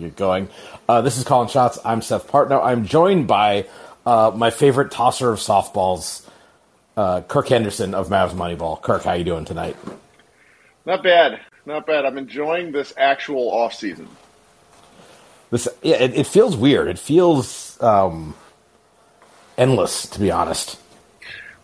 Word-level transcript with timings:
get 0.00 0.14
going. 0.14 0.48
Uh, 0.88 1.00
this 1.02 1.18
is 1.18 1.24
Callin 1.24 1.48
Shots. 1.48 1.76
I'm 1.84 2.02
Seth 2.02 2.30
Partnow. 2.30 2.62
I'm 2.62 2.86
joined 2.86 3.26
by 3.26 3.66
uh, 4.06 4.30
my 4.32 4.50
favorite 4.50 4.92
tosser 4.92 5.32
of 5.32 5.40
softballs, 5.40 6.24
uh, 6.96 7.22
Kirk 7.22 7.48
Henderson 7.48 7.96
of 7.96 8.06
Mavs 8.06 8.30
Moneyball. 8.30 8.80
Kirk, 8.80 9.02
how 9.02 9.14
you 9.14 9.24
doing 9.24 9.44
tonight? 9.44 9.74
Not 10.86 11.02
bad, 11.02 11.40
not 11.66 11.84
bad. 11.84 12.04
I'm 12.06 12.16
enjoying 12.16 12.70
this 12.70 12.94
actual 12.96 13.50
off 13.50 13.74
season. 13.74 14.06
This 15.50 15.66
yeah, 15.82 15.96
it, 15.96 16.14
it 16.14 16.26
feels 16.28 16.56
weird. 16.56 16.86
It 16.86 17.00
feels 17.00 17.76
um, 17.82 18.36
endless, 19.56 20.06
to 20.10 20.20
be 20.20 20.30
honest. 20.30 20.78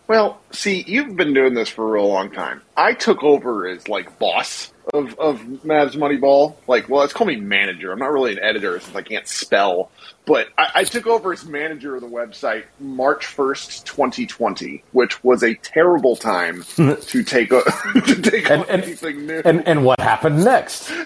Well, 0.07 0.39
see, 0.51 0.83
you've 0.87 1.15
been 1.15 1.33
doing 1.33 1.55
this 1.55 1.69
for 1.69 1.83
a 1.87 1.91
real 1.91 2.07
long 2.07 2.31
time. 2.31 2.61
I 2.77 2.93
took 2.93 3.23
over 3.23 3.67
as 3.67 3.87
like 3.87 4.19
boss 4.19 4.71
of 4.93 5.17
of 5.19 5.39
Mavs 5.39 5.95
Moneyball. 5.95 6.55
Like, 6.67 6.87
well, 6.87 7.01
let's 7.01 7.13
call 7.13 7.25
me 7.25 7.37
manager. 7.37 7.91
I'm 7.91 7.97
not 7.99 8.11
really 8.11 8.33
an 8.33 8.39
editor 8.39 8.79
since 8.79 8.95
I 8.95 9.01
can't 9.01 9.27
spell, 9.27 9.89
but 10.27 10.49
I, 10.59 10.69
I 10.75 10.83
took 10.83 11.07
over 11.07 11.33
as 11.33 11.43
manager 11.45 11.95
of 11.95 12.01
the 12.01 12.07
website 12.07 12.65
March 12.79 13.25
1st, 13.25 13.83
2020, 13.85 14.83
which 14.91 15.23
was 15.23 15.41
a 15.43 15.55
terrible 15.55 16.15
time 16.15 16.63
to 16.75 17.23
take 17.23 17.51
a, 17.51 17.63
to 18.05 18.21
take 18.21 18.47
And 18.49 18.61
on 18.61 18.69
and, 18.69 18.83
anything 18.83 19.25
new. 19.25 19.41
and 19.43 19.67
and 19.67 19.83
what 19.83 19.99
happened 19.99 20.43
next? 20.43 20.91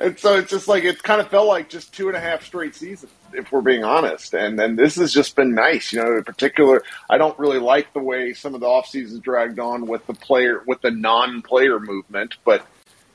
And 0.00 0.16
so 0.16 0.36
it's 0.36 0.48
just 0.50 0.68
like 0.68 0.84
it 0.84 1.02
kind 1.02 1.20
of 1.20 1.28
felt 1.28 1.48
like 1.48 1.68
just 1.68 1.92
two 1.92 2.06
and 2.06 2.16
a 2.16 2.20
half 2.20 2.44
straight 2.44 2.76
seasons, 2.76 3.10
if 3.32 3.52
we're 3.52 3.60
being 3.60 3.84
honest. 3.84 4.34
And 4.34 4.58
then 4.58 4.76
this 4.76 4.96
has 4.96 5.12
just 5.12 5.36
been 5.36 5.54
nice, 5.54 5.92
you 5.92 6.00
know. 6.02 6.16
In 6.18 6.24
particular, 6.24 6.82
I 7.08 7.18
don't 7.18 7.38
really 7.38 7.58
like 7.58 7.92
the 7.92 8.00
way 8.00 8.32
some 8.32 8.54
of 8.54 8.60
the 8.60 8.66
off 8.66 8.86
seasons 8.86 9.20
dragged 9.20 9.58
on 9.58 9.86
with 9.86 10.06
the 10.06 10.14
player 10.14 10.62
with 10.66 10.80
the 10.80 10.90
non-player 10.90 11.80
movement, 11.80 12.36
but 12.44 12.66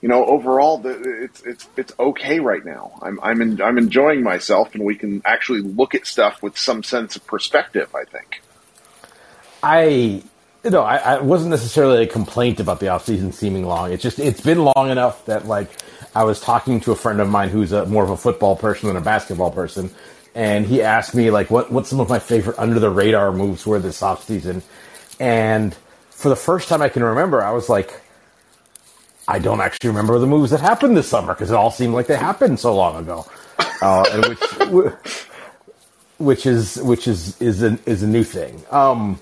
you 0.04 0.10
know, 0.10 0.26
overall, 0.26 0.80
the, 0.80 1.24
it's 1.24 1.42
it's 1.44 1.70
it's 1.78 1.94
okay 1.98 2.42
right 2.42 2.66
now. 2.66 3.00
I'm 3.02 3.22
I'm 3.24 3.42
in, 3.42 3.62
I'm 3.62 3.78
enjoying 3.78 4.22
myself, 4.22 4.76
and 4.76 4.84
we 4.84 4.96
can 4.96 5.22
actually 5.24 5.62
look 5.62 5.96
at 5.96 6.06
stuff 6.06 6.44
with 6.44 6.58
some 6.58 6.84
sense 6.84 7.16
of 7.16 7.26
perspective. 7.26 7.96
I 7.96 8.04
think. 8.04 8.42
I 9.64 10.24
you 10.64 10.70
know, 10.70 10.82
I, 10.82 10.98
I 10.98 11.22
wasn't 11.22 11.52
necessarily 11.52 12.04
a 12.04 12.08
complaint 12.08 12.60
about 12.60 12.82
the 12.82 12.88
offseason 12.88 13.34
seeming 13.34 13.66
long. 13.66 13.94
It's 13.94 14.04
just 14.04 14.20
it's 14.20 14.42
been 14.42 14.66
long 14.76 14.90
enough 14.90 15.26
that 15.26 15.48
like 15.48 15.70
I 16.14 16.26
was 16.26 16.42
talking 16.42 16.80
to 16.82 16.92
a 16.92 16.96
friend 16.96 17.22
of 17.22 17.30
mine 17.30 17.48
who's 17.48 17.72
a, 17.72 17.86
more 17.86 18.04
of 18.04 18.10
a 18.10 18.18
football 18.18 18.56
person 18.56 18.88
than 18.88 18.98
a 18.98 19.02
basketball 19.02 19.52
person, 19.52 19.90
and 20.36 20.66
he 20.66 20.82
asked 20.82 21.16
me 21.16 21.32
like 21.32 21.50
what 21.50 21.72
what 21.72 21.88
some 21.88 22.00
of 22.00 22.10
my 22.10 22.20
favorite 22.20 22.58
under 22.60 22.80
the 22.80 22.90
radar 22.90 23.32
moves 23.32 23.66
were 23.66 23.80
this 23.80 24.02
offseason. 24.02 24.62
And 25.20 25.76
for 26.10 26.30
the 26.30 26.36
first 26.36 26.70
time 26.70 26.82
I 26.82 26.90
can 26.90 27.04
remember, 27.04 27.42
I 27.44 27.52
was 27.52 27.70
like, 27.70 28.02
I 29.28 29.40
don't 29.40 29.62
actually 29.62 29.90
remember 29.90 30.18
the 30.20 30.28
moves 30.28 30.52
that 30.52 30.62
happened 30.62 30.98
this 30.98 31.08
summer 31.08 31.34
because 31.34 31.52
it 31.52 31.56
all 31.56 31.72
seemed 31.72 31.94
like 31.94 32.08
they 32.08 32.18
happened 32.18 32.60
so 32.60 32.76
long 32.76 32.98
ago. 32.98 33.26
Uh, 33.82 34.32
which 34.70 34.94
which 36.18 36.46
is 36.46 36.78
which 36.78 37.08
is 37.08 37.40
is 37.42 37.64
a, 37.64 37.78
is 37.86 38.04
a 38.04 38.08
new 38.08 38.24
thing. 38.24 38.64
Um, 38.72 39.20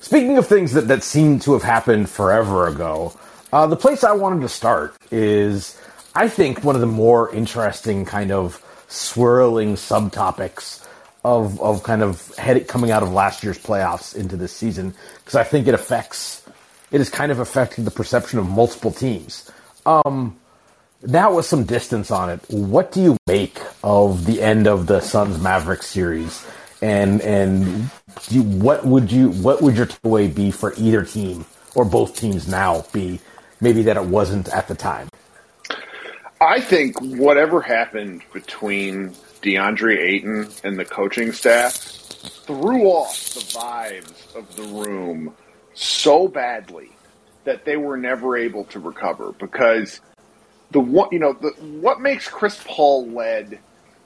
Speaking 0.00 0.38
of 0.38 0.46
things 0.46 0.72
that, 0.74 0.88
that 0.88 1.02
seem 1.02 1.40
to 1.40 1.52
have 1.54 1.62
happened 1.62 2.08
forever 2.08 2.68
ago, 2.68 3.12
uh, 3.52 3.66
the 3.66 3.76
place 3.76 4.04
I 4.04 4.12
wanted 4.12 4.42
to 4.42 4.48
start 4.48 4.94
is, 5.10 5.76
I 6.14 6.28
think, 6.28 6.62
one 6.62 6.76
of 6.76 6.80
the 6.80 6.86
more 6.86 7.34
interesting 7.34 8.04
kind 8.04 8.30
of 8.30 8.62
swirling 8.88 9.74
subtopics 9.74 10.84
of, 11.24 11.60
of 11.60 11.82
kind 11.82 12.02
of 12.02 12.34
coming 12.66 12.90
out 12.90 13.02
of 13.02 13.12
last 13.12 13.44
year's 13.44 13.58
playoffs 13.58 14.16
into 14.16 14.36
this 14.36 14.52
season, 14.52 14.94
because 15.18 15.34
I 15.34 15.44
think 15.44 15.68
it 15.68 15.74
affects, 15.74 16.42
it 16.90 16.98
has 16.98 17.10
kind 17.10 17.30
of 17.30 17.38
affected 17.38 17.84
the 17.84 17.90
perception 17.90 18.38
of 18.38 18.48
multiple 18.48 18.90
teams. 18.90 19.50
Um, 19.84 20.36
with 21.02 21.44
some 21.44 21.64
distance 21.64 22.10
on 22.10 22.30
it, 22.30 22.40
what 22.48 22.92
do 22.92 23.02
you 23.02 23.16
make 23.26 23.60
of 23.84 24.26
the 24.26 24.42
end 24.42 24.66
of 24.66 24.86
the 24.86 25.00
Suns 25.00 25.40
Mavericks 25.40 25.86
series? 25.86 26.44
And 26.80 27.20
and 27.22 27.90
you, 28.28 28.42
what 28.42 28.84
would 28.86 29.10
you 29.10 29.30
what 29.30 29.62
would 29.62 29.76
your 29.76 29.86
takeaway 29.86 30.32
be 30.32 30.50
for 30.50 30.74
either 30.76 31.04
team 31.04 31.44
or 31.74 31.84
both 31.84 32.16
teams 32.16 32.46
now 32.46 32.84
be 32.92 33.20
maybe 33.60 33.82
that 33.82 33.96
it 33.96 34.04
wasn't 34.04 34.48
at 34.48 34.68
the 34.68 34.74
time? 34.74 35.08
I 36.40 36.60
think 36.60 37.00
whatever 37.00 37.60
happened 37.60 38.22
between 38.32 39.10
DeAndre 39.42 39.98
Ayton 39.98 40.48
and 40.62 40.78
the 40.78 40.84
coaching 40.84 41.32
staff 41.32 41.74
threw 41.74 42.84
off 42.84 43.34
the 43.34 43.40
vibes 43.40 44.36
of 44.36 44.54
the 44.54 44.62
room 44.62 45.34
so 45.74 46.28
badly 46.28 46.90
that 47.44 47.64
they 47.64 47.76
were 47.76 47.96
never 47.96 48.36
able 48.36 48.64
to 48.64 48.78
recover 48.78 49.32
because 49.32 50.00
the 50.70 50.80
one 50.80 51.08
you 51.12 51.18
know 51.18 51.32
the 51.32 51.50
what 51.80 52.00
makes 52.00 52.28
Chris 52.28 52.60
Paul 52.66 53.08
led 53.08 53.58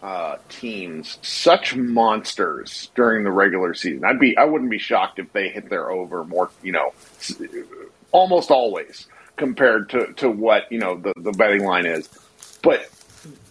uh, 0.02 0.36
teams 0.48 1.18
such 1.22 1.76
monsters 1.76 2.90
during 2.94 3.24
the 3.24 3.30
regular 3.30 3.74
season. 3.74 4.04
I'd 4.04 4.20
be 4.20 4.36
I 4.36 4.44
wouldn't 4.44 4.70
be 4.70 4.78
shocked 4.78 5.18
if 5.18 5.32
they 5.32 5.48
hit 5.48 5.68
their 5.68 5.90
over 5.90 6.24
more 6.24 6.50
you 6.62 6.72
know 6.72 6.92
almost 8.10 8.50
always 8.50 9.06
compared 9.36 9.88
to, 9.90 10.12
to 10.14 10.30
what 10.30 10.70
you 10.70 10.78
know 10.78 10.96
the, 10.96 11.12
the 11.16 11.32
betting 11.32 11.64
line 11.64 11.86
is. 11.86 12.08
But 12.62 12.88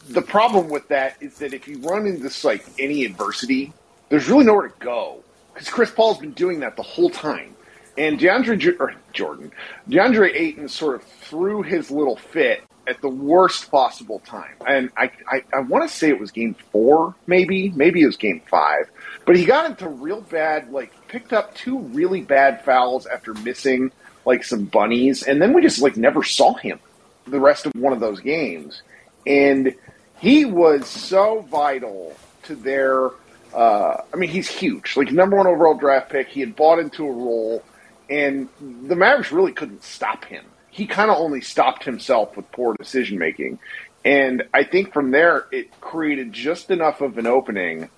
the 0.09 0.21
problem 0.21 0.69
with 0.69 0.87
that 0.89 1.17
is 1.21 1.37
that 1.39 1.53
if 1.53 1.67
you 1.67 1.79
run 1.79 2.05
into 2.05 2.29
like 2.47 2.65
any 2.79 3.05
adversity, 3.05 3.73
there's 4.09 4.27
really 4.27 4.45
nowhere 4.45 4.69
to 4.69 4.73
go 4.79 5.23
because 5.53 5.69
Chris 5.69 5.91
Paul's 5.91 6.17
been 6.17 6.31
doing 6.31 6.61
that 6.61 6.75
the 6.75 6.83
whole 6.83 7.09
time. 7.09 7.55
And 7.97 8.17
DeAndre 8.17 8.79
or 8.79 8.95
Jordan, 9.11 9.51
DeAndre 9.89 10.33
Ayton 10.33 10.69
sort 10.69 10.95
of 10.95 11.03
threw 11.03 11.61
his 11.61 11.91
little 11.91 12.15
fit 12.15 12.63
at 12.87 13.01
the 13.01 13.09
worst 13.09 13.69
possible 13.69 14.19
time. 14.19 14.55
And 14.65 14.89
I, 14.97 15.11
I, 15.27 15.43
I 15.53 15.59
want 15.59 15.87
to 15.87 15.95
say 15.95 16.09
it 16.09 16.19
was 16.19 16.31
game 16.31 16.55
four, 16.71 17.15
maybe, 17.27 17.69
maybe 17.69 18.01
it 18.01 18.05
was 18.05 18.17
game 18.17 18.41
five. 18.49 18.89
But 19.25 19.35
he 19.35 19.45
got 19.45 19.69
into 19.69 19.87
real 19.89 20.21
bad, 20.21 20.71
like 20.71 21.07
picked 21.09 21.33
up 21.33 21.53
two 21.53 21.79
really 21.79 22.21
bad 22.21 22.63
fouls 22.63 23.05
after 23.05 23.33
missing 23.33 23.91
like 24.25 24.43
some 24.43 24.65
bunnies, 24.65 25.23
and 25.23 25.41
then 25.41 25.53
we 25.53 25.61
just 25.61 25.81
like 25.81 25.97
never 25.97 26.23
saw 26.23 26.53
him 26.53 26.79
the 27.27 27.39
rest 27.39 27.65
of 27.65 27.73
one 27.75 27.93
of 27.93 27.99
those 27.99 28.19
games. 28.19 28.81
And 29.25 29.75
he 30.19 30.45
was 30.45 30.87
so 30.87 31.41
vital 31.41 32.15
to 32.43 32.55
their. 32.55 33.09
Uh, 33.53 34.01
I 34.13 34.17
mean, 34.17 34.29
he's 34.29 34.47
huge. 34.47 34.95
Like 34.95 35.11
number 35.11 35.35
one 35.35 35.47
overall 35.47 35.75
draft 35.75 36.09
pick. 36.09 36.29
He 36.29 36.39
had 36.39 36.55
bought 36.55 36.79
into 36.79 37.05
a 37.05 37.11
role, 37.11 37.63
and 38.09 38.47
the 38.59 38.95
Mavericks 38.95 39.31
really 39.31 39.51
couldn't 39.51 39.83
stop 39.83 40.25
him. 40.25 40.45
He 40.69 40.87
kind 40.87 41.11
of 41.11 41.17
only 41.17 41.41
stopped 41.41 41.83
himself 41.83 42.37
with 42.37 42.49
poor 42.51 42.75
decision 42.75 43.17
making. 43.17 43.59
And 44.05 44.43
I 44.53 44.63
think 44.63 44.93
from 44.93 45.11
there, 45.11 45.45
it 45.51 45.79
created 45.81 46.33
just 46.33 46.71
enough 46.71 47.01
of 47.01 47.17
an 47.17 47.27
opening 47.27 47.89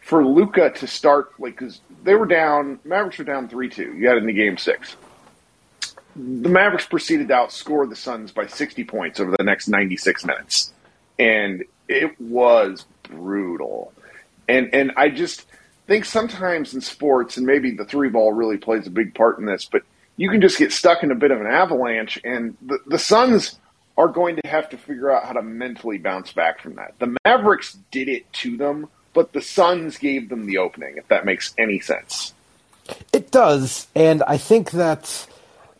for 0.00 0.24
Luka 0.24 0.70
to 0.70 0.86
start, 0.86 1.32
like, 1.40 1.54
because 1.54 1.80
they 2.04 2.14
were 2.14 2.26
down, 2.26 2.78
Mavericks 2.84 3.18
were 3.18 3.24
down 3.24 3.48
3 3.48 3.68
2. 3.68 3.94
You 3.96 4.08
had 4.08 4.16
it 4.16 4.20
in 4.20 4.26
the 4.26 4.32
game 4.32 4.56
six. 4.56 4.96
The 6.16 6.48
Mavericks 6.48 6.86
proceeded 6.86 7.28
to 7.28 7.34
outscore 7.34 7.88
the 7.88 7.96
Suns 7.96 8.32
by 8.32 8.46
60 8.46 8.84
points 8.84 9.20
over 9.20 9.34
the 9.36 9.44
next 9.44 9.68
96 9.68 10.24
minutes. 10.24 10.72
And 11.18 11.64
it 11.88 12.18
was 12.20 12.86
brutal. 13.02 13.92
And, 14.48 14.74
and 14.74 14.92
I 14.96 15.10
just 15.10 15.46
think 15.86 16.04
sometimes 16.04 16.74
in 16.74 16.80
sports, 16.80 17.36
and 17.36 17.46
maybe 17.46 17.72
the 17.72 17.84
three 17.84 18.08
ball 18.08 18.32
really 18.32 18.56
plays 18.56 18.86
a 18.86 18.90
big 18.90 19.14
part 19.14 19.38
in 19.38 19.44
this, 19.44 19.66
but 19.66 19.82
you 20.16 20.30
can 20.30 20.40
just 20.40 20.58
get 20.58 20.72
stuck 20.72 21.02
in 21.02 21.10
a 21.10 21.14
bit 21.14 21.30
of 21.30 21.40
an 21.40 21.46
avalanche, 21.46 22.18
and 22.24 22.56
the, 22.62 22.78
the 22.86 22.98
Suns 22.98 23.58
are 23.98 24.08
going 24.08 24.36
to 24.36 24.48
have 24.48 24.70
to 24.70 24.78
figure 24.78 25.10
out 25.10 25.24
how 25.24 25.32
to 25.32 25.42
mentally 25.42 25.98
bounce 25.98 26.32
back 26.32 26.60
from 26.60 26.74
that. 26.76 26.94
The 26.98 27.14
Mavericks 27.24 27.78
did 27.90 28.08
it 28.08 28.30
to 28.34 28.56
them, 28.56 28.88
but 29.12 29.32
the 29.32 29.42
Suns 29.42 29.98
gave 29.98 30.28
them 30.28 30.46
the 30.46 30.58
opening, 30.58 30.96
if 30.96 31.08
that 31.08 31.24
makes 31.24 31.54
any 31.58 31.80
sense. 31.80 32.34
It 33.12 33.30
does, 33.30 33.88
and 33.94 34.22
I 34.22 34.38
think 34.38 34.70
that 34.72 35.26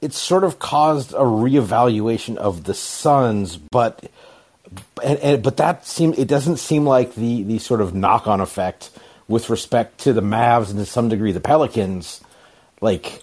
it's 0.00 0.18
sort 0.18 0.44
of 0.44 0.58
caused 0.58 1.12
a 1.12 1.18
reevaluation 1.18 2.36
of 2.36 2.64
the 2.64 2.74
Suns, 2.74 3.56
but 3.56 4.10
and, 5.02 5.18
and 5.20 5.42
but 5.42 5.56
that 5.58 5.86
seem 5.86 6.14
it 6.16 6.28
doesn't 6.28 6.58
seem 6.58 6.84
like 6.84 7.14
the 7.14 7.42
the 7.44 7.59
sort 7.59 7.80
of 7.80 7.94
knock 7.94 8.26
on 8.26 8.41
effect 8.41 8.91
with 9.28 9.50
respect 9.50 9.98
to 10.00 10.12
the 10.12 10.21
Mavs 10.21 10.71
and 10.71 10.78
to 10.78 10.86
some 10.86 11.09
degree 11.09 11.32
the 11.32 11.41
Pelicans, 11.41 12.21
like. 12.80 13.22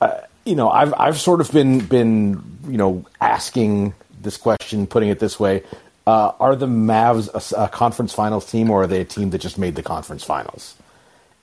Uh, 0.00 0.22
you 0.46 0.56
know, 0.56 0.70
I've 0.70 0.94
I've 0.96 1.20
sort 1.20 1.42
of 1.42 1.52
been 1.52 1.80
been 1.80 2.42
you 2.66 2.78
know 2.78 3.04
asking 3.20 3.92
this 4.22 4.38
question, 4.38 4.86
putting 4.86 5.10
it 5.10 5.18
this 5.18 5.38
way: 5.38 5.62
uh, 6.06 6.32
Are 6.40 6.56
the 6.56 6.66
Mavs 6.66 7.52
a, 7.52 7.64
a 7.64 7.68
conference 7.68 8.14
finals 8.14 8.50
team, 8.50 8.70
or 8.70 8.82
are 8.82 8.86
they 8.86 9.00
a 9.00 9.04
team 9.04 9.30
that 9.30 9.40
just 9.40 9.58
made 9.58 9.76
the 9.76 9.82
conference 9.82 10.24
finals? 10.24 10.74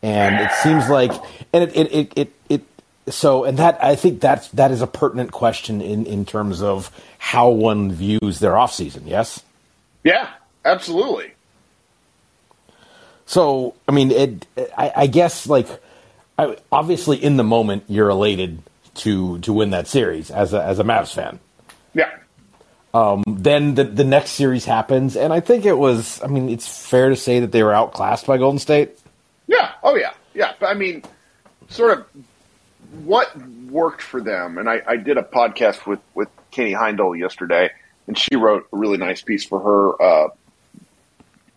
And 0.02 0.36
it 0.36 0.52
seems 0.64 0.90
like, 0.90 1.12
and 1.54 1.64
it 1.64 1.76
it 1.76 1.92
it 1.92 2.14
it, 2.16 2.34
it 2.50 2.64
so, 3.10 3.46
and 3.46 3.58
that 3.58 3.84
I 3.84 3.96
think 3.96 4.22
that's 4.22 4.50
that 4.50 4.72
is 4.72 4.82
a 4.82 4.88
pertinent 4.88 5.32
question 5.32 5.82
in 5.82 6.06
in 6.06 6.26
terms 6.26 6.62
of 6.62 6.92
how 7.18 7.50
one 7.50 7.92
views 7.92 8.40
their 8.40 8.58
off 8.58 8.74
season. 8.74 9.08
Yes. 9.08 9.42
Yeah, 10.04 10.30
absolutely. 10.64 11.32
So, 13.26 13.76
I 13.88 13.92
mean, 13.92 14.12
it. 14.12 14.46
I, 14.78 14.92
I 14.96 15.08
guess 15.08 15.48
like, 15.48 15.68
I, 16.38 16.58
obviously, 16.72 17.22
in 17.22 17.38
the 17.38 17.44
moment, 17.44 17.84
you're 17.88 18.10
elated 18.10 18.62
to 18.96 19.40
to 19.40 19.54
win 19.54 19.72
that 19.72 19.88
series 19.88 20.32
as 20.32 20.54
a 20.54 20.64
as 20.64 20.80
a 20.80 20.84
Mavs 20.84 21.14
fan. 21.14 21.40
Yeah. 21.94 22.12
Um, 22.94 23.24
then 23.28 23.76
the 23.76 23.84
the 23.84 24.06
next 24.06 24.32
series 24.32 24.66
happens, 24.66 25.16
and 25.16 25.34
I 25.34 25.40
think 25.40 25.66
it 25.66 25.78
was. 25.78 26.22
I 26.24 26.28
mean, 26.28 26.50
it's 26.50 26.68
fair 26.68 27.10
to 27.10 27.16
say 27.16 27.42
that 27.42 27.52
they 27.52 27.64
were 27.64 27.74
outclassed 27.74 28.26
by 28.26 28.38
Golden 28.38 28.60
State. 28.60 28.98
Yeah. 29.48 29.72
Oh 29.84 29.96
yeah. 29.96 30.14
Yeah. 30.34 30.54
But 30.60 30.68
I 30.68 30.74
mean, 30.74 31.04
sort 31.70 31.98
of 31.98 32.06
what 33.04 33.32
worked 33.70 34.02
for 34.02 34.22
them, 34.22 34.58
and 34.58 34.70
I, 34.70 34.82
I 34.88 34.98
did 34.98 35.18
a 35.18 35.24
podcast 35.24 35.86
with 35.86 36.00
with 36.14 36.30
Katie 36.52 36.74
Heindl 36.74 37.18
yesterday, 37.18 37.72
and 38.08 38.18
she 38.18 38.36
wrote 38.36 38.68
a 38.72 38.78
really 38.78 38.98
nice 38.98 39.22
piece 39.22 39.46
for 39.46 39.60
her 39.60 40.02
uh, 40.02 40.30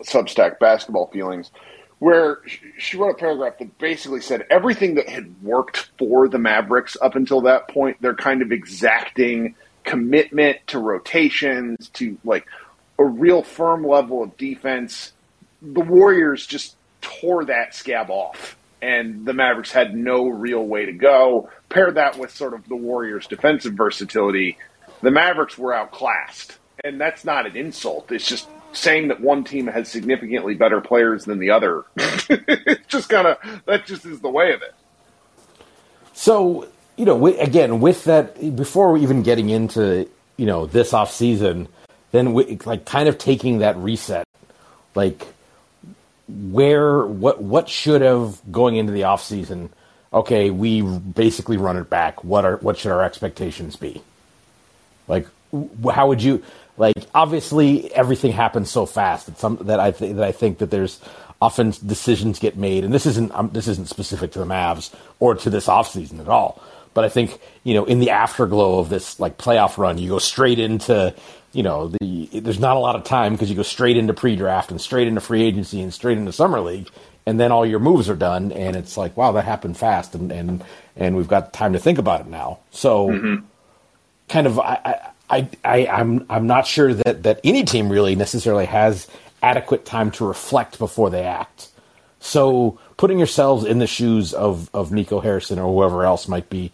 Substack 0.03 0.59
basketball 0.59 1.07
feelings, 1.09 1.51
where 1.99 2.39
she 2.79 2.97
wrote 2.97 3.11
a 3.11 3.15
paragraph 3.15 3.59
that 3.59 3.79
basically 3.79 4.21
said 4.21 4.47
everything 4.51 4.95
that 4.97 5.09
had 5.09 5.43
worked 5.43 5.91
for 5.99 6.29
the 6.29 6.39
Mavericks 6.39 6.97
up 7.01 7.15
until 7.15 7.43
that 7.43 7.69
point, 7.69 7.99
they're 8.01 8.15
kind 8.15 8.43
of 8.43 8.53
exacting 8.53 9.55
commitment 9.85 10.59
to 10.69 10.79
rotations, 10.79 11.89
to 11.91 12.19
like 12.25 12.47
a 12.99 13.05
real 13.05 13.43
firm 13.43 13.87
level 13.87 14.23
of 14.23 14.37
defense. 14.37 15.13
The 15.63 15.81
Warriors 15.81 16.47
just 16.47 16.75
tore 17.01 17.45
that 17.47 17.75
scab 17.75 18.11
off, 18.11 18.57
and 18.83 19.27
the 19.27 19.35
Mavericks 19.35 19.73
had 19.73 19.95
no 19.95 20.29
real 20.29 20.65
way 20.65 20.87
to 20.87 20.93
go. 20.93 21.51
Pair 21.69 21.91
that 21.93 22.19
with 22.19 22.35
sort 22.35 22.55
of 22.55 22.69
the 22.69 22.77
Warriors' 22.77 23.27
defensive 23.27 23.75
versatility, 23.75 24.59
the 25.03 25.11
Mavericks 25.11 25.59
were 25.59 25.73
outclassed. 25.73 26.59
And 26.83 27.01
that's 27.01 27.25
not 27.25 27.47
an 27.47 27.57
insult. 27.57 28.11
It's 28.11 28.27
just 28.27 28.49
saying 28.73 29.09
that 29.09 29.21
one 29.21 29.45
team 29.45 29.67
has 29.67 29.89
significantly 29.89 30.55
better 30.55 30.81
players 30.81 31.25
than 31.25 31.39
the 31.39 31.51
other. 31.51 31.85
it's 31.97 32.87
just 32.89 33.09
kind 33.09 33.27
of 33.27 33.39
that 33.67 33.87
just 33.87 34.07
is 34.07 34.21
the 34.21 34.31
way 34.31 34.53
of 34.53 34.63
it. 34.63 34.75
So 36.15 36.69
you 36.97 37.05
know, 37.07 37.27
again, 37.27 37.81
with 37.81 38.05
that, 38.05 38.57
before 38.57 38.99
even 38.99 39.23
getting 39.23 39.49
into 39.49 40.09
you 40.37 40.47
know 40.47 40.67
this 40.67 40.93
off 40.93 41.13
season, 41.13 41.69
then 42.13 42.33
we, 42.35 42.59
like 42.67 42.85
kind 42.85 43.09
of 43.09 43.19
taking 43.19 43.59
that 43.59 43.77
reset, 43.77 44.27
like 44.95 45.27
where 46.53 47.05
what 47.07 47.43
what 47.43 47.69
should 47.69 48.03
have 48.03 48.41
going 48.51 48.77
into 48.77 48.93
the 48.93 49.05
off 49.05 49.23
season. 49.23 49.71
Okay, 50.13 50.51
we 50.51 50.83
basically 50.83 51.57
run 51.57 51.77
it 51.77 51.89
back. 51.89 52.25
What 52.25 52.45
are 52.45 52.57
what 52.59 52.79
should 52.79 52.93
our 52.93 53.03
expectations 53.03 53.77
be? 53.77 54.03
Like, 55.07 55.27
how 55.93 56.09
would 56.09 56.23
you? 56.23 56.43
Like 56.77 56.97
obviously 57.15 57.93
everything 57.95 58.33
happens 58.33 58.71
so 58.71 58.87
fast 58.87 59.27
that 59.27 59.39
some 59.39 59.59
that 59.63 59.79
I 59.81 59.91
th- 59.91 60.17
that 60.17 60.25
I 60.25 60.33
think 60.33 60.59
that 60.59 60.71
there's 60.71 61.01
often 61.43 61.75
decisions 61.85 62.39
get 62.39 62.57
made, 62.57 62.85
and 62.85 62.95
this 62.95 63.07
isn't 63.07 63.33
um, 63.33 63.51
this 63.53 63.69
isn't 63.69 63.89
specific 63.89 64.33
to 64.33 64.39
the 64.39 64.47
Mavs 64.47 64.95
or 65.19 65.35
to 65.35 65.51
this 65.51 65.67
offseason 65.67 66.21
at 66.21 66.29
all. 66.29 66.63
But 66.95 67.05
I 67.05 67.09
think 67.09 67.39
you 67.65 67.75
know 67.75 67.85
in 67.85 68.01
the 68.01 68.11
afterglow 68.11 68.79
of 68.79 68.89
this 68.89 69.21
like 69.21 69.37
playoff 69.37 69.79
run, 69.79 69.99
you 69.99 70.09
go 70.09 70.19
straight 70.19 70.59
into 70.59 71.15
you 71.53 71.63
know 71.63 71.89
the 71.89 72.41
there's 72.41 72.61
not 72.61 72.77
a 72.77 72.81
lot 72.81 72.97
of 72.97 73.05
time 73.05 73.33
because 73.33 73.51
you 73.51 73.57
go 73.57 73.63
straight 73.63 73.97
into 73.97 74.15
pre-draft 74.15 74.71
and 74.71 74.81
straight 74.81 75.09
into 75.09 75.21
free 75.21 75.43
agency 75.43 75.81
and 75.81 75.93
straight 75.93 76.19
into 76.19 76.33
summer 76.33 76.61
league, 76.61 76.89
and 77.27 77.39
then 77.39 77.53
all 77.53 77.67
your 77.67 77.81
moves 77.81 78.09
are 78.09 78.17
done, 78.17 78.53
and 78.53 78.77
it's 78.77 78.97
like 78.97 79.17
wow 79.17 79.33
that 79.33 79.45
happened 79.45 79.77
fast, 79.77 80.15
and 80.15 80.31
and 80.33 80.65
and 80.97 81.17
we've 81.17 81.29
got 81.29 81.53
time 81.53 81.73
to 81.73 81.79
think 81.79 81.99
about 81.99 82.21
it 82.21 82.27
now. 82.27 82.59
So. 82.71 83.09
Mm-hmm. 83.09 83.47
Kind 84.29 84.47
of, 84.47 84.61
I, 84.61 85.11
I, 85.29 85.49
I, 85.65 85.87
I'm 85.89 86.25
I'm 86.31 86.47
not 86.47 86.65
sure 86.65 86.95
that, 86.95 87.25
that 87.25 87.41
any 87.43 87.65
team 87.65 87.91
really 87.91 88.15
necessarily 88.15 88.67
has 88.67 89.09
adequate 89.43 89.85
time 89.85 90.11
to 90.13 90.27
reflect 90.27 90.79
before 90.79 91.11
they 91.11 91.25
act. 91.25 91.69
So 92.21 92.79
putting 92.97 93.19
yourselves 93.19 93.65
in 93.65 93.79
the 93.79 93.87
shoes 93.87 94.35
of, 94.35 94.69
of 94.75 94.93
Nico 94.93 95.21
Harrison 95.21 95.59
or 95.59 95.73
whoever 95.73 96.05
else 96.05 96.29
might 96.29 96.51
be 96.51 96.71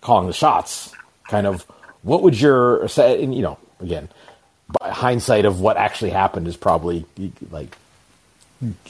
calling 0.00 0.26
the 0.26 0.32
shots, 0.32 0.92
kind 1.28 1.46
of 1.46 1.62
what 2.02 2.22
would 2.22 2.40
your 2.40 2.88
and 2.98 3.34
you 3.34 3.42
know 3.42 3.58
again 3.80 4.08
hindsight 4.82 5.44
of 5.44 5.60
what 5.60 5.76
actually 5.76 6.10
happened 6.10 6.46
is 6.46 6.56
probably 6.56 7.04
like 7.50 7.76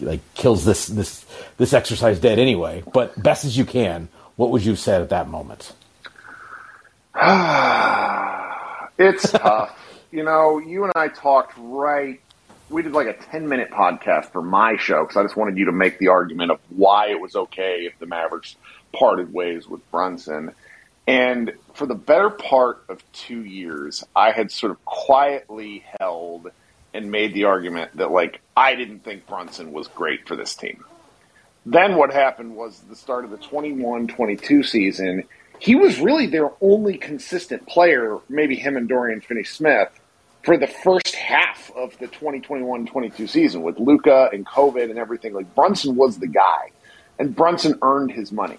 like 0.01 0.21
kills 0.35 0.65
this 0.65 0.87
this 0.87 1.25
this 1.57 1.73
exercise 1.73 2.19
dead 2.19 2.39
anyway. 2.39 2.83
But 2.93 3.21
best 3.21 3.45
as 3.45 3.57
you 3.57 3.65
can, 3.65 4.09
what 4.37 4.51
would 4.51 4.65
you 4.65 4.73
have 4.73 4.79
said 4.79 5.03
at 5.03 5.11
that 5.11 5.29
moment? 5.29 5.73
It's 9.03 9.33
tough. 9.33 9.75
you 10.11 10.23
know, 10.23 10.59
you 10.59 10.85
and 10.85 10.93
I 10.95 11.09
talked 11.09 11.55
right. 11.57 12.21
We 12.69 12.83
did 12.83 12.93
like 12.93 13.07
a 13.07 13.15
10 13.15 13.49
minute 13.49 13.71
podcast 13.71 14.27
for 14.27 14.43
my 14.43 14.77
show 14.77 15.05
because 15.05 15.17
I 15.17 15.23
just 15.23 15.37
wanted 15.37 15.57
you 15.57 15.65
to 15.65 15.73
make 15.73 15.99
the 15.99 16.09
argument 16.09 16.51
of 16.51 16.61
why 16.69 17.09
it 17.09 17.19
was 17.19 17.35
okay 17.35 17.87
if 17.87 17.99
the 17.99 18.05
Mavericks 18.05 18.57
parted 18.93 19.33
ways 19.33 19.67
with 19.67 19.91
Brunson. 19.91 20.53
And 21.07 21.53
for 21.75 21.87
the 21.87 21.95
better 21.95 22.31
part 22.31 22.85
of 22.89 23.03
two 23.13 23.45
years, 23.45 24.05
I 24.15 24.33
had 24.33 24.53
sort 24.53 24.73
of 24.73 24.85
quietly 24.85 25.85
held 25.99 26.51
and 26.93 27.11
made 27.11 27.35
the 27.35 27.45
argument 27.45 27.97
that, 27.97 28.11
like, 28.11 28.41
I 28.57 28.75
didn't 28.75 29.01
think 29.01 29.27
Brunson 29.27 29.73
was 29.73 29.89
great 29.89 30.27
for 30.27 30.37
this 30.37 30.55
team. 30.55 30.85
Then 31.67 31.97
what 31.97 32.13
happened 32.13 32.57
was 32.57 32.81
the 32.81 32.97
start 32.97 33.25
of 33.25 33.31
the 33.31 33.39
21 33.39 34.09
22 34.09 34.63
season 34.63 35.25
he 35.61 35.75
was 35.75 36.01
really 36.01 36.27
their 36.27 36.51
only 36.63 36.97
consistent 36.97 37.67
player, 37.67 38.19
maybe 38.31 38.57
him 38.57 38.79
and 38.79 38.89
Dorian 38.89 39.21
Finney 39.21 39.45
Smith, 39.45 39.91
for 40.43 40.57
the 40.57 40.67
first 40.67 41.15
half 41.15 41.71
of 41.77 41.97
the 41.99 42.09
2021-22 42.09 43.29
season 43.29 43.63
with 43.63 43.79
Luka 43.79 44.31
and 44.33 44.47
COVID 44.47 44.89
and 44.89 44.99
everything. 44.99 45.35
Like 45.35 45.55
Brunson 45.55 45.97
was 45.97 46.19
the 46.19 46.27
guy, 46.27 46.71
and 47.19 47.37
Brunson 47.37 47.79
earned 47.83 48.11
his 48.11 48.33
money. 48.33 48.57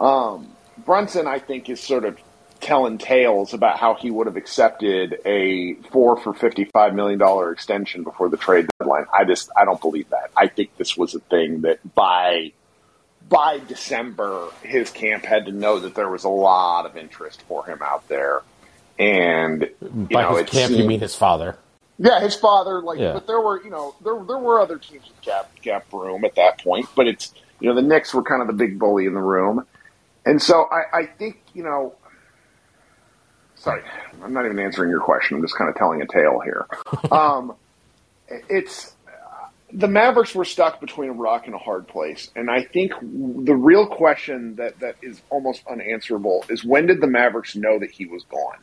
Um, 0.00 0.48
Brunson, 0.78 1.26
I 1.26 1.38
think, 1.38 1.68
is 1.68 1.80
sort 1.80 2.04
of 2.04 2.18
telling 2.60 2.96
tales 2.96 3.52
about 3.52 3.78
how 3.78 3.94
he 3.94 4.10
would 4.10 4.26
have 4.26 4.36
accepted 4.36 5.20
a 5.26 5.74
four 5.90 6.16
for 6.16 6.32
fifty-five 6.32 6.94
million 6.94 7.18
dollar 7.18 7.52
extension 7.52 8.04
before 8.04 8.28
the 8.28 8.36
trade 8.36 8.66
deadline. 8.78 9.04
I 9.12 9.24
just 9.24 9.50
I 9.56 9.64
don't 9.64 9.80
believe 9.80 10.08
that. 10.10 10.30
I 10.36 10.46
think 10.46 10.76
this 10.76 10.96
was 10.96 11.14
a 11.14 11.20
thing 11.20 11.62
that 11.62 11.78
by 11.94 12.52
by 13.28 13.60
December, 13.68 14.48
his 14.62 14.90
camp 14.90 15.24
had 15.24 15.46
to 15.46 15.52
know 15.52 15.80
that 15.80 15.94
there 15.94 16.08
was 16.08 16.24
a 16.24 16.28
lot 16.28 16.86
of 16.86 16.96
interest 16.96 17.42
for 17.42 17.64
him 17.66 17.78
out 17.82 18.06
there. 18.08 18.42
And 18.98 19.68
you 19.82 20.06
by 20.10 20.22
know, 20.22 20.36
his 20.36 20.48
camp, 20.50 20.68
seemed, 20.68 20.80
you 20.80 20.86
mean 20.86 21.00
his 21.00 21.14
father? 21.14 21.56
Yeah, 21.98 22.20
his 22.20 22.34
father. 22.34 22.80
Like, 22.80 22.98
yeah. 22.98 23.12
but 23.12 23.26
there 23.26 23.40
were, 23.40 23.62
you 23.62 23.70
know, 23.70 23.94
there 24.04 24.22
there 24.24 24.38
were 24.38 24.60
other 24.60 24.78
teams 24.78 25.04
with 25.08 25.20
cap 25.20 25.50
cap 25.62 25.92
room 25.92 26.24
at 26.24 26.36
that 26.36 26.62
point. 26.62 26.86
But 26.94 27.08
it's, 27.08 27.32
you 27.60 27.68
know, 27.68 27.74
the 27.74 27.82
Knicks 27.82 28.14
were 28.14 28.22
kind 28.22 28.40
of 28.40 28.46
the 28.46 28.54
big 28.54 28.78
bully 28.78 29.06
in 29.06 29.14
the 29.14 29.20
room, 29.20 29.66
and 30.24 30.40
so 30.40 30.68
I, 30.70 31.00
I 31.00 31.06
think, 31.06 31.40
you 31.52 31.62
know, 31.62 31.94
sorry, 33.56 33.82
I'm 34.22 34.32
not 34.32 34.44
even 34.44 34.58
answering 34.58 34.90
your 34.90 35.00
question. 35.00 35.36
I'm 35.36 35.42
just 35.42 35.56
kind 35.56 35.68
of 35.68 35.76
telling 35.76 36.02
a 36.02 36.06
tale 36.06 36.40
here. 36.40 36.66
um, 37.12 37.54
it's 38.28 38.94
the 39.72 39.88
Mavericks 39.88 40.34
were 40.34 40.44
stuck 40.44 40.80
between 40.80 41.10
a 41.10 41.12
rock 41.12 41.46
and 41.46 41.54
a 41.54 41.58
hard 41.58 41.88
place. 41.88 42.30
And 42.36 42.48
I 42.48 42.62
think 42.62 42.92
the 43.00 43.56
real 43.56 43.86
question 43.86 44.54
that, 44.56 44.78
that 44.80 44.96
is 45.02 45.20
almost 45.30 45.64
unanswerable 45.68 46.44
is 46.48 46.64
when 46.64 46.86
did 46.86 47.00
the 47.00 47.08
Mavericks 47.08 47.56
know 47.56 47.78
that 47.80 47.90
he 47.90 48.06
was 48.06 48.22
gone? 48.24 48.58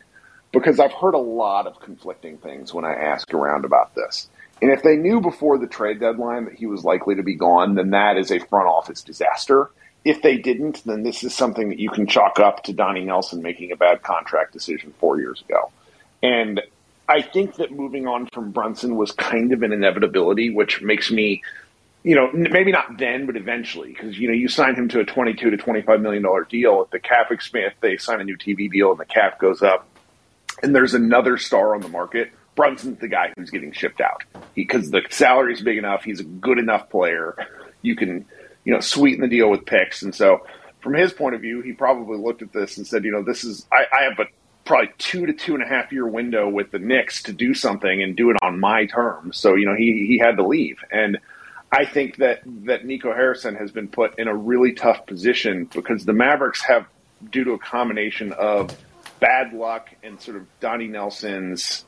Because 0.53 0.79
I've 0.79 0.93
heard 0.93 1.13
a 1.13 1.19
lot 1.19 1.67
of 1.67 1.79
conflicting 1.81 2.37
things 2.37 2.73
when 2.73 2.85
I 2.85 2.93
ask 2.93 3.33
around 3.33 3.65
about 3.65 3.93
this. 3.93 4.29
And 4.61 4.71
if 4.71 4.83
they 4.83 4.95
knew 4.95 5.19
before 5.19 5.57
the 5.57 5.67
trade 5.67 5.99
deadline 5.99 6.45
that 6.45 6.55
he 6.55 6.65
was 6.65 6.83
likely 6.85 7.15
to 7.15 7.23
be 7.23 7.35
gone, 7.35 7.75
then 7.75 7.89
that 7.89 8.17
is 8.17 8.31
a 8.31 8.39
front 8.39 8.67
office 8.67 9.01
disaster. 9.01 9.69
If 10.03 10.21
they 10.21 10.37
didn't, 10.37 10.83
then 10.83 11.03
this 11.03 11.23
is 11.23 11.35
something 11.35 11.69
that 11.69 11.79
you 11.79 11.89
can 11.89 12.07
chalk 12.07 12.39
up 12.39 12.63
to 12.63 12.73
Donnie 12.73 13.05
Nelson 13.05 13.41
making 13.41 13.71
a 13.71 13.75
bad 13.75 14.01
contract 14.01 14.53
decision 14.53 14.93
four 14.99 15.19
years 15.19 15.41
ago. 15.41 15.71
And 16.23 16.61
I 17.07 17.21
think 17.21 17.55
that 17.55 17.71
moving 17.71 18.07
on 18.07 18.27
from 18.33 18.51
Brunson 18.51 18.95
was 18.95 19.11
kind 19.11 19.53
of 19.53 19.63
an 19.63 19.71
inevitability, 19.71 20.49
which 20.49 20.81
makes 20.81 21.11
me, 21.11 21.43
you 22.03 22.15
know, 22.15 22.31
maybe 22.33 22.71
not 22.71 22.97
then, 22.97 23.25
but 23.25 23.35
eventually, 23.35 23.89
because 23.89 24.17
you 24.17 24.27
know, 24.27 24.33
you 24.33 24.47
sign 24.47 24.75
him 24.75 24.87
to 24.89 25.01
a 25.01 25.05
twenty-two 25.05 25.51
to 25.51 25.57
twenty-five 25.57 26.01
million 26.01 26.23
dollar 26.23 26.45
deal. 26.45 26.81
If 26.83 26.89
the 26.89 26.99
cap 26.99 27.31
expands, 27.31 27.75
they 27.81 27.97
sign 27.97 28.21
a 28.21 28.23
new 28.23 28.37
TV 28.37 28.71
deal, 28.71 28.91
and 28.91 28.99
the 28.99 29.05
cap 29.05 29.39
goes 29.39 29.61
up, 29.61 29.87
and 30.63 30.73
there's 30.73 30.93
another 30.93 31.37
star 31.37 31.75
on 31.75 31.81
the 31.81 31.89
market. 31.89 32.31
Brunson's 32.55 32.99
the 32.99 33.07
guy 33.07 33.31
who's 33.35 33.49
getting 33.49 33.71
shipped 33.71 34.01
out 34.01 34.23
because 34.55 34.91
the 34.91 35.01
salary 35.09 35.53
is 35.53 35.61
big 35.61 35.77
enough. 35.77 36.03
He's 36.03 36.19
a 36.19 36.25
good 36.25 36.57
enough 36.57 36.89
player. 36.89 37.35
You 37.81 37.95
can, 37.95 38.25
you 38.63 38.73
know, 38.73 38.79
sweeten 38.79 39.21
the 39.21 39.27
deal 39.27 39.49
with 39.49 39.65
picks, 39.65 40.01
and 40.01 40.13
so 40.13 40.45
from 40.81 40.93
his 40.93 41.13
point 41.13 41.35
of 41.35 41.41
view, 41.41 41.61
he 41.61 41.73
probably 41.73 42.17
looked 42.17 42.41
at 42.41 42.51
this 42.51 42.77
and 42.77 42.85
said, 42.85 43.03
you 43.03 43.11
know, 43.11 43.23
this 43.23 43.43
is 43.43 43.65
I, 43.71 43.85
I 43.91 44.03
have 44.03 44.19
a 44.19 44.25
probably 44.65 44.89
two 44.97 45.25
to 45.25 45.33
two 45.33 45.53
and 45.53 45.63
a 45.63 45.67
half 45.67 45.91
year 45.91 46.07
window 46.07 46.47
with 46.47 46.71
the 46.71 46.79
Knicks 46.79 47.23
to 47.23 47.33
do 47.33 47.53
something 47.53 48.01
and 48.01 48.15
do 48.15 48.29
it 48.29 48.37
on 48.41 48.59
my 48.59 48.85
terms. 48.85 49.37
So 49.37 49.55
you 49.55 49.65
know 49.65 49.75
he 49.75 50.05
he 50.07 50.17
had 50.17 50.37
to 50.37 50.45
leave, 50.45 50.83
and 50.91 51.19
I 51.71 51.85
think 51.85 52.17
that 52.17 52.41
that 52.65 52.85
Nico 52.85 53.13
Harrison 53.13 53.55
has 53.55 53.71
been 53.71 53.87
put 53.87 54.19
in 54.19 54.27
a 54.27 54.35
really 54.35 54.73
tough 54.73 55.05
position 55.05 55.65
because 55.65 56.05
the 56.05 56.13
Mavericks 56.13 56.63
have, 56.63 56.85
due 57.29 57.43
to 57.45 57.51
a 57.53 57.59
combination 57.59 58.33
of 58.33 58.75
bad 59.19 59.53
luck 59.53 59.89
and 60.03 60.19
sort 60.19 60.37
of 60.37 60.47
Donnie 60.59 60.87
Nelson's. 60.87 61.85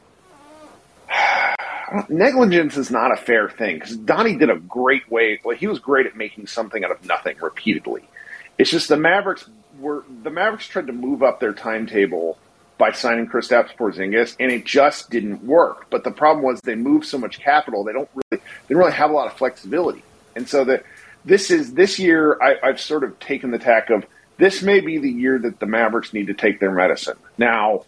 Negligence 2.09 2.77
is 2.77 2.89
not 2.89 3.11
a 3.11 3.17
fair 3.17 3.49
thing 3.49 3.75
because 3.75 3.95
Donnie 3.97 4.35
did 4.35 4.49
a 4.49 4.57
great 4.57 5.09
way. 5.11 5.39
Like 5.43 5.57
he 5.57 5.67
was 5.67 5.79
great 5.79 6.05
at 6.05 6.15
making 6.15 6.47
something 6.47 6.83
out 6.83 6.91
of 6.91 7.05
nothing 7.05 7.37
repeatedly. 7.41 8.03
It's 8.57 8.69
just 8.69 8.89
the 8.89 8.97
Mavericks 8.97 9.47
were 9.79 10.03
the 10.23 10.29
Mavericks 10.29 10.67
tried 10.67 10.87
to 10.87 10.93
move 10.93 11.23
up 11.23 11.39
their 11.39 11.53
timetable 11.53 12.37
by 12.77 12.91
signing 12.91 13.27
Kristaps 13.27 13.75
Porzingis, 13.75 14.35
and 14.39 14.51
it 14.51 14.65
just 14.65 15.09
didn't 15.09 15.43
work. 15.43 15.87
But 15.89 16.03
the 16.03 16.11
problem 16.11 16.43
was 16.43 16.59
they 16.61 16.75
moved 16.75 17.05
so 17.05 17.17
much 17.17 17.39
capital; 17.39 17.83
they 17.83 17.93
don't 17.93 18.09
really 18.13 18.43
they 18.67 18.73
don't 18.73 18.79
really 18.79 18.91
have 18.93 19.11
a 19.11 19.13
lot 19.13 19.27
of 19.27 19.33
flexibility. 19.33 20.03
And 20.35 20.47
so 20.47 20.65
that 20.65 20.83
this 21.25 21.51
is 21.51 21.73
this 21.73 21.99
year, 21.99 22.37
I, 22.41 22.55
I've 22.63 22.79
sort 22.79 23.03
of 23.03 23.19
taken 23.19 23.51
the 23.51 23.59
tack 23.59 23.89
of 23.89 24.05
this 24.37 24.61
may 24.61 24.79
be 24.79 24.97
the 24.97 25.09
year 25.09 25.37
that 25.39 25.59
the 25.59 25.65
Mavericks 25.65 26.13
need 26.13 26.27
to 26.27 26.33
take 26.33 26.59
their 26.59 26.71
medicine. 26.71 27.17
Now, 27.37 27.85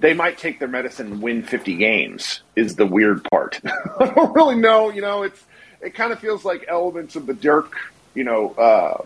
they 0.00 0.14
might 0.14 0.38
take 0.38 0.58
their 0.58 0.68
medicine 0.68 1.12
and 1.12 1.22
win 1.22 1.42
50 1.42 1.76
games. 1.76 2.42
Is 2.56 2.76
the 2.76 2.86
weird 2.86 3.24
part. 3.30 3.60
I 4.00 4.06
don't 4.14 4.34
really 4.34 4.56
know. 4.56 4.90
You 4.90 5.02
know, 5.02 5.22
it's 5.22 5.42
it 5.80 5.94
kind 5.94 6.12
of 6.12 6.18
feels 6.18 6.44
like 6.44 6.64
elements 6.68 7.16
of 7.16 7.26
the 7.26 7.34
Dirk, 7.34 7.74
you 8.14 8.24
know, 8.24 8.50
uh, 8.54 9.04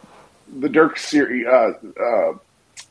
the 0.58 0.68
Dirk 0.68 0.98
series. 0.98 1.46
Uh, 1.46 1.72
uh, 2.00 2.38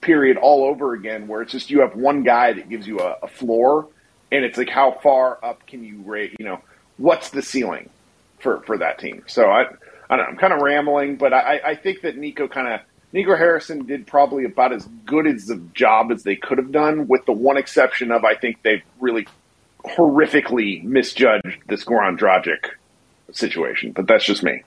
period 0.01 0.37
all 0.37 0.63
over 0.63 0.93
again, 0.93 1.27
where 1.27 1.41
it's 1.41 1.51
just 1.51 1.69
you 1.69 1.81
have 1.81 1.95
one 1.95 2.23
guy 2.23 2.53
that 2.53 2.69
gives 2.69 2.87
you 2.87 2.99
a, 2.99 3.17
a 3.23 3.27
floor, 3.27 3.87
and 4.31 4.45
it's 4.45 4.57
like 4.57 4.69
how 4.69 4.91
far 4.91 5.43
up 5.43 5.65
can 5.65 5.83
you 5.83 6.01
rate? 6.03 6.35
You 6.39 6.45
know, 6.45 6.61
what's 6.97 7.29
the 7.29 7.41
ceiling 7.41 7.89
for 8.39 8.61
for 8.61 8.77
that 8.77 8.99
team? 8.99 9.23
So 9.27 9.49
I 9.49 9.61
I 10.09 10.15
don't 10.15 10.25
know. 10.25 10.31
I'm 10.31 10.37
kind 10.37 10.53
of 10.53 10.61
rambling, 10.61 11.15
but 11.17 11.33
I 11.33 11.59
I 11.63 11.75
think 11.75 12.01
that 12.01 12.17
Nico 12.17 12.47
kind 12.47 12.67
of 12.67 12.81
Nico 13.13 13.35
Harrison 13.35 13.85
did 13.85 14.05
probably 14.05 14.43
about 14.43 14.73
as 14.73 14.85
good 15.05 15.27
as 15.27 15.51
job 15.73 16.11
as 16.11 16.23
they 16.23 16.35
could 16.35 16.57
have 16.57 16.71
done, 16.71 17.07
with 17.07 17.25
the 17.25 17.31
one 17.31 17.57
exception 17.57 18.11
of 18.11 18.25
I 18.25 18.35
think 18.35 18.61
they've 18.63 18.83
really 18.99 19.27
horrifically 19.83 20.83
misjudged 20.83 21.61
this 21.67 21.85
Goran 21.85 22.17
Dragic 22.19 22.71
situation. 23.31 23.93
But 23.93 24.07
that's 24.07 24.25
just 24.25 24.43
me. 24.43 24.63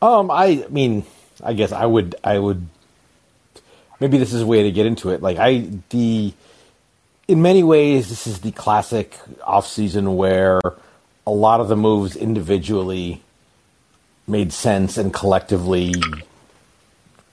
Um, 0.00 0.30
I 0.30 0.66
mean, 0.68 1.04
I 1.42 1.52
guess 1.52 1.70
I 1.72 1.86
would 1.86 2.16
I 2.24 2.38
would 2.38 2.66
maybe 4.00 4.18
this 4.18 4.32
is 4.32 4.42
a 4.42 4.46
way 4.46 4.64
to 4.64 4.72
get 4.72 4.86
into 4.86 5.10
it. 5.10 5.22
Like 5.22 5.38
I 5.38 5.68
the 5.90 6.34
in 7.28 7.40
many 7.40 7.62
ways 7.62 8.08
this 8.08 8.26
is 8.26 8.40
the 8.40 8.50
classic 8.50 9.16
off 9.44 9.66
season 9.66 10.16
where 10.16 10.60
a 11.24 11.30
lot 11.30 11.60
of 11.60 11.68
the 11.68 11.76
moves 11.76 12.16
individually 12.16 13.22
made 14.26 14.52
sense 14.52 14.98
and 14.98 15.14
collectively 15.14 15.94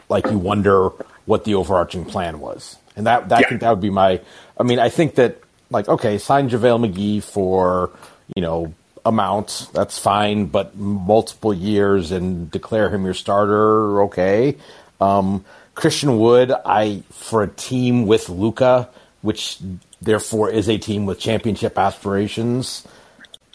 like 0.09 0.25
you 0.25 0.37
wonder 0.37 0.89
what 1.25 1.45
the 1.45 1.55
overarching 1.55 2.05
plan 2.05 2.39
was. 2.39 2.75
And 2.95 3.07
that, 3.07 3.29
that 3.29 3.39
yeah. 3.39 3.45
I 3.45 3.49
think 3.49 3.61
that 3.61 3.69
would 3.69 3.81
be 3.81 3.89
my 3.89 4.19
I 4.57 4.63
mean, 4.63 4.79
I 4.79 4.89
think 4.89 5.15
that 5.15 5.37
like 5.69 5.87
okay, 5.87 6.17
sign 6.17 6.49
JaVale 6.49 6.91
McGee 6.91 7.23
for, 7.23 7.91
you 8.35 8.41
know, 8.41 8.73
amounts, 9.05 9.67
that's 9.67 9.97
fine, 9.97 10.47
but 10.47 10.75
multiple 10.75 11.53
years 11.53 12.11
and 12.11 12.51
declare 12.51 12.89
him 12.89 13.05
your 13.05 13.13
starter, 13.13 14.03
okay. 14.03 14.57
Um, 14.99 15.45
Christian 15.75 16.19
Wood, 16.19 16.51
I 16.51 17.03
for 17.11 17.43
a 17.43 17.47
team 17.47 18.05
with 18.05 18.27
Luka, 18.27 18.89
which 19.21 19.59
therefore 20.01 20.49
is 20.49 20.67
a 20.67 20.77
team 20.77 21.05
with 21.05 21.19
championship 21.19 21.77
aspirations, 21.77 22.85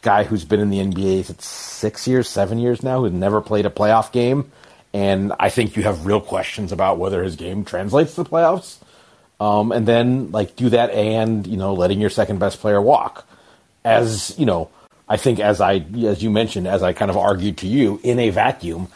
guy 0.01 0.25
who's 0.25 0.45
been 0.45 0.61
in 0.61 0.71
the 0.71 0.79
NBA 0.79 1.27
for 1.27 1.35
six 1.43 2.09
years, 2.09 2.29
seven 2.29 2.59
years 2.59 2.83
now, 2.83 3.01
who's 3.01 3.13
never 3.13 3.41
played 3.41 3.67
a 3.67 3.71
playoff 3.71 4.13
game, 4.13 4.51
and 4.95 5.33
I 5.41 5.51
think 5.51 5.77
you 5.77 5.83
have 5.83 6.07
real 6.07 6.21
questions 6.21 6.71
about 6.71 6.99
whether 6.99 7.25
his 7.25 7.35
game 7.35 7.65
translates 7.65 8.15
to 8.15 8.23
the 8.23 8.31
playoffs. 8.31 8.79
Um, 9.41 9.73
and 9.73 9.87
then 9.87 10.31
like 10.31 10.55
do 10.55 10.71
that 10.71 10.91
and 10.91 11.45
you 11.45 11.57
know 11.57 11.75
letting 11.75 12.01
your 12.01 12.09
second 12.09 12.39
best 12.39 12.61
player 12.61 12.81
walk, 12.81 13.27
as 13.85 14.39
you 14.39 14.47
know, 14.47 14.71
I 15.09 15.17
think 15.17 15.41
as 15.41 15.61
I 15.61 15.85
as 16.05 16.23
you 16.23 16.31
mentioned, 16.31 16.69
as 16.69 16.85
I 16.85 16.93
kind 16.93 17.11
of 17.11 17.17
argued 17.17 17.59
to 17.59 17.67
you 17.67 18.01
in 18.05 18.21
a 18.21 18.31
vacuum, 18.31 18.87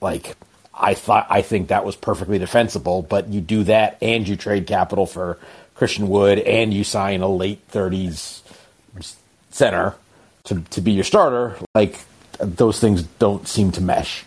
like 0.00 0.34
I 0.72 0.94
thought 0.94 1.26
I 1.28 1.42
think 1.42 1.68
that 1.68 1.84
was 1.84 1.94
perfectly 1.94 2.38
defensible, 2.38 3.02
but 3.02 3.28
you 3.28 3.42
do 3.42 3.64
that 3.64 3.98
and 4.00 4.26
you 4.26 4.36
trade 4.36 4.66
capital 4.66 5.04
for 5.04 5.38
Christian 5.74 6.08
Wood 6.08 6.38
and 6.38 6.72
you 6.72 6.82
sign 6.82 7.20
a 7.20 7.28
late 7.28 7.60
thirties 7.68 8.42
center 9.50 9.94
to 10.44 10.62
to 10.70 10.80
be 10.80 10.92
your 10.92 11.04
starter. 11.04 11.56
Like 11.74 11.98
those 12.38 12.80
things 12.80 13.02
don't 13.02 13.46
seem 13.46 13.70
to 13.72 13.82
mesh. 13.82 14.24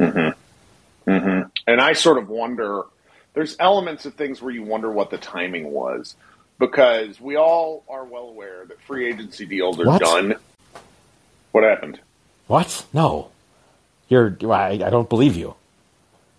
Mm-hmm. 0.00 0.39
Mm-hmm. 1.10 1.48
And 1.66 1.80
I 1.80 1.92
sort 1.92 2.18
of 2.18 2.28
wonder. 2.28 2.84
There's 3.32 3.54
elements 3.60 4.06
of 4.06 4.14
things 4.14 4.42
where 4.42 4.52
you 4.52 4.64
wonder 4.64 4.90
what 4.90 5.10
the 5.10 5.18
timing 5.18 5.70
was 5.70 6.16
because 6.58 7.20
we 7.20 7.36
all 7.36 7.84
are 7.88 8.04
well 8.04 8.28
aware 8.28 8.64
that 8.66 8.80
free 8.82 9.08
agency 9.08 9.46
deals 9.46 9.78
are 9.78 9.86
what? 9.86 10.00
done. 10.00 10.34
What 11.52 11.64
happened? 11.64 12.00
What? 12.48 12.86
No. 12.92 13.30
You're. 14.08 14.36
I, 14.52 14.72
I 14.72 14.90
don't 14.90 15.08
believe 15.08 15.36
you. 15.36 15.54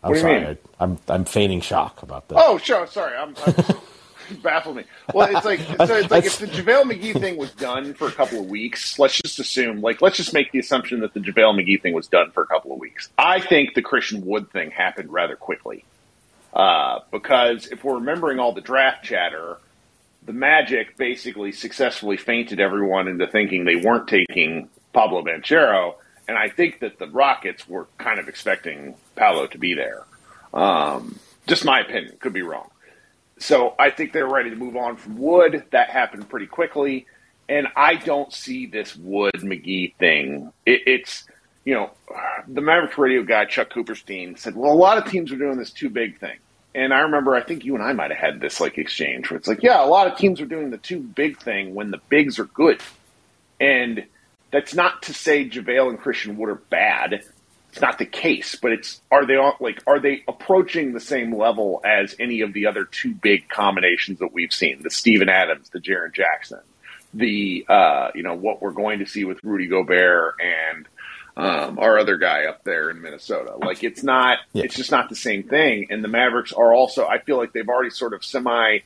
I'm 0.04 0.18
sorry. 0.18 0.48
I, 0.48 0.58
I'm 0.80 0.98
I'm 1.08 1.25
feigning 1.25 1.62
shock 1.62 2.04
about 2.04 2.28
this. 2.28 2.38
Oh, 2.42 2.58
sure. 2.58 2.88
Sorry, 2.88 3.16
I'm, 3.16 3.36
I'm 3.46 3.56
baffled 4.44 4.78
me. 4.78 4.84
Well, 5.14 5.36
it's 5.36 5.46
like 5.46 5.60
so 5.60 5.96
it's 5.96 6.12
like 6.12 6.26
if 6.26 6.38
the 6.38 6.48
JaVale 6.48 6.84
McGee 6.84 7.20
thing 7.20 7.38
was 7.38 7.52
done 7.52 7.94
for 7.94 8.08
a 8.08 8.12
couple 8.12 8.40
of 8.40 8.48
weeks, 8.48 8.98
let's 9.00 9.20
just 9.20 9.40
assume, 9.40 9.82
like, 9.82 10.02
let's 10.02 10.18
just 10.18 10.34
make 10.34 10.52
the 10.52 10.60
assumption 10.60 11.02
that 11.02 11.14
the 11.14 11.20
JaVale 11.20 11.60
McGee 11.60 11.82
thing 11.82 11.94
was 11.94 12.08
done 12.08 12.32
for 12.32 12.44
a 12.44 12.48
couple 12.48 12.72
of 12.74 12.80
weeks. 12.80 13.10
I 13.18 13.40
think 13.40 13.74
the 13.74 13.82
Christian 13.82 14.26
Wood 14.26 14.52
thing 14.52 14.72
happened 14.72 15.12
rather 15.12 15.36
quickly, 15.36 15.86
uh, 16.54 17.00
because 17.12 17.68
if 17.68 17.84
we're 17.84 17.96
remembering 17.96 18.40
all 18.40 18.54
the 18.54 18.62
draft 18.62 19.04
chatter, 19.04 19.58
the 20.24 20.34
Magic 20.34 20.98
basically 20.98 21.52
successfully 21.52 22.18
feinted 22.18 22.60
everyone 22.60 23.08
into 23.08 23.28
thinking 23.28 23.66
they 23.66 23.76
weren't 23.76 24.08
taking 24.08 24.70
Paolo 24.94 25.24
Banchero 25.24 25.96
and 26.32 26.40
I 26.40 26.48
think 26.48 26.80
that 26.80 26.98
the 26.98 27.08
Rockets 27.08 27.68
were 27.68 27.88
kind 27.98 28.18
of 28.18 28.30
expecting 28.30 28.96
Paolo 29.18 29.48
to 29.48 29.58
be 29.58 29.74
there. 29.74 30.06
Um, 30.54 31.20
just 31.46 31.66
my 31.66 31.82
opinion, 31.82 32.16
could 32.22 32.32
be 32.32 32.42
wrong. 32.42 32.71
So 33.42 33.74
I 33.80 33.90
think 33.90 34.14
they're 34.14 34.28
ready 34.28 34.52
to 34.52 34.56
move 34.56 34.76
on 34.78 34.98
from 34.98 35.18
Wood. 35.18 35.66
That 35.72 35.90
happened 35.90 36.30
pretty 36.30 36.46
quickly, 36.46 37.08
and 37.50 37.68
I 37.76 37.96
don't 37.96 38.32
see 38.32 38.68
this 38.68 38.96
Wood 38.96 39.34
McGee 39.34 39.96
thing. 39.96 40.54
It, 40.64 40.82
it's 40.86 41.26
you 41.66 41.74
know, 41.74 41.90
the 42.48 42.62
Mavericks 42.62 43.00
radio 43.00 43.24
guy 43.24 43.46
Chuck 43.46 43.72
Cooperstein 43.72 44.38
said, 44.38 44.56
"Well, 44.56 44.72
a 44.72 44.76
lot 44.76 45.00
of 45.00 45.06
teams 45.12 45.32
are 45.32 45.38
doing 45.38 45.58
this 45.58 45.72
too 45.72 45.90
big 45.90 46.20
thing." 46.20 46.38
And 46.76 46.94
I 46.94 47.00
remember, 47.00 47.36
I 47.36 47.42
think 47.42 47.66
you 47.66 47.74
and 47.74 47.84
I 47.84 47.94
might 47.94 48.12
have 48.12 48.20
had 48.20 48.40
this 48.40 48.62
like 48.62 48.78
exchange 48.78 49.30
where 49.30 49.38
it's 49.38 49.48
like, 49.48 49.64
yeah, 49.64 49.84
a 49.84 49.88
lot 49.88 50.08
of 50.08 50.18
teams 50.18 50.40
are 50.40 50.46
doing 50.46 50.70
the 50.70 50.78
too 50.78 51.00
big 51.00 51.40
thing 51.42 51.74
when 51.74 51.90
the 51.90 52.00
bigs 52.10 52.38
are 52.38 52.46
good, 52.46 52.80
and 53.60 54.06
that's 54.52 54.76
not 54.76 55.02
to 55.04 55.16
say 55.16 55.50
JaVale 55.50 55.90
and 55.90 56.00
Christian 56.00 56.38
Wood 56.38 56.50
are 56.50 56.56
bad. 56.70 57.24
It's 57.72 57.82
not 57.82 57.98
the 57.98 58.06
case, 58.06 58.56
but 58.56 58.74
it's 58.74 59.00
are 59.12 59.25
they 59.25 59.38
like 59.62 59.82
are 59.88 60.00
they 60.00 60.24
approaching 60.28 60.92
the 60.92 61.00
same 61.00 61.34
level 61.34 61.82
as 61.86 62.16
any 62.20 62.42
of 62.42 62.51
the 62.51 62.68
other 62.68 62.84
two 62.84 63.13
big 63.13 63.48
combinations 63.48 64.20
that 64.20 64.34
we've 64.34 64.51
seen? 64.51 64.84
The 64.84 64.90
Steven 64.90 65.30
Adams, 65.30 65.70
the 65.70 65.80
Jaren 65.80 66.13
Jackson, 66.13 66.60
the 67.13 67.66
uh, 67.70 68.12
you 68.13 68.24
know 68.24 68.36
what 68.36 68.62
we're 68.62 68.72
going 68.72 69.00
to 69.00 69.06
see 69.06 69.24
with 69.24 69.42
Rudy 69.44 69.68
Gobert 69.68 70.36
and 70.42 70.86
um, 71.38 71.80
our 71.80 71.98
other 71.98 72.18
guy 72.18 72.46
up 72.46 72.63
there 72.63 72.90
in 72.90 73.01
Minnesota. 73.01 73.56
Like 73.56 73.84
it's 73.84 74.04
not, 74.04 74.40
yeah. 74.54 74.63
it's 74.63 74.75
just 74.75 74.92
not 74.92 75.10
the 75.10 75.16
same 75.16 75.44
thing. 75.44 75.88
And 75.90 76.04
the 76.04 76.08
Mavericks 76.08 76.51
are 76.54 76.74
also, 76.74 77.08
I 77.08 77.20
feel 77.20 77.38
like 77.38 77.54
they've 77.54 77.68
already 77.68 77.90
sort 77.90 78.13
of 78.13 78.24
semi 78.24 78.80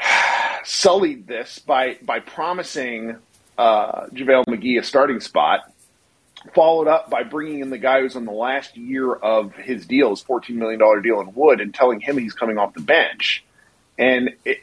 sullied 0.64 1.26
this 1.26 1.58
by 1.58 1.98
by 2.02 2.20
promising 2.20 3.16
uh, 3.56 4.06
JaVale 4.06 4.44
McGee 4.46 4.78
a 4.78 4.82
starting 4.82 5.20
spot, 5.20 5.72
followed 6.54 6.88
up 6.88 7.10
by 7.10 7.22
bringing 7.22 7.60
in 7.60 7.70
the 7.70 7.78
guy 7.78 8.00
who's 8.00 8.16
on 8.16 8.24
the 8.24 8.32
last 8.32 8.76
year 8.76 9.12
of 9.12 9.54
his 9.54 9.86
deal, 9.86 10.10
his 10.10 10.22
$14 10.22 10.50
million 10.50 11.02
deal 11.02 11.20
in 11.20 11.34
Wood, 11.34 11.60
and 11.60 11.74
telling 11.74 12.00
him 12.00 12.18
he's 12.18 12.32
coming 12.32 12.58
off 12.58 12.74
the 12.74 12.80
bench. 12.80 13.44
And 13.98 14.30
it, 14.44 14.58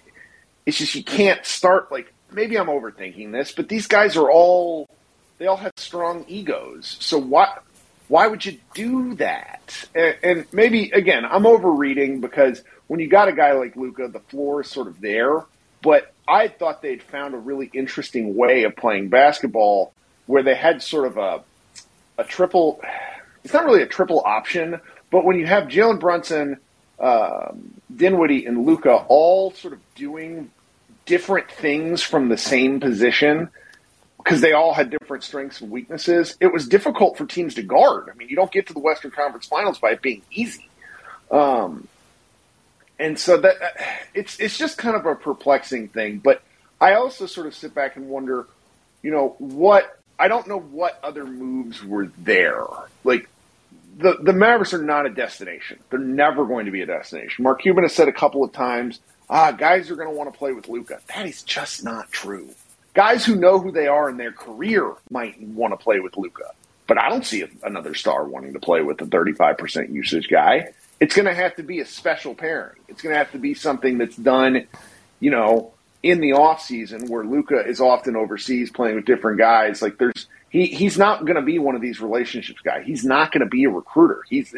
it's 0.66 0.78
just 0.78 0.96
you 0.96 1.04
can't 1.04 1.46
start 1.46 1.92
like 1.92 2.14
maybe 2.32 2.58
I'm 2.58 2.68
overthinking 2.68 3.32
this, 3.32 3.52
but 3.52 3.70
these 3.70 3.88
guys 3.88 4.18
are 4.18 4.30
all 4.30 4.90
they 5.38 5.48
all 5.48 5.58
have 5.58 5.74
strong 5.78 6.26
egos. 6.28 6.98
So 7.00 7.18
why 7.20 7.58
why 8.08 8.28
would 8.28 8.46
you 8.46 8.58
do 8.74 9.16
that? 9.16 9.86
And, 9.94 10.16
and 10.24 10.46
maybe 10.52 10.92
again 10.92 11.26
I'm 11.26 11.46
overreading 11.46 12.22
because 12.22 12.64
when 12.88 13.00
you 13.00 13.08
got 13.08 13.28
a 13.28 13.34
guy 13.34 13.54
like 13.54 13.76
Luka, 13.76 14.08
the 14.08 14.20
floor 14.20 14.62
is 14.62 14.70
sort 14.70 14.88
of 14.88 15.00
there. 15.00 15.46
But 15.82 16.14
I 16.28 16.48
thought 16.48 16.82
they'd 16.82 17.04
found 17.04 17.36
a 17.36 17.38
really 17.38 17.70
interesting 17.74 18.36
way 18.36 18.64
of 18.64 18.76
playing 18.76 19.10
basketball 19.10 19.94
where 20.26 20.44
they 20.44 20.56
had 20.56 20.82
sort 20.82 21.08
of 21.08 21.18
a 21.18 21.44
a 22.18 22.24
triple. 22.24 22.82
It's 23.44 23.54
not 23.54 23.66
really 23.66 23.82
a 23.82 23.88
triple 23.88 24.22
option, 24.26 24.80
but 25.12 25.24
when 25.24 25.38
you 25.38 25.46
have 25.46 25.66
Jalen 25.66 26.00
Brunson, 26.00 26.58
um, 27.00 27.74
Dinwiddie, 27.96 28.46
and 28.46 28.66
Luka 28.66 28.94
all 29.08 29.52
sort 29.52 29.74
of 29.74 29.80
doing 29.96 30.52
different 31.06 31.50
things 31.50 32.02
from 32.02 32.30
the 32.30 32.38
same 32.38 32.80
position 32.80 33.50
because 34.18 34.42
they 34.42 34.52
all 34.52 34.74
had 34.74 34.90
different 34.90 35.24
strengths 35.24 35.62
and 35.62 35.72
weaknesses, 35.72 36.36
it 36.42 36.52
was 36.52 36.68
difficult 36.68 37.18
for 37.18 37.26
teams 37.26 37.56
to 37.56 37.62
guard. 37.62 38.10
I 38.12 38.18
mean, 38.18 38.28
you 38.28 38.36
don't 38.36 38.52
get 38.52 38.68
to 38.68 38.74
the 38.74 38.80
Western 38.80 39.12
Conference 39.12 39.46
Finals 39.46 39.80
by 39.80 39.92
it 39.92 40.02
being 40.02 40.22
easy. 40.32 40.68
Um, 41.32 41.88
and 43.00 43.18
so 43.18 43.38
that 43.38 43.56
it's 44.14 44.40
it's 44.40 44.58
just 44.58 44.78
kind 44.78 44.96
of 44.96 45.06
a 45.06 45.16
perplexing 45.16 45.90
thing. 45.90 46.18
But 46.18 46.42
I 46.82 46.96
also 46.96 47.26
sort 47.26 47.48
of 47.48 47.56
sit 47.56 47.74
back 47.74 47.96
and 47.96 48.10
wonder, 48.10 48.48
you 49.02 49.12
know, 49.12 49.36
what 49.40 49.97
I 50.20 50.28
don't 50.28 50.48
know 50.48 50.60
what 50.60 51.00
other 51.04 51.26
moves 51.26 51.84
were 51.84 52.08
there. 52.18 52.64
Like 53.04 53.30
the 53.98 54.18
the 54.22 54.34
Mavericks 54.34 54.74
are 54.74 54.82
not 54.82 55.06
a 55.06 55.10
destination. 55.10 55.80
They're 55.90 56.00
never 56.00 56.46
going 56.46 56.66
to 56.66 56.72
be 56.72 56.82
a 56.82 56.86
destination. 56.86 57.44
Mark 57.44 57.62
Cuban 57.62 57.84
has 57.84 57.94
said 57.94 58.08
a 58.08 58.14
couple 58.14 58.44
of 58.44 58.52
times, 58.52 59.00
ah, 59.30 59.52
guys 59.52 59.92
are 59.92 59.96
going 59.96 60.10
to 60.10 60.16
want 60.16 60.32
to 60.32 60.38
play 60.38 60.54
with 60.54 60.68
Luka. 60.70 61.00
That 61.14 61.26
is 61.26 61.44
just 61.44 61.84
not 61.84 62.12
true. 62.12 62.50
Guys 62.94 63.26
who 63.26 63.36
know 63.36 63.60
who 63.60 63.72
they 63.72 63.88
are 63.88 64.10
in 64.10 64.18
their 64.18 64.32
career 64.32 64.94
might 65.12 65.40
want 65.40 65.72
to 65.72 65.78
play 65.78 66.00
with 66.00 66.18
Luka, 66.18 66.52
but 66.88 66.98
I 66.98 67.10
don't 67.10 67.26
see 67.26 67.46
another 67.64 67.94
star 67.94 68.24
wanting 68.26 68.54
to 68.54 68.60
play 68.60 68.82
with 68.82 69.00
a 69.02 69.06
35% 69.06 69.94
usage 69.94 70.28
guy. 70.30 70.70
It's 71.00 71.16
going 71.16 71.28
to 71.28 71.34
have 71.34 71.56
to 71.58 71.64
be 71.64 71.80
a 71.80 71.86
special 71.86 72.34
pairing. 72.34 72.78
It's 72.88 73.04
going 73.04 73.14
to 73.14 73.20
have 73.20 73.32
to 73.34 73.38
be 73.38 73.54
something 73.54 74.00
that's 74.00 74.16
done, 74.16 74.66
you 75.20 75.30
know, 75.30 75.74
in 76.04 76.22
the 76.22 76.34
off 76.34 76.62
season 76.62 77.08
where 77.08 77.24
Luka 77.24 77.66
is 77.66 77.82
often 77.82 78.16
overseas 78.16 78.72
playing 78.72 78.96
with 78.96 79.06
different 79.06 79.40
guys. 79.40 79.82
Like 79.82 79.98
there's 79.98 80.28
he 80.50 80.68
he's 80.68 80.98
not 80.98 81.26
going 81.26 81.36
to 81.36 81.42
be 81.42 81.60
one 81.60 81.76
of 81.76 81.82
these 81.82 82.00
relationships 82.00 82.62
guy. 82.64 82.84
He's 82.84 83.04
not 83.04 83.32
going 83.32 83.42
to 83.42 83.50
be 83.50 83.66
a 83.66 83.70
recruiter. 83.70 84.24
He's 84.30 84.54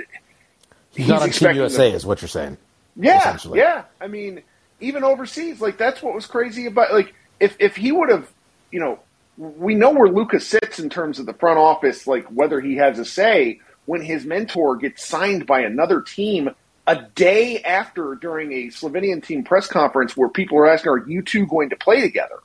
he's, 0.95 1.07
not 1.07 1.21
on 1.21 1.29
Team 1.29 1.55
USA, 1.55 1.89
to, 1.89 1.95
is 1.95 2.05
what 2.05 2.21
you're 2.21 2.29
saying. 2.29 2.57
Yeah, 2.95 3.37
yeah. 3.53 3.83
I 4.01 4.07
mean, 4.07 4.43
even 4.79 5.03
overseas, 5.03 5.61
like 5.61 5.77
that's 5.77 6.01
what 6.01 6.13
was 6.13 6.25
crazy 6.25 6.65
about. 6.65 6.91
Like 6.91 7.13
if 7.39 7.55
if 7.59 7.75
he 7.75 7.91
would 7.91 8.09
have, 8.09 8.29
you 8.71 8.79
know, 8.79 8.99
we 9.37 9.75
know 9.75 9.91
where 9.91 10.09
Luka 10.09 10.39
sits 10.39 10.79
in 10.79 10.89
terms 10.89 11.19
of 11.19 11.25
the 11.25 11.33
front 11.33 11.57
office, 11.57 12.05
like 12.05 12.25
whether 12.27 12.59
he 12.59 12.75
has 12.75 12.99
a 12.99 13.05
say 13.05 13.61
when 13.85 14.01
his 14.01 14.25
mentor 14.25 14.75
gets 14.75 15.05
signed 15.05 15.47
by 15.47 15.61
another 15.61 16.01
team 16.01 16.49
a 16.89 16.95
day 17.13 17.61
after 17.61 18.15
during 18.15 18.51
a 18.51 18.67
Slovenian 18.67 19.23
team 19.23 19.43
press 19.43 19.67
conference 19.67 20.17
where 20.17 20.27
people 20.27 20.57
are 20.57 20.67
asking, 20.67 20.91
"Are 20.91 21.07
you 21.07 21.21
two 21.21 21.45
going 21.45 21.69
to 21.69 21.75
play 21.75 22.01
together?" 22.01 22.39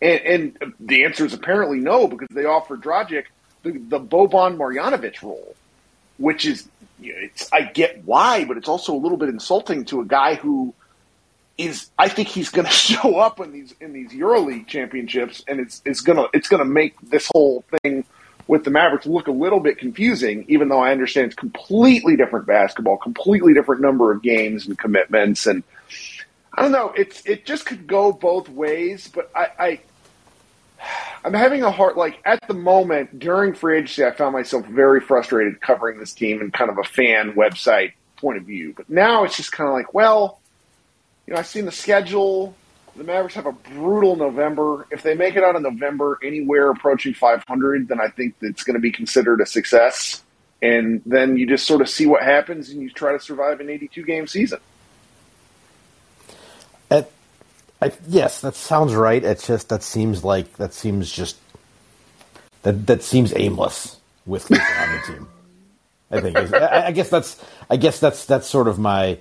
And, 0.00 0.56
and 0.58 0.74
the 0.80 1.04
answer 1.04 1.26
is 1.26 1.34
apparently 1.34 1.78
no 1.78 2.08
because 2.08 2.28
they 2.30 2.46
offered 2.46 2.80
Dragic 2.80 3.24
the, 3.62 3.72
the 3.72 4.00
Boban 4.00 4.56
Marjanovic 4.56 5.22
role, 5.22 5.54
which 6.16 6.46
is 6.46 6.66
it's 7.02 7.52
I 7.52 7.62
get 7.62 8.04
why, 8.06 8.46
but 8.46 8.56
it's 8.56 8.68
also 8.68 8.94
a 8.94 8.96
little 8.96 9.18
bit 9.18 9.28
insulting 9.28 9.84
to 9.86 10.00
a 10.00 10.04
guy 10.06 10.36
who 10.36 10.72
is 11.58 11.90
I 11.98 12.08
think 12.08 12.28
he's 12.28 12.48
going 12.48 12.66
to 12.66 12.72
show 12.72 13.18
up 13.18 13.38
in 13.38 13.52
these 13.52 13.74
in 13.82 13.92
these 13.92 14.12
EuroLeague 14.12 14.66
championships, 14.66 15.44
and 15.46 15.60
it's 15.60 15.82
it's 15.84 16.00
gonna 16.00 16.24
it's 16.32 16.48
gonna 16.48 16.64
make 16.64 16.98
this 17.02 17.28
whole 17.34 17.66
thing 17.82 18.06
with 18.46 18.64
the 18.64 18.70
Mavericks 18.70 19.06
look 19.06 19.28
a 19.28 19.32
little 19.32 19.60
bit 19.60 19.78
confusing. 19.78 20.44
Even 20.48 20.68
though 20.68 20.80
I 20.80 20.92
understand 20.92 21.26
it's 21.26 21.36
completely 21.36 22.16
different 22.16 22.46
basketball, 22.46 22.96
completely 22.96 23.54
different 23.54 23.82
number 23.82 24.12
of 24.12 24.22
games 24.22 24.66
and 24.66 24.78
commitments, 24.78 25.46
and 25.46 25.62
I 26.54 26.62
don't 26.62 26.72
know. 26.72 26.92
It's 26.96 27.24
it 27.26 27.46
just 27.46 27.66
could 27.66 27.86
go 27.86 28.12
both 28.12 28.48
ways, 28.48 29.08
but 29.12 29.30
I. 29.34 29.48
I 29.58 29.80
I'm 31.24 31.34
having 31.34 31.62
a 31.62 31.70
heart 31.70 31.96
like 31.96 32.20
at 32.24 32.40
the 32.48 32.54
moment 32.54 33.18
during 33.18 33.54
free 33.54 33.78
agency. 33.78 34.04
I 34.04 34.10
found 34.10 34.32
myself 34.32 34.66
very 34.66 35.00
frustrated 35.00 35.60
covering 35.60 36.00
this 36.00 36.12
team 36.12 36.40
in 36.40 36.50
kind 36.50 36.70
of 36.70 36.78
a 36.78 36.82
fan 36.82 37.34
website 37.34 37.92
point 38.16 38.38
of 38.38 38.44
view. 38.44 38.74
But 38.76 38.90
now 38.90 39.24
it's 39.24 39.36
just 39.36 39.52
kind 39.52 39.68
of 39.68 39.74
like, 39.74 39.94
well, 39.94 40.40
you 41.26 41.34
know, 41.34 41.38
I've 41.38 41.46
seen 41.46 41.66
the 41.66 41.72
schedule. 41.72 42.56
The 42.96 43.04
Mavericks 43.04 43.34
have 43.34 43.46
a 43.46 43.52
brutal 43.52 44.16
November. 44.16 44.86
If 44.90 45.02
they 45.02 45.14
make 45.14 45.36
it 45.36 45.42
out 45.42 45.56
of 45.56 45.62
November 45.62 46.18
anywhere 46.22 46.70
approaching 46.70 47.14
500, 47.14 47.88
then 47.88 48.00
I 48.00 48.08
think 48.08 48.34
it's 48.42 48.64
going 48.64 48.74
to 48.74 48.80
be 48.80 48.92
considered 48.92 49.40
a 49.40 49.46
success. 49.46 50.22
And 50.60 51.02
then 51.06 51.36
you 51.36 51.46
just 51.46 51.66
sort 51.66 51.80
of 51.80 51.88
see 51.88 52.06
what 52.06 52.22
happens 52.22 52.68
and 52.68 52.82
you 52.82 52.90
try 52.90 53.12
to 53.12 53.20
survive 53.20 53.60
an 53.60 53.70
82 53.70 54.04
game 54.04 54.26
season. 54.26 54.60
At, 56.90 57.10
I, 57.80 57.92
yes, 58.06 58.42
that 58.42 58.54
sounds 58.54 58.94
right. 58.94 59.24
It's 59.24 59.46
just 59.46 59.70
that 59.70 59.82
seems 59.82 60.22
like 60.22 60.52
that 60.58 60.74
seems 60.74 61.10
just 61.10 61.36
that 62.62 62.86
that 62.86 63.02
seems 63.02 63.32
aimless 63.34 63.96
with 64.26 64.50
on 64.52 64.58
the 64.58 65.02
team. 65.06 65.28
I 66.12 66.20
think 66.20 66.36
I, 66.36 66.86
I 66.86 66.92
guess 66.92 67.08
that's 67.08 67.42
I 67.70 67.76
guess 67.76 67.98
that's 67.98 68.26
that's 68.26 68.46
sort 68.46 68.68
of 68.68 68.78
my 68.78 69.18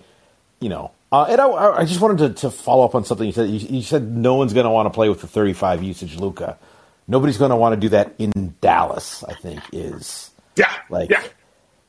you 0.60 0.70
know 0.70 0.92
uh, 1.12 1.26
and 1.30 1.42
I, 1.42 1.48
I, 1.48 1.86
just 1.86 2.00
wanted 2.00 2.36
to, 2.36 2.42
to, 2.42 2.52
follow 2.52 2.86
up 2.86 2.96
on 2.96 3.04
something 3.04 3.28
you 3.28 3.34
said. 3.34 3.50
You, 3.50 3.78
you 3.78 3.82
said 3.82 4.16
no 4.16 4.36
one's 4.36 4.54
going 4.54 4.64
to 4.64 4.70
want 4.70 4.86
to 4.86 4.92
play 4.92 5.10
with 5.10 5.22
the 5.22 5.28
35 5.28 5.84
usage 5.84 6.18
Luka. 6.18 6.58
Nobody's 7.08 7.38
going 7.38 7.50
to 7.50 7.58
want 7.58 7.74
to 7.76 7.80
do 7.80 7.90
that 7.90 8.14
in 8.18 8.56
Dallas. 8.62 9.24
I 9.26 9.34
think 9.34 9.62
is 9.74 10.32
yeah 10.56 10.72
like 10.90 11.10
yeah. 11.10 11.24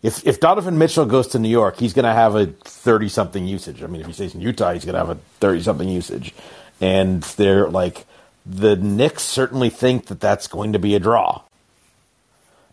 If 0.03 0.27
if 0.27 0.41
Donovan 0.41 0.79
Mitchell 0.79 1.07
goes 1.07 1.29
to 1.29 1.39
New 1.39 1.49
York, 1.49 1.79
he's 1.79 1.93
going 1.93 2.05
to 2.05 2.13
have 2.13 2.35
a 2.35 2.47
30 2.47 3.09
something 3.09 3.47
usage. 3.47 3.83
I 3.83 3.87
mean, 3.87 4.01
if 4.01 4.09
he 4.09 4.13
stays 4.13 4.35
in 4.35 4.41
Utah, 4.41 4.73
he's 4.73 4.85
going 4.85 4.95
to 4.95 4.99
have 4.99 5.11
a 5.11 5.21
30 5.39 5.63
something 5.63 5.89
usage. 5.89 6.35
And 6.81 7.23
they're 7.23 7.69
like 7.69 8.05
the 8.45 8.75
Knicks 8.75 9.23
certainly 9.23 9.71
think 9.71 10.07
that 10.07 10.21
that's 10.21 10.49
going 10.49 10.73
to 10.73 10.81
be 10.81 10.97
a 10.97 10.99
draw. 10.99 11.43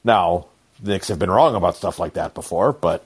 Now, 0.04 0.48
the 0.82 0.94
Knicks 0.94 1.10
have 1.10 1.20
been 1.20 1.30
wrong 1.30 1.54
about 1.54 1.76
stuff 1.76 2.00
like 2.00 2.14
that 2.14 2.34
before, 2.34 2.74
but 2.74 3.06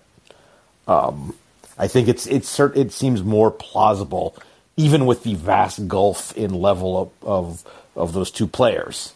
um, 0.87 1.35
I 1.77 1.87
think 1.87 2.07
it's 2.07 2.27
it's 2.27 2.59
it 2.59 2.91
seems 2.91 3.23
more 3.23 3.51
plausible, 3.51 4.35
even 4.77 5.05
with 5.05 5.23
the 5.23 5.35
vast 5.35 5.87
gulf 5.87 6.35
in 6.37 6.53
level 6.53 7.13
of 7.23 7.27
of, 7.27 7.63
of 7.95 8.13
those 8.13 8.31
two 8.31 8.47
players. 8.47 9.13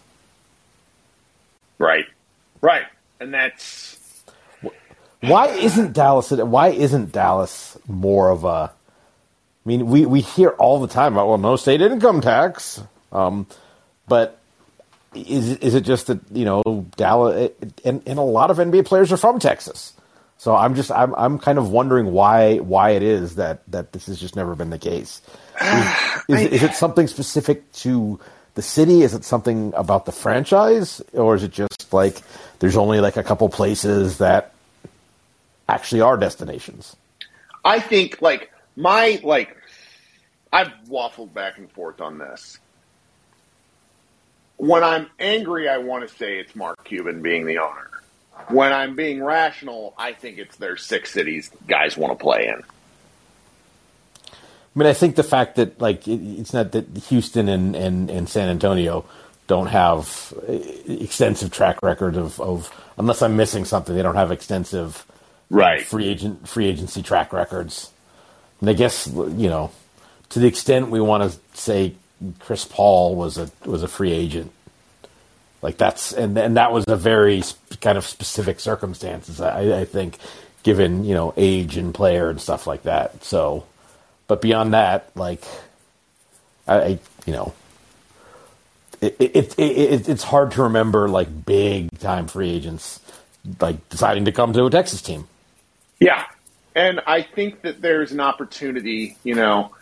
Right, 1.79 2.05
right, 2.61 2.85
and 3.19 3.33
that's 3.33 3.97
why 5.21 5.47
isn't 5.47 5.93
Dallas? 5.93 6.31
Why 6.31 6.69
isn't 6.69 7.11
Dallas 7.11 7.77
more 7.87 8.29
of 8.29 8.43
a? 8.43 8.47
I 8.47 8.71
mean, 9.65 9.87
we, 9.87 10.05
we 10.05 10.21
hear 10.21 10.49
all 10.49 10.79
the 10.79 10.87
time 10.87 11.13
about 11.13 11.27
well, 11.27 11.37
no 11.37 11.55
state 11.55 11.81
income 11.81 12.21
tax, 12.21 12.81
um, 13.11 13.47
but 14.07 14.39
is 15.13 15.57
is 15.57 15.75
it 15.75 15.81
just 15.81 16.07
that 16.07 16.19
you 16.31 16.45
know 16.45 16.85
Dallas 16.95 17.51
and, 17.83 18.01
and 18.05 18.19
a 18.19 18.23
lot 18.23 18.51
of 18.51 18.57
NBA 18.57 18.85
players 18.85 19.11
are 19.11 19.17
from 19.17 19.39
Texas? 19.39 19.93
So 20.37 20.55
I'm 20.55 20.75
just 20.75 20.91
I'm 20.91 21.15
I'm 21.15 21.39
kind 21.39 21.57
of 21.57 21.71
wondering 21.71 22.11
why 22.11 22.57
why 22.57 22.91
it 22.91 23.03
is 23.03 23.35
that 23.35 23.61
that 23.71 23.91
this 23.91 24.05
has 24.05 24.19
just 24.19 24.35
never 24.35 24.55
been 24.55 24.69
the 24.69 24.77
case. 24.77 25.21
Is, 25.61 25.85
is, 26.29 26.41
is, 26.53 26.63
it 26.63 26.73
something 26.73 27.07
specific 27.07 27.71
to 27.73 28.19
the 28.53 28.61
city? 28.61 29.01
Is 29.01 29.15
it 29.15 29.23
something 29.23 29.73
about 29.75 30.05
the 30.05 30.11
franchise, 30.11 31.01
or 31.13 31.35
is 31.35 31.43
it 31.43 31.51
just 31.51 31.91
like 31.91 32.21
there's 32.59 32.77
only 32.77 32.99
like 32.99 33.17
a 33.17 33.23
couple 33.23 33.49
places 33.49 34.19
that 34.19 34.53
actually 35.67 36.01
are 36.01 36.17
destinations? 36.17 36.95
I 37.65 37.79
think 37.79 38.21
like 38.21 38.51
my 38.75 39.19
like 39.23 39.57
I've 40.53 40.71
waffled 40.87 41.33
back 41.33 41.57
and 41.57 41.71
forth 41.71 41.99
on 41.99 42.19
this. 42.19 42.59
When 44.57 44.83
I'm 44.83 45.07
angry, 45.19 45.67
I 45.67 45.77
want 45.77 46.07
to 46.07 46.15
say 46.15 46.39
it's 46.39 46.55
Mark 46.55 46.83
Cuban 46.83 47.21
being 47.21 47.45
the 47.45 47.59
owner 47.59 47.96
when 48.49 48.73
I'm 48.73 48.95
being 48.95 49.23
rational, 49.23 49.93
I 49.97 50.13
think 50.13 50.37
it's 50.37 50.55
their 50.57 50.77
six 50.77 51.11
cities 51.11 51.51
guys 51.67 51.97
want 51.97 52.17
to 52.17 52.23
play 52.23 52.47
in. 52.47 52.63
I 54.23 54.79
mean, 54.79 54.87
I 54.87 54.93
think 54.93 55.15
the 55.15 55.23
fact 55.23 55.55
that 55.55 55.81
like 55.81 56.07
it, 56.07 56.21
it's 56.21 56.53
not 56.53 56.71
that 56.73 56.85
Houston 57.09 57.49
and, 57.49 57.75
and, 57.75 58.09
and 58.09 58.29
San 58.29 58.47
Antonio 58.49 59.05
don't 59.47 59.67
have 59.67 60.33
extensive 60.87 61.51
track 61.51 61.81
record 61.81 62.15
of, 62.15 62.39
of 62.39 62.71
unless 62.97 63.21
I'm 63.21 63.35
missing 63.35 63.65
something, 63.65 63.95
they 63.95 64.03
don't 64.03 64.15
have 64.15 64.31
extensive 64.31 65.05
right 65.49 65.81
free 65.81 66.07
agent 66.07 66.47
free 66.47 66.67
agency 66.67 67.01
track 67.01 67.33
records. 67.33 67.91
And 68.59 68.69
I 68.69 68.73
guess 68.73 69.07
you 69.07 69.49
know 69.49 69.71
to 70.29 70.39
the 70.39 70.47
extent 70.47 70.89
we 70.89 70.99
want 70.99 71.31
to 71.31 71.39
say 71.57 71.95
Chris 72.39 72.65
Paul 72.65 73.15
was 73.15 73.37
a 73.37 73.49
was 73.65 73.83
a 73.83 73.87
free 73.87 74.11
agent 74.11 74.51
like 75.61 75.77
that's 75.77 76.13
and 76.13 76.37
and 76.37 76.57
that 76.57 76.71
was 76.71 76.85
a 76.87 76.95
very 76.95 77.43
kind 77.81 77.97
of 77.97 78.05
specific 78.05 78.59
circumstances. 78.59 79.41
I, 79.41 79.81
I 79.81 79.85
think, 79.85 80.17
given 80.63 81.03
you 81.03 81.13
know 81.13 81.33
age 81.35 81.77
and 81.77 81.93
player 81.93 82.29
and 82.29 82.39
stuff 82.39 82.67
like 82.67 82.83
that. 82.83 83.23
So, 83.23 83.65
but 84.27 84.41
beyond 84.41 84.73
that, 84.73 85.09
like, 85.15 85.43
I, 86.67 86.77
I 86.77 86.99
you 87.25 87.33
know, 87.33 87.53
it, 89.01 89.15
it, 89.19 89.35
it, 89.35 89.59
it, 89.59 90.09
it's 90.09 90.23
hard 90.23 90.51
to 90.51 90.63
remember 90.63 91.09
like 91.09 91.45
big 91.45 91.97
time 91.99 92.27
free 92.27 92.51
agents 92.51 92.99
like 93.59 93.89
deciding 93.89 94.25
to 94.25 94.31
come 94.31 94.53
to 94.53 94.65
a 94.65 94.69
Texas 94.69 95.01
team. 95.01 95.27
Yeah, 95.99 96.23
and 96.75 97.01
I 97.07 97.23
think 97.23 97.61
that 97.63 97.81
there's 97.81 98.11
an 98.11 98.19
opportunity. 98.19 99.17
You 99.23 99.33
know, 99.33 99.73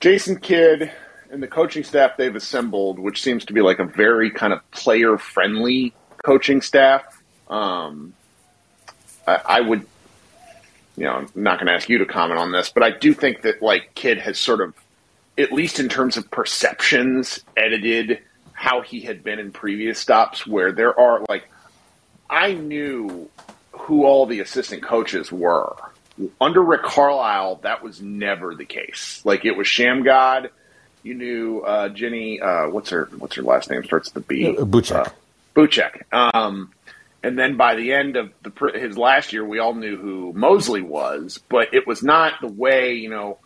Jason 0.00 0.38
Kidd 0.38 0.92
and 1.34 1.42
the 1.42 1.48
coaching 1.48 1.82
staff 1.82 2.16
they've 2.16 2.36
assembled, 2.36 3.00
which 3.00 3.20
seems 3.20 3.44
to 3.46 3.52
be 3.52 3.60
like 3.60 3.80
a 3.80 3.84
very 3.84 4.30
kind 4.30 4.52
of 4.52 4.70
player 4.70 5.18
friendly 5.18 5.92
coaching 6.24 6.62
staff. 6.62 7.22
Um, 7.48 8.14
I, 9.26 9.40
I, 9.44 9.60
would, 9.60 9.84
you 10.96 11.04
know, 11.04 11.12
I'm 11.12 11.28
not 11.34 11.58
going 11.58 11.66
to 11.66 11.72
ask 11.72 11.88
you 11.88 11.98
to 11.98 12.06
comment 12.06 12.38
on 12.38 12.52
this, 12.52 12.70
but 12.70 12.84
I 12.84 12.90
do 12.90 13.12
think 13.12 13.42
that 13.42 13.60
like 13.60 13.94
Kidd 13.96 14.18
has 14.18 14.38
sort 14.38 14.60
of, 14.60 14.74
at 15.36 15.52
least 15.52 15.80
in 15.80 15.88
terms 15.88 16.16
of 16.16 16.30
perceptions, 16.30 17.40
edited 17.56 18.20
how 18.52 18.80
he 18.80 19.00
had 19.00 19.24
been 19.24 19.40
in 19.40 19.50
previous 19.50 19.98
stops 19.98 20.46
where 20.46 20.70
there 20.70 20.98
are 20.98 21.24
like, 21.28 21.48
I 22.30 22.52
knew 22.54 23.28
who 23.72 24.04
all 24.04 24.26
the 24.26 24.38
assistant 24.38 24.84
coaches 24.84 25.32
were. 25.32 25.74
Under 26.40 26.62
Rick 26.62 26.84
Carlisle, 26.84 27.56
that 27.64 27.82
was 27.82 28.00
never 28.00 28.54
the 28.54 28.64
case. 28.64 29.20
Like 29.24 29.44
it 29.44 29.56
was 29.56 29.66
Shammgod 29.66 30.50
you 31.04 31.14
knew 31.14 31.60
uh, 31.60 31.90
Jenny. 31.90 32.40
Uh, 32.40 32.68
what's 32.68 32.90
her 32.90 33.08
What's 33.18 33.36
her 33.36 33.42
last 33.42 33.70
name? 33.70 33.84
Starts 33.84 34.12
with 34.12 34.26
the 34.26 34.34
B. 34.34 34.56
Uh, 34.56 34.64
Boucek. 34.64 35.06
Uh, 35.06 35.10
Boucek. 35.54 36.12
Um, 36.12 36.72
and 37.22 37.38
then 37.38 37.56
by 37.56 37.76
the 37.76 37.92
end 37.92 38.16
of 38.16 38.32
the, 38.42 38.72
his 38.74 38.98
last 38.98 39.32
year, 39.32 39.44
we 39.44 39.58
all 39.58 39.74
knew 39.74 39.96
who 39.96 40.32
Mosley 40.32 40.82
was, 40.82 41.40
but 41.48 41.72
it 41.72 41.86
was 41.86 42.02
not 42.02 42.40
the 42.40 42.48
way 42.48 42.94
you 42.94 43.10
know 43.10 43.38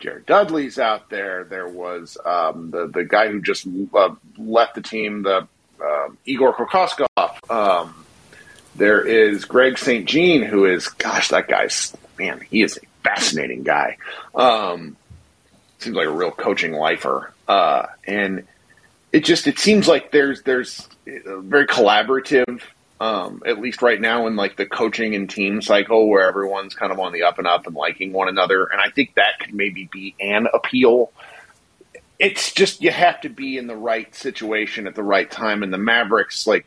Jared 0.00 0.26
Dudley's 0.26 0.78
out 0.78 1.08
there. 1.08 1.44
There 1.44 1.68
was 1.68 2.18
um, 2.24 2.70
the 2.70 2.86
the 2.86 3.04
guy 3.04 3.28
who 3.28 3.40
just 3.40 3.66
uh, 3.94 4.14
left 4.36 4.74
the 4.74 4.82
team, 4.82 5.22
the 5.22 5.48
uh, 5.82 6.08
Igor 6.24 6.54
Kokoskov. 6.54 7.50
Um, 7.50 8.04
there 8.76 9.00
is 9.00 9.44
Greg 9.44 9.78
St. 9.78 10.06
Jean, 10.06 10.42
who 10.42 10.66
is, 10.66 10.88
gosh, 10.88 11.28
that 11.28 11.48
guy's 11.48 11.96
man. 12.18 12.40
He 12.50 12.62
is 12.62 12.76
a 12.76 12.80
fascinating 13.02 13.62
guy. 13.62 13.96
Um, 14.34 14.96
seems 15.86 15.96
like 15.96 16.06
a 16.06 16.12
real 16.12 16.30
coaching 16.30 16.72
lifer, 16.72 17.32
uh, 17.48 17.86
and 18.06 18.46
it 19.12 19.24
just 19.24 19.46
it 19.46 19.58
seems 19.58 19.88
like 19.88 20.12
there's 20.12 20.42
there's 20.42 20.88
very 21.06 21.66
collaborative 21.66 22.60
um, 23.00 23.42
at 23.46 23.60
least 23.60 23.82
right 23.82 24.00
now 24.00 24.26
in 24.26 24.36
like 24.36 24.56
the 24.56 24.66
coaching 24.66 25.14
and 25.14 25.28
team 25.28 25.60
cycle 25.60 26.08
where 26.08 26.26
everyone's 26.26 26.74
kind 26.74 26.92
of 26.92 26.98
on 26.98 27.12
the 27.12 27.22
up 27.24 27.38
and 27.38 27.46
up 27.46 27.66
and 27.66 27.76
liking 27.76 28.12
one 28.12 28.28
another. 28.28 28.64
And 28.64 28.80
I 28.80 28.90
think 28.90 29.14
that 29.14 29.38
could 29.40 29.54
maybe 29.54 29.88
be 29.92 30.14
an 30.20 30.46
appeal. 30.52 31.12
It's 32.18 32.52
just 32.52 32.82
you 32.82 32.90
have 32.90 33.20
to 33.20 33.28
be 33.28 33.58
in 33.58 33.66
the 33.66 33.76
right 33.76 34.14
situation 34.14 34.86
at 34.86 34.94
the 34.94 35.02
right 35.02 35.30
time. 35.30 35.62
And 35.62 35.72
the 35.72 35.78
Mavericks, 35.78 36.46
like 36.46 36.66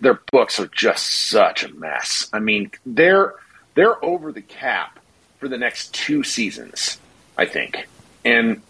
their 0.00 0.20
books 0.32 0.58
are 0.58 0.68
just 0.68 1.06
such 1.06 1.62
a 1.62 1.72
mess. 1.74 2.28
I 2.32 2.38
mean, 2.38 2.70
they're 2.86 3.34
they're 3.74 4.02
over 4.02 4.32
the 4.32 4.42
cap 4.42 4.98
for 5.38 5.48
the 5.48 5.58
next 5.58 5.92
two 5.92 6.22
seasons, 6.22 6.98
I 7.36 7.44
think. 7.44 7.86
And 8.26 8.62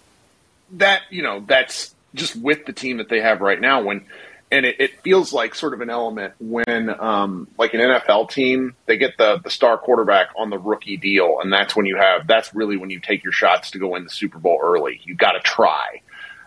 that, 0.72 1.02
you 1.10 1.22
know, 1.22 1.44
that's 1.46 1.94
just 2.14 2.36
with 2.36 2.66
the 2.66 2.72
team 2.72 2.98
that 2.98 3.08
they 3.08 3.20
have 3.20 3.40
right 3.40 3.60
now 3.60 3.82
when 3.82 4.06
and 4.50 4.64
it, 4.64 4.76
it, 4.80 5.00
feels 5.02 5.32
like 5.32 5.54
sort 5.54 5.74
of 5.74 5.80
an 5.80 5.90
element 5.90 6.34
when 6.38 6.88
um, 7.00 7.48
like 7.58 7.74
an 7.74 7.80
NFL 7.80 8.30
team 8.30 8.76
they 8.86 8.96
get 8.96 9.16
the 9.18 9.40
the 9.42 9.50
star 9.50 9.76
quarterback 9.76 10.28
on 10.36 10.50
the 10.50 10.58
rookie 10.58 10.96
deal, 10.96 11.40
and 11.40 11.52
that's 11.52 11.74
when 11.74 11.86
you 11.86 11.96
have 11.96 12.26
that's 12.26 12.54
really 12.54 12.76
when 12.76 12.90
you 12.90 13.00
take 13.00 13.24
your 13.24 13.32
shots 13.32 13.72
to 13.72 13.78
go 13.78 13.88
win 13.88 14.04
the 14.04 14.10
Super 14.10 14.38
Bowl 14.38 14.60
early. 14.62 15.00
You 15.04 15.14
got 15.14 15.32
to 15.32 15.40
try. 15.40 16.00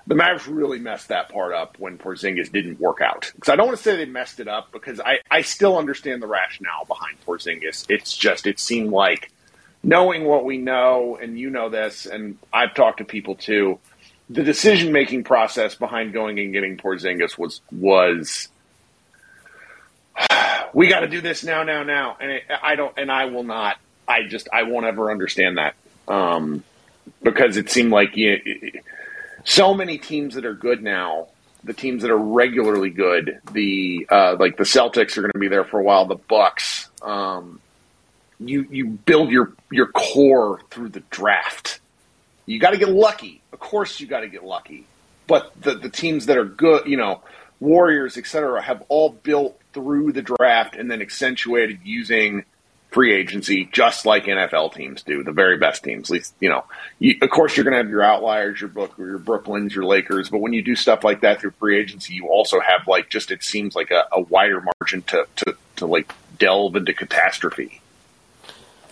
The 0.07 0.15
Mavericks 0.15 0.47
really 0.47 0.79
messed 0.79 1.09
that 1.09 1.29
part 1.29 1.53
up 1.53 1.77
when 1.77 1.99
Porzingis 1.99 2.51
didn't 2.51 2.79
work 2.79 2.99
out. 2.99 3.31
Because 3.35 3.49
I 3.49 3.55
don't 3.55 3.67
want 3.67 3.77
to 3.77 3.83
say 3.83 3.95
they 3.95 4.05
messed 4.05 4.39
it 4.39 4.47
up 4.47 4.71
because 4.71 4.99
I, 4.99 5.19
I 5.29 5.41
still 5.41 5.77
understand 5.77 6.23
the 6.23 6.27
rationale 6.27 6.85
behind 6.87 7.17
Porzingis. 7.27 7.85
It's 7.89 8.17
just 8.17 8.47
it 8.47 8.59
seemed 8.59 8.89
like 8.89 9.31
knowing 9.83 10.25
what 10.25 10.45
we 10.45 10.57
know, 10.57 11.17
and 11.21 11.37
you 11.37 11.49
know 11.49 11.69
this, 11.69 12.05
and 12.05 12.37
I've 12.51 12.73
talked 12.73 12.99
to 12.99 13.05
people 13.05 13.35
too 13.35 13.79
the 14.29 14.43
decision 14.43 14.91
making 14.91 15.23
process 15.23 15.75
behind 15.75 16.13
going 16.13 16.39
and 16.39 16.53
getting 16.53 16.77
Porzingis 16.77 17.37
was 17.37 17.61
was 17.71 18.47
we 20.73 20.87
got 20.87 20.99
to 21.01 21.07
do 21.07 21.21
this 21.21 21.43
now, 21.43 21.63
now, 21.63 21.83
now, 21.83 22.17
and 22.19 22.31
it, 22.31 22.43
I 22.61 22.75
don't, 22.75 22.93
and 22.97 23.11
I 23.11 23.25
will 23.25 23.43
not. 23.43 23.77
I 24.07 24.23
just 24.27 24.47
I 24.51 24.63
won't 24.63 24.85
ever 24.85 25.11
understand 25.11 25.57
that 25.57 25.75
um, 26.07 26.63
because 27.21 27.57
it 27.57 27.69
seemed 27.69 27.91
like 27.91 28.15
you, 28.15 28.81
so 29.43 29.73
many 29.73 29.97
teams 29.97 30.35
that 30.35 30.45
are 30.45 30.53
good 30.53 30.83
now. 30.83 31.27
The 31.61 31.73
teams 31.73 32.03
that 32.03 32.11
are 32.11 32.17
regularly 32.17 32.89
good, 32.89 33.41
the 33.51 34.07
uh, 34.09 34.37
like 34.39 34.55
the 34.55 34.63
Celtics 34.63 35.17
are 35.17 35.21
going 35.21 35.33
to 35.33 35.39
be 35.39 35.49
there 35.49 35.65
for 35.65 35.77
a 35.77 35.83
while. 35.83 36.05
The 36.05 36.15
Bucks, 36.15 36.89
um, 37.01 37.59
you 38.39 38.67
you 38.69 38.87
build 38.87 39.31
your 39.31 39.53
your 39.71 39.87
core 39.87 40.61
through 40.71 40.89
the 40.89 41.01
draft. 41.11 41.79
You 42.45 42.59
got 42.59 42.71
to 42.71 42.77
get 42.77 42.89
lucky 42.89 43.39
of 43.59 43.67
course 43.67 43.99
you 43.99 44.07
got 44.07 44.21
to 44.21 44.29
get 44.29 44.43
lucky. 44.43 44.85
But 45.27 45.51
the, 45.61 45.75
the 45.75 45.89
teams 45.89 46.25
that 46.27 46.37
are 46.37 46.45
good, 46.45 46.87
you 46.87 46.97
know, 46.97 47.21
Warriors, 47.59 48.17
etc., 48.17 48.61
have 48.61 48.83
all 48.87 49.09
built 49.09 49.59
through 49.73 50.13
the 50.13 50.21
draft 50.21 50.75
and 50.75 50.89
then 50.89 51.01
accentuated 51.01 51.81
using 51.83 52.45
free 52.89 53.13
agency, 53.13 53.69
just 53.71 54.05
like 54.05 54.23
NFL 54.23 54.73
teams 54.73 55.03
do, 55.03 55.23
the 55.23 55.33
very 55.33 55.57
best 55.57 55.83
teams. 55.83 56.09
At 56.09 56.13
least, 56.13 56.33
you 56.39 56.49
know, 56.49 56.63
you, 56.97 57.17
of 57.21 57.29
course, 57.29 57.55
you're 57.55 57.65
going 57.65 57.73
to 57.73 57.77
have 57.77 57.89
your 57.89 58.01
outliers, 58.01 58.61
your 58.61 58.69
book, 58.69 58.97
your 58.97 59.19
Brooklyns, 59.19 59.75
your 59.75 59.85
Lakers. 59.85 60.29
But 60.29 60.39
when 60.39 60.53
you 60.53 60.63
do 60.63 60.75
stuff 60.75 61.03
like 61.03 61.21
that 61.21 61.41
through 61.41 61.51
free 61.51 61.77
agency, 61.77 62.13
you 62.13 62.27
also 62.27 62.59
have 62.59 62.87
like 62.87 63.09
just 63.09 63.29
it 63.29 63.43
seems 63.43 63.75
like 63.75 63.91
a, 63.91 64.05
a 64.13 64.21
wider 64.21 64.63
margin 64.81 65.01
to, 65.03 65.27
to 65.35 65.55
to 65.75 65.85
like 65.85 66.13
delve 66.39 66.77
into 66.77 66.93
catastrophe. 66.93 67.81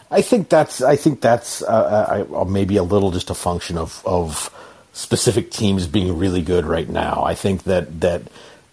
I 0.10 0.22
think 0.22 0.50
that's 0.50 0.82
I 0.82 0.96
think 0.96 1.22
that's 1.22 1.62
uh, 1.62 2.26
uh, 2.34 2.46
maybe 2.46 2.78
a 2.78 2.84
little 2.84 3.12
just 3.12 3.30
a 3.30 3.34
function 3.34 3.78
of 3.78 4.02
of 4.06 4.54
specific 4.94 5.52
teams 5.52 5.86
being 5.86 6.18
really 6.18 6.42
good 6.42 6.66
right 6.66 6.88
now. 6.88 7.24
I 7.24 7.36
think 7.36 7.64
that 7.64 8.02
that 8.02 8.22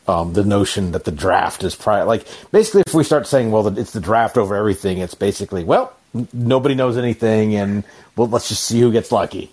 um, 0.06 0.34
the 0.34 0.44
notion 0.44 0.92
that 0.92 1.04
the 1.04 1.10
draft 1.10 1.64
is 1.64 1.74
pri- 1.74 2.02
like 2.02 2.26
basically 2.52 2.82
if 2.86 2.94
we 2.94 3.04
start 3.04 3.26
saying 3.26 3.50
well 3.50 3.66
it's 3.66 3.92
the 3.92 4.00
draft 4.00 4.38
over 4.38 4.54
everything, 4.54 4.98
it's 4.98 5.14
basically 5.14 5.64
well 5.64 5.92
nobody 6.32 6.74
knows 6.74 6.96
anything 6.96 7.56
and 7.56 7.82
well 8.16 8.28
let's 8.28 8.48
just 8.48 8.64
see 8.64 8.80
who 8.80 8.92
gets 8.92 9.10
lucky 9.10 9.50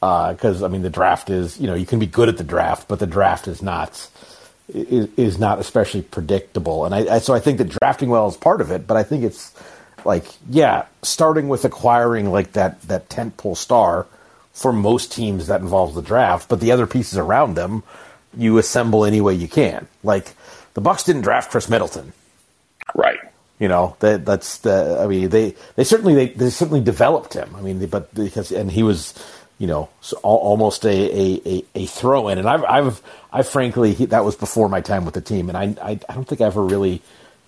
because 0.00 0.62
uh, 0.62 0.66
I 0.66 0.68
mean 0.68 0.82
the 0.82 0.90
draft 0.90 1.30
is 1.30 1.58
you 1.58 1.66
know 1.66 1.74
you 1.74 1.86
can 1.86 1.98
be 1.98 2.06
good 2.06 2.28
at 2.28 2.36
the 2.36 2.44
draft 2.44 2.88
but 2.88 2.98
the 2.98 3.06
draft 3.06 3.48
is 3.48 3.62
not 3.62 4.08
is, 4.68 5.08
is 5.16 5.38
not 5.38 5.58
especially 5.58 6.02
predictable 6.02 6.84
and 6.84 6.94
I, 6.94 7.14
I 7.14 7.18
so 7.20 7.32
I 7.32 7.40
think 7.40 7.56
that 7.56 7.70
drafting 7.70 8.10
well 8.10 8.28
is 8.28 8.36
part 8.36 8.60
of 8.60 8.70
it 8.70 8.86
but 8.86 8.98
I 8.98 9.02
think 9.02 9.24
it's 9.24 9.54
like 10.04 10.26
yeah, 10.48 10.86
starting 11.02 11.48
with 11.48 11.64
acquiring 11.64 12.30
like 12.30 12.52
that 12.52 12.80
that 12.82 13.08
tentpole 13.08 13.56
star 13.56 14.06
for 14.52 14.72
most 14.72 15.12
teams 15.12 15.48
that 15.48 15.60
involves 15.60 15.94
the 15.94 16.02
draft, 16.02 16.48
but 16.48 16.60
the 16.60 16.72
other 16.72 16.86
pieces 16.86 17.18
around 17.18 17.54
them 17.54 17.82
you 18.36 18.58
assemble 18.58 19.04
any 19.04 19.20
way 19.20 19.34
you 19.34 19.48
can. 19.48 19.86
Like 20.02 20.32
the 20.74 20.80
Bucks 20.80 21.04
didn't 21.04 21.22
draft 21.22 21.50
Khris 21.50 21.68
Middleton, 21.68 22.12
right? 22.94 23.18
You 23.58 23.68
know 23.68 23.96
that 24.00 24.24
that's 24.24 24.58
the. 24.58 24.98
I 25.00 25.06
mean 25.06 25.28
they 25.28 25.54
they 25.76 25.84
certainly 25.84 26.14
they, 26.14 26.28
they 26.28 26.50
certainly 26.50 26.80
developed 26.80 27.34
him. 27.34 27.54
I 27.56 27.60
mean, 27.60 27.84
but 27.86 28.14
because 28.14 28.52
and 28.52 28.70
he 28.70 28.82
was 28.82 29.14
you 29.58 29.66
know 29.66 29.88
almost 30.22 30.84
a 30.84 30.88
a, 30.88 31.40
a, 31.46 31.64
a 31.74 31.86
throw 31.86 32.28
in, 32.28 32.38
and 32.38 32.48
I've 32.48 32.64
I've 32.64 33.02
I 33.32 33.42
frankly 33.42 33.94
he, 33.94 34.06
that 34.06 34.24
was 34.24 34.36
before 34.36 34.68
my 34.68 34.80
time 34.80 35.04
with 35.04 35.14
the 35.14 35.20
team, 35.20 35.48
and 35.48 35.56
I, 35.56 35.74
I 35.82 36.00
I 36.08 36.14
don't 36.14 36.26
think 36.26 36.40
I 36.40 36.46
ever 36.46 36.62
really 36.62 37.00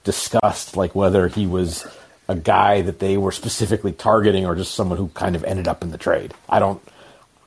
discussed 0.04 0.76
like 0.76 0.94
whether 0.94 1.26
he 1.26 1.46
was 1.46 1.84
a 2.28 2.34
guy 2.34 2.82
that 2.82 2.98
they 2.98 3.16
were 3.16 3.32
specifically 3.32 3.92
targeting 3.92 4.46
or 4.46 4.54
just 4.54 4.74
someone 4.74 4.98
who 4.98 5.08
kind 5.08 5.36
of 5.36 5.44
ended 5.44 5.68
up 5.68 5.82
in 5.82 5.90
the 5.90 5.98
trade. 5.98 6.34
I 6.48 6.58
don't 6.58 6.82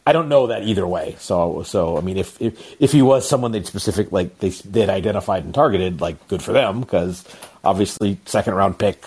I 0.06 0.14
don't 0.14 0.30
know 0.30 0.48
that 0.48 0.64
either 0.64 0.88
way. 0.88 1.16
So 1.20 1.64
so 1.64 1.98
I 1.98 2.02
mean 2.02 2.18
if 2.18 2.42
if, 2.42 2.82
if 2.82 2.92
he 2.92 3.02
was 3.02 3.28
someone 3.28 3.52
they'd 3.52 3.66
specific 3.66 4.12
like 4.12 4.40
they 4.40 4.50
they'd 4.50 4.90
identified 4.90 5.44
and 5.44 5.54
targeted, 5.54 6.02
like 6.02 6.28
good 6.28 6.42
for 6.42 6.54
them 6.54 6.82
because 6.82 7.24
obviously 7.64 8.18
second 8.26 8.56
round 8.56 8.80
pick 8.80 9.04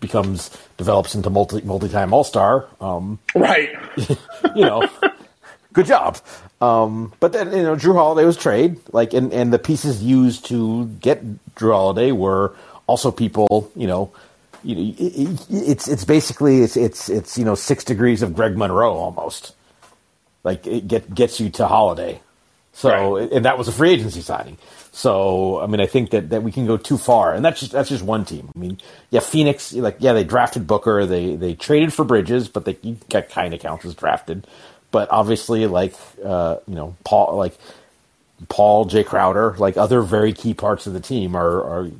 becomes 0.00 0.50
develops 0.76 1.14
into 1.14 1.30
multi 1.30 1.62
multi 1.62 1.88
time 1.88 2.12
all 2.12 2.24
star. 2.24 2.68
Um, 2.80 3.18
right. 3.34 3.74
you 4.54 4.64
know, 4.64 4.88
good 5.72 5.86
job. 5.86 6.18
Um, 6.60 7.12
but 7.20 7.32
then 7.32 7.50
you 7.52 7.62
know 7.62 7.74
Jrue 7.74 7.94
Holiday 7.94 8.26
was 8.26 8.36
trade 8.36 8.78
like 8.92 9.14
and 9.14 9.32
and 9.32 9.52
the 9.52 9.58
pieces 9.58 10.02
used 10.02 10.46
to 10.46 10.86
get 11.00 11.24
Jrue 11.56 11.72
Holiday 11.72 12.12
were 12.12 12.54
also 12.86 13.10
people 13.10 13.70
you 13.74 13.86
know 13.86 14.12
you 14.64 14.74
know, 14.74 15.36
it's 15.50 15.88
it's 15.88 16.04
basically 16.04 16.62
it's 16.62 16.76
it's 16.76 17.08
it's 17.08 17.38
you 17.38 17.44
know 17.44 17.54
six 17.54 17.84
degrees 17.84 18.22
of 18.22 18.34
Greg 18.34 18.56
Monroe 18.56 18.94
almost, 18.94 19.54
like 20.42 20.66
it 20.66 20.88
get 20.88 21.14
gets 21.14 21.40
you 21.40 21.50
to 21.50 21.66
Holiday. 21.66 22.20
So 22.72 23.18
right. 23.18 23.30
and 23.30 23.44
that 23.44 23.56
was 23.56 23.68
a 23.68 23.72
free 23.72 23.90
agency 23.90 24.20
signing. 24.20 24.58
So 24.92 25.60
I 25.60 25.66
mean, 25.66 25.80
I 25.80 25.86
think 25.86 26.10
that, 26.10 26.30
that 26.30 26.42
we 26.42 26.52
can 26.52 26.66
go 26.66 26.76
too 26.76 26.98
far, 26.98 27.34
and 27.34 27.44
that's 27.44 27.60
just 27.60 27.72
that's 27.72 27.88
just 27.88 28.04
one 28.04 28.24
team. 28.24 28.50
I 28.54 28.58
mean, 28.58 28.78
yeah, 29.10 29.20
Phoenix, 29.20 29.72
like 29.72 29.96
yeah, 29.98 30.12
they 30.12 30.24
drafted 30.24 30.66
Booker, 30.66 31.04
they 31.04 31.36
they 31.36 31.54
traded 31.54 31.92
for 31.92 32.04
Bridges, 32.04 32.48
but 32.48 32.64
they 32.64 32.74
got 33.10 33.28
kind 33.28 33.54
of 33.54 33.60
counts 33.60 33.84
as 33.84 33.94
drafted. 33.94 34.46
But 34.90 35.10
obviously, 35.10 35.66
like 35.66 35.94
uh, 36.24 36.56
you 36.66 36.74
know, 36.74 36.96
Paul, 37.04 37.36
like 37.36 37.58
Paul, 38.48 38.86
Jae 38.86 39.04
Crowder, 39.04 39.54
like 39.58 39.76
other 39.76 40.02
very 40.02 40.32
key 40.32 40.54
parts 40.54 40.86
of 40.86 40.92
the 40.92 41.00
team 41.00 41.36
are, 41.36 41.62
are 41.62 41.90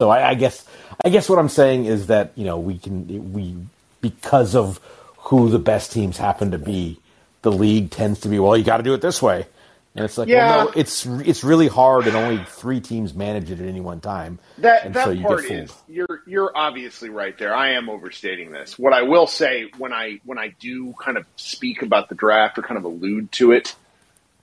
so 0.00 0.10
I, 0.10 0.30
I, 0.30 0.34
guess 0.34 0.66
I 1.04 1.10
guess 1.10 1.28
what 1.28 1.38
I'm 1.38 1.48
saying 1.48 1.86
is 1.86 2.08
that 2.08 2.32
you 2.34 2.44
know 2.44 2.58
we 2.58 2.78
can 2.78 3.32
we 3.32 3.56
because 4.00 4.54
of 4.54 4.80
who 5.18 5.48
the 5.48 5.58
best 5.58 5.92
teams 5.92 6.16
happen 6.16 6.52
to 6.52 6.58
be, 6.58 7.00
the 7.42 7.52
league 7.52 7.90
tends 7.90 8.20
to 8.20 8.28
be 8.28 8.38
well 8.38 8.56
you 8.56 8.64
got 8.64 8.78
to 8.78 8.82
do 8.82 8.94
it 8.94 9.00
this 9.00 9.20
way, 9.20 9.46
and 9.94 10.04
it's 10.04 10.18
like 10.18 10.28
yeah. 10.28 10.56
well, 10.56 10.64
no, 10.66 10.72
it's 10.74 11.06
it's 11.06 11.44
really 11.44 11.68
hard 11.68 12.06
and 12.06 12.16
only 12.16 12.42
three 12.44 12.80
teams 12.80 13.14
manage 13.14 13.50
it 13.50 13.60
at 13.60 13.66
any 13.66 13.80
one 13.80 14.00
time. 14.00 14.38
That 14.58 14.92
that 14.92 15.04
so 15.04 15.22
part 15.22 15.44
is 15.44 15.72
you're 15.88 16.22
you're 16.26 16.52
obviously 16.54 17.10
right 17.10 17.36
there. 17.38 17.54
I 17.54 17.72
am 17.72 17.88
overstating 17.88 18.52
this. 18.52 18.78
What 18.78 18.92
I 18.92 19.02
will 19.02 19.26
say 19.26 19.70
when 19.78 19.92
I 19.92 20.20
when 20.24 20.38
I 20.38 20.54
do 20.58 20.94
kind 20.94 21.16
of 21.16 21.26
speak 21.36 21.82
about 21.82 22.08
the 22.08 22.14
draft 22.14 22.58
or 22.58 22.62
kind 22.62 22.78
of 22.78 22.84
allude 22.84 23.32
to 23.32 23.52
it 23.52 23.74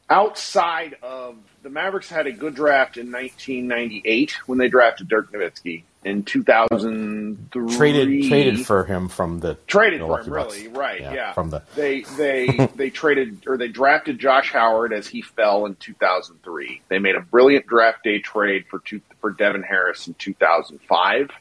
outside 0.09 0.95
of 1.01 1.37
the 1.63 1.69
Mavericks 1.69 2.09
had 2.09 2.27
a 2.27 2.31
good 2.31 2.55
draft 2.55 2.97
in 2.97 3.11
1998 3.11 4.37
when 4.45 4.59
they 4.59 4.67
drafted 4.67 5.07
Dirk 5.07 5.31
Nowitzki. 5.31 5.83
In 6.05 6.23
2003, 6.23 7.77
traded 7.77 8.29
traded 8.29 8.65
for 8.65 8.83
him 8.83 9.07
from 9.07 9.39
the 9.39 9.55
traded 9.67 10.01
for 10.01 10.19
him, 10.19 10.29
Bucks. 10.29 10.57
really, 10.57 10.67
right? 10.67 10.99
Yeah, 10.99 11.13
yeah, 11.13 11.33
from 11.33 11.49
the 11.49 11.61
they 11.75 12.01
they 12.17 12.69
they 12.75 12.89
traded 12.89 13.43
or 13.47 13.57
they 13.57 13.69
drafted 13.69 14.19
Josh 14.19 14.51
Howard 14.51 14.91
as 14.91 15.07
he 15.07 15.21
fell 15.21 15.65
in 15.65 15.75
2003. 15.75 16.81
They 16.89 16.99
made 16.99 17.15
a 17.15 17.21
brilliant 17.21 17.67
draft 17.67 18.03
day 18.03 18.19
trade 18.19 18.65
for 18.69 18.79
two, 18.79 19.01
for 19.21 19.31
Devin 19.31 19.63
Harris 19.63 20.07
in 20.07 20.13
2005. 20.15 21.31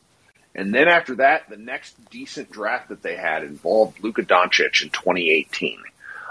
And 0.55 0.75
then 0.75 0.87
after 0.87 1.16
that, 1.16 1.48
the 1.48 1.57
next 1.57 1.96
decent 2.11 2.51
draft 2.51 2.90
that 2.90 3.03
they 3.03 3.16
had 3.16 3.42
involved 3.42 4.03
Luka 4.05 4.22
Doncic 4.22 4.83
in 4.83 4.90
2018. 4.90 5.83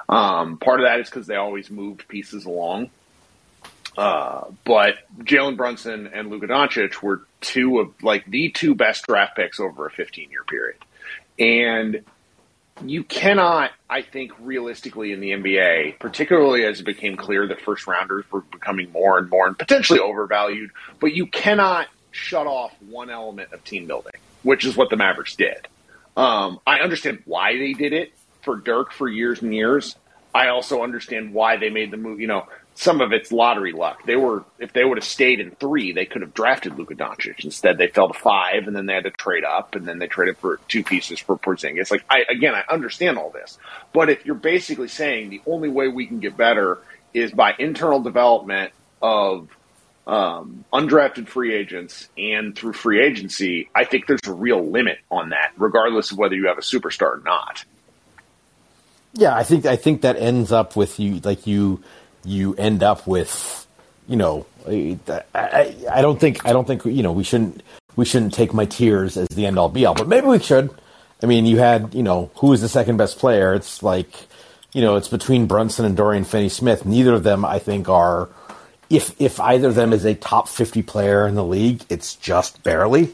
Um, 0.08 0.58
part 0.58 0.80
of 0.80 0.86
that 0.86 1.00
is 1.00 1.10
because 1.10 1.26
they 1.28 1.36
always 1.36 1.72
moved 1.72 2.08
pieces 2.08 2.46
along. 2.46 2.91
Uh, 3.98 4.46
but 4.63 4.96
Jalen 5.20 5.58
Brunson 5.58 6.08
and 6.08 6.30
Luka 6.30 6.48
Doncic 6.48 7.02
were 7.02 7.24
two 7.42 7.80
of 7.80 8.04
like 8.04 8.26
the 8.26 8.50
two 8.50 8.76
best 8.76 9.06
draft 9.08 9.36
picks 9.36 9.60
over 9.60 9.86
a 9.86 9.92
15 9.92 10.30
year 10.30 10.44
period. 10.44 10.78
And 11.40 12.04
you 12.84 13.04
cannot, 13.04 13.72
I 13.90 14.02
think, 14.02 14.32
realistically 14.40 15.12
in 15.12 15.20
the 15.20 15.32
NBA, 15.32 16.00
particularly 16.00 16.66
as 16.66 16.80
it 16.80 16.84
became 16.84 17.16
clear 17.16 17.48
that 17.48 17.62
first 17.62 17.88
rounders 17.88 18.26
were 18.32 18.42
becoming 18.42 18.92
more 18.92 19.18
and 19.18 19.30
more 19.30 19.48
and 19.48 19.58
potentially 19.58 20.00
overvalued, 20.00 20.72
but 21.00 21.14
you 21.14 21.28
cannot 21.28 21.88
shut 22.12 22.48
off 22.48 22.74
one 22.82 23.10
element 23.10 23.54
of 23.54 23.64
team 23.64 23.88
building, 23.88 24.14
which 24.44 24.66
is 24.66 24.76
what 24.76 24.90
the 24.90 24.98
Mavericks 24.98 25.36
did. 25.36 25.68
Um, 26.18 26.60
I 26.66 26.80
understand 26.80 27.22
why 27.26 27.58
they 27.58 27.74
did 27.74 27.94
it 27.94 28.14
for 28.42 28.58
Dirk 28.58 28.92
for 28.92 29.08
years 29.08 29.42
and 29.42 29.54
years. 29.54 29.96
I 30.34 30.48
also 30.48 30.84
understand 30.84 31.34
why 31.34 31.58
they 31.58 31.70
made 31.70 31.92
the 31.92 31.98
move. 31.98 32.20
You 32.20 32.28
know, 32.28 32.48
some 32.76 33.02
of 33.02 33.12
it's 33.12 33.32
lottery 33.32 33.74
luck. 33.74 34.06
They 34.06 34.16
were 34.16 34.44
if 34.60 34.74
they 34.74 34.84
would 34.84 34.98
have 34.98 35.06
stayed 35.06 35.40
in 35.40 35.52
three, 35.52 35.92
they 35.92 36.06
could 36.06 36.22
have 36.22 36.34
drafted 36.34 36.78
Luka 36.78 36.96
Doncic. 36.96 37.44
Instead, 37.44 37.78
they 37.78 37.88
fell 37.88 38.08
to 38.08 38.18
five, 38.18 38.68
and 38.68 38.76
then 38.76 38.86
they 38.86 38.94
had 38.94 39.04
to 39.04 39.12
trade 39.12 39.44
up, 39.44 39.76
and 39.76 39.86
then 39.86 40.00
they 40.00 40.08
traded 40.08 40.38
for 40.38 40.60
two 40.68 40.84
pieces 40.84 41.20
for 41.20 41.38
Porzingis. 41.38 41.92
Like 41.92 42.04
I 42.10 42.24
again, 42.30 42.56
I 42.56 42.64
understand 42.72 43.18
all 43.18 43.30
this, 43.30 43.58
but 43.94 44.10
if 44.10 44.26
you're 44.26 44.36
basically 44.36 44.88
saying 44.88 45.30
the 45.30 45.42
only 45.46 45.70
way 45.70 45.88
we 45.88 46.08
can 46.08 46.20
get 46.20 46.38
better 46.38 46.80
is 47.14 47.32
by 47.32 47.54
internal 47.60 48.00
development 48.00 48.72
of 49.02 49.50
um, 50.08 50.66
undrafted 50.74 51.28
free 51.28 51.54
agents 51.54 52.10
and 52.18 52.56
through 52.56 52.74
free 52.74 53.04
agency, 53.04 53.70
I 53.76 53.84
think 53.84 54.08
there's 54.08 54.26
a 54.26 54.34
real 54.34 54.64
limit 54.66 55.00
on 55.10 55.30
that, 55.30 55.52
regardless 55.58 56.12
of 56.12 56.18
whether 56.18 56.36
you 56.36 56.48
have 56.48 56.58
a 56.58 56.62
superstar 56.62 57.18
or 57.18 57.22
not. 57.24 57.64
Yeah, 59.14 59.36
I 59.36 59.44
think 59.44 59.66
I 59.66 59.76
think 59.76 60.02
that 60.02 60.16
ends 60.16 60.52
up 60.52 60.76
with 60.76 61.00
you 61.00 61.20
like 61.20 61.46
you 61.46 61.84
you 62.24 62.56
end 62.56 62.84
up 62.84 63.08
with 63.08 63.68
you 64.08 64.16
know 64.16 64.46
I, 64.68 64.98
I, 65.34 65.76
I 65.92 66.02
don't 66.02 66.20
think 66.20 66.46
I 66.46 66.54
don't 66.54 66.66
think 66.66 66.86
you 66.86 67.04
know 67.04 67.12
we 67.12 67.24
shouldn't 67.24 67.64
we 67.96 68.06
shouldn't 68.06 68.34
take 68.34 68.54
my 68.54 68.66
tiers 68.66 69.18
as 69.18 69.28
the 69.30 69.46
end 69.46 69.60
all 69.60 69.70
be 69.70 69.86
all, 69.86 69.94
but 69.94 70.08
maybe 70.08 70.28
we 70.28 70.40
should. 70.40 70.70
I 71.22 71.26
mean, 71.26 71.46
you 71.46 71.58
had 71.58 71.94
you 71.94 72.04
know 72.04 72.32
who 72.36 72.54
is 72.54 72.62
the 72.62 72.70
second 72.70 72.98
best 72.98 73.20
player? 73.20 73.54
It's 73.54 73.84
like 73.84 74.12
you 74.74 74.82
know 74.82 74.96
it's 74.96 75.08
between 75.08 75.48
Brunson 75.48 75.86
and 75.86 75.96
Dorian 75.96 76.24
Finney-Smith. 76.24 76.86
Neither 76.86 77.14
of 77.14 77.24
them 77.24 77.46
I 77.46 77.60
think 77.60 77.90
are. 77.90 78.30
If 78.90 79.20
if 79.22 79.40
either 79.40 79.70
of 79.70 79.76
them 79.76 79.94
is 79.94 80.06
a 80.06 80.16
top 80.16 80.48
fifty 80.48 80.82
player 80.82 81.28
in 81.28 81.36
the 81.36 81.46
league, 81.46 81.84
it's 81.90 82.16
just 82.16 82.64
barely. 82.64 83.14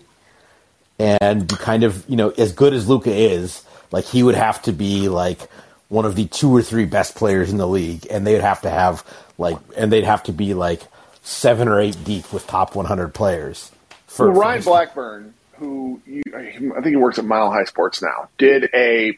And 0.99 1.47
kind 1.49 1.83
of 1.83 2.07
you 2.09 2.15
know 2.15 2.29
as 2.31 2.51
good 2.53 2.73
as 2.73 2.89
Luka 2.89 3.13
is, 3.13 3.63
like 3.91 4.05
he 4.05 4.23
would 4.23 4.35
have 4.35 4.61
to 4.63 4.71
be 4.71 5.09
like 5.09 5.47
one 5.89 6.05
of 6.05 6.15
the 6.15 6.25
two 6.27 6.53
or 6.53 6.61
three 6.61 6.85
best 6.85 7.15
players 7.15 7.51
in 7.51 7.57
the 7.57 7.67
league, 7.67 8.07
and 8.09 8.25
they'd 8.25 8.41
have 8.41 8.61
to 8.61 8.69
have 8.69 9.05
like, 9.37 9.57
and 9.75 9.91
they'd 9.91 10.03
have 10.03 10.23
to 10.23 10.33
be 10.33 10.53
like 10.53 10.81
seven 11.23 11.67
or 11.67 11.79
eight 11.79 11.97
deep 12.03 12.31
with 12.33 12.47
top 12.47 12.75
100 12.75 13.13
players. 13.13 13.71
For, 14.07 14.31
well, 14.31 14.41
Ryan 14.41 14.63
Blackburn, 14.63 15.33
who 15.53 16.01
you, 16.05 16.23
I 16.35 16.51
think 16.51 16.87
he 16.87 16.95
works 16.95 17.19
at 17.19 17.25
Mile 17.25 17.51
High 17.51 17.65
Sports 17.65 18.01
now, 18.01 18.29
did 18.37 18.69
a 18.73 19.17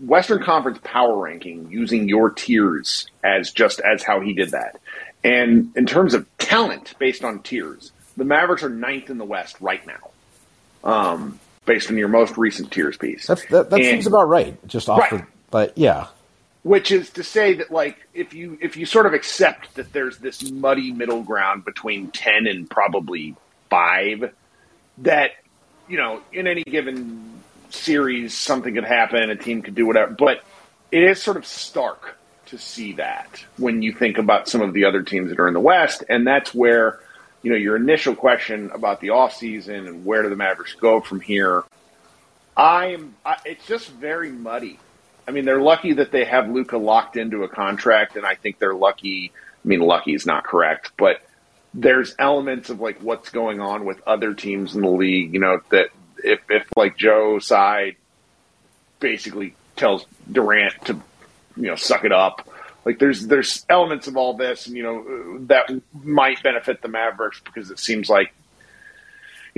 Western 0.00 0.42
Conference 0.42 0.78
power 0.82 1.16
ranking 1.16 1.70
using 1.70 2.08
your 2.08 2.30
tiers 2.30 3.08
as 3.24 3.52
just 3.52 3.80
as 3.80 4.02
how 4.02 4.20
he 4.20 4.32
did 4.32 4.52
that. 4.52 4.80
And 5.24 5.76
in 5.76 5.86
terms 5.86 6.14
of 6.14 6.26
talent 6.38 6.94
based 6.98 7.24
on 7.24 7.42
tiers, 7.42 7.92
the 8.16 8.24
Mavericks 8.24 8.62
are 8.62 8.68
ninth 8.68 9.10
in 9.10 9.18
the 9.18 9.24
West 9.24 9.56
right 9.60 9.84
now. 9.86 10.10
Um, 10.84 11.40
based 11.66 11.90
on 11.90 11.98
your 11.98 12.08
most 12.08 12.38
recent 12.38 12.70
tiers 12.70 12.96
piece. 12.96 13.26
That's, 13.26 13.44
that, 13.46 13.70
that 13.70 13.76
and, 13.80 13.84
seems 13.84 14.06
about 14.06 14.28
right. 14.28 14.56
Just 14.66 14.88
off 14.88 15.00
right. 15.00 15.10
the 15.10 15.26
but 15.50 15.76
yeah. 15.76 16.08
Which 16.62 16.90
is 16.90 17.10
to 17.10 17.22
say 17.22 17.54
that 17.54 17.70
like 17.70 17.96
if 18.12 18.34
you 18.34 18.58
if 18.60 18.76
you 18.76 18.84
sort 18.84 19.06
of 19.06 19.14
accept 19.14 19.74
that 19.76 19.92
there's 19.92 20.18
this 20.18 20.50
muddy 20.50 20.92
middle 20.92 21.22
ground 21.22 21.64
between 21.64 22.10
ten 22.10 22.46
and 22.46 22.68
probably 22.68 23.36
five, 23.70 24.34
that 24.98 25.30
you 25.88 25.96
know 25.96 26.20
in 26.32 26.46
any 26.46 26.64
given 26.64 27.40
series 27.70 28.34
something 28.34 28.74
could 28.74 28.84
happen, 28.84 29.30
a 29.30 29.36
team 29.36 29.62
could 29.62 29.74
do 29.74 29.86
whatever, 29.86 30.12
but 30.12 30.42
it 30.90 31.04
is 31.04 31.22
sort 31.22 31.36
of 31.36 31.46
stark 31.46 32.16
to 32.46 32.58
see 32.58 32.94
that 32.94 33.44
when 33.58 33.82
you 33.82 33.92
think 33.92 34.18
about 34.18 34.48
some 34.48 34.60
of 34.60 34.72
the 34.72 34.84
other 34.84 35.02
teams 35.02 35.30
that 35.30 35.38
are 35.38 35.48
in 35.48 35.54
the 35.54 35.60
West, 35.60 36.02
and 36.08 36.26
that's 36.26 36.52
where 36.52 36.98
you 37.42 37.50
know 37.50 37.56
your 37.56 37.76
initial 37.76 38.14
question 38.14 38.70
about 38.74 39.00
the 39.00 39.08
offseason 39.08 39.86
and 39.86 40.04
where 40.04 40.22
do 40.22 40.28
the 40.28 40.36
Mavericks 40.36 40.74
go 40.74 41.00
from 41.00 41.20
here. 41.20 41.62
I 42.56 42.86
am. 42.86 43.14
I, 43.24 43.36
it's 43.44 43.66
just 43.66 43.88
very 43.90 44.32
muddy 44.32 44.80
I 45.28 45.30
mean, 45.30 45.44
they're 45.44 45.60
lucky 45.60 45.92
that 45.92 46.10
they 46.10 46.24
have 46.24 46.48
Luka 46.48 46.78
locked 46.78 47.18
into 47.18 47.44
a 47.44 47.48
contract, 47.48 48.16
and 48.16 48.24
I 48.24 48.34
think 48.34 48.58
they're 48.58 48.74
lucky. 48.74 49.30
I 49.62 49.68
mean, 49.68 49.80
lucky 49.80 50.14
is 50.14 50.24
not 50.24 50.42
correct, 50.42 50.92
but 50.96 51.20
there's 51.74 52.14
elements 52.18 52.70
of 52.70 52.80
like 52.80 53.02
what's 53.02 53.28
going 53.28 53.60
on 53.60 53.84
with 53.84 54.00
other 54.06 54.32
teams 54.32 54.74
in 54.74 54.80
the 54.80 54.88
league. 54.88 55.34
You 55.34 55.40
know, 55.40 55.60
that 55.68 55.90
if 56.24 56.40
if 56.48 56.66
like 56.74 56.96
Joe 56.96 57.40
Tsai 57.40 57.96
basically 59.00 59.54
tells 59.76 60.06
Durant 60.32 60.86
to 60.86 60.94
you 61.58 61.66
know 61.66 61.76
suck 61.76 62.06
it 62.06 62.12
up. 62.12 62.48
Like 62.86 62.98
there's 62.98 63.26
there's 63.26 63.66
elements 63.68 64.06
of 64.06 64.16
all 64.16 64.32
this, 64.32 64.66
and 64.66 64.76
you 64.78 64.82
know 64.82 65.38
that 65.48 65.70
might 65.92 66.42
benefit 66.42 66.80
the 66.80 66.88
Mavericks 66.88 67.38
because 67.44 67.70
it 67.70 67.78
seems 67.78 68.08
like 68.08 68.32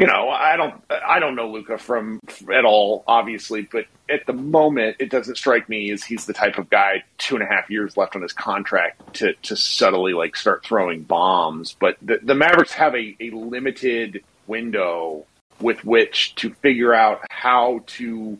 you 0.00 0.06
know, 0.06 0.30
I 0.30 0.56
don't, 0.56 0.82
I 1.06 1.18
don't 1.18 1.36
know 1.36 1.50
Luka 1.50 1.76
from 1.76 2.20
at 2.50 2.64
all, 2.64 3.04
obviously, 3.06 3.68
but 3.70 3.84
at 4.08 4.24
the 4.26 4.32
moment, 4.32 4.96
it 4.98 5.10
doesn't 5.10 5.36
strike 5.36 5.68
me 5.68 5.90
as 5.90 6.02
he's 6.02 6.24
the 6.24 6.32
type 6.32 6.56
of 6.56 6.70
guy 6.70 7.04
two 7.18 7.34
and 7.34 7.44
a 7.44 7.46
half 7.46 7.68
years 7.68 7.98
left 7.98 8.16
on 8.16 8.22
his 8.22 8.32
contract 8.32 9.14
to 9.14 9.34
to 9.34 9.56
subtly 9.56 10.14
like 10.14 10.36
start 10.36 10.64
throwing 10.64 11.02
bombs. 11.02 11.76
But 11.78 11.98
the, 12.00 12.18
the 12.22 12.34
Mavericks 12.34 12.72
have 12.72 12.94
a, 12.94 13.14
a 13.20 13.30
limited 13.30 14.24
window 14.46 15.26
with 15.60 15.84
which 15.84 16.34
to 16.36 16.54
figure 16.54 16.94
out 16.94 17.20
how 17.28 17.82
to 17.86 18.38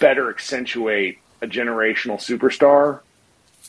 better 0.00 0.30
accentuate 0.30 1.18
a 1.42 1.46
generational 1.46 2.16
superstar 2.18 3.00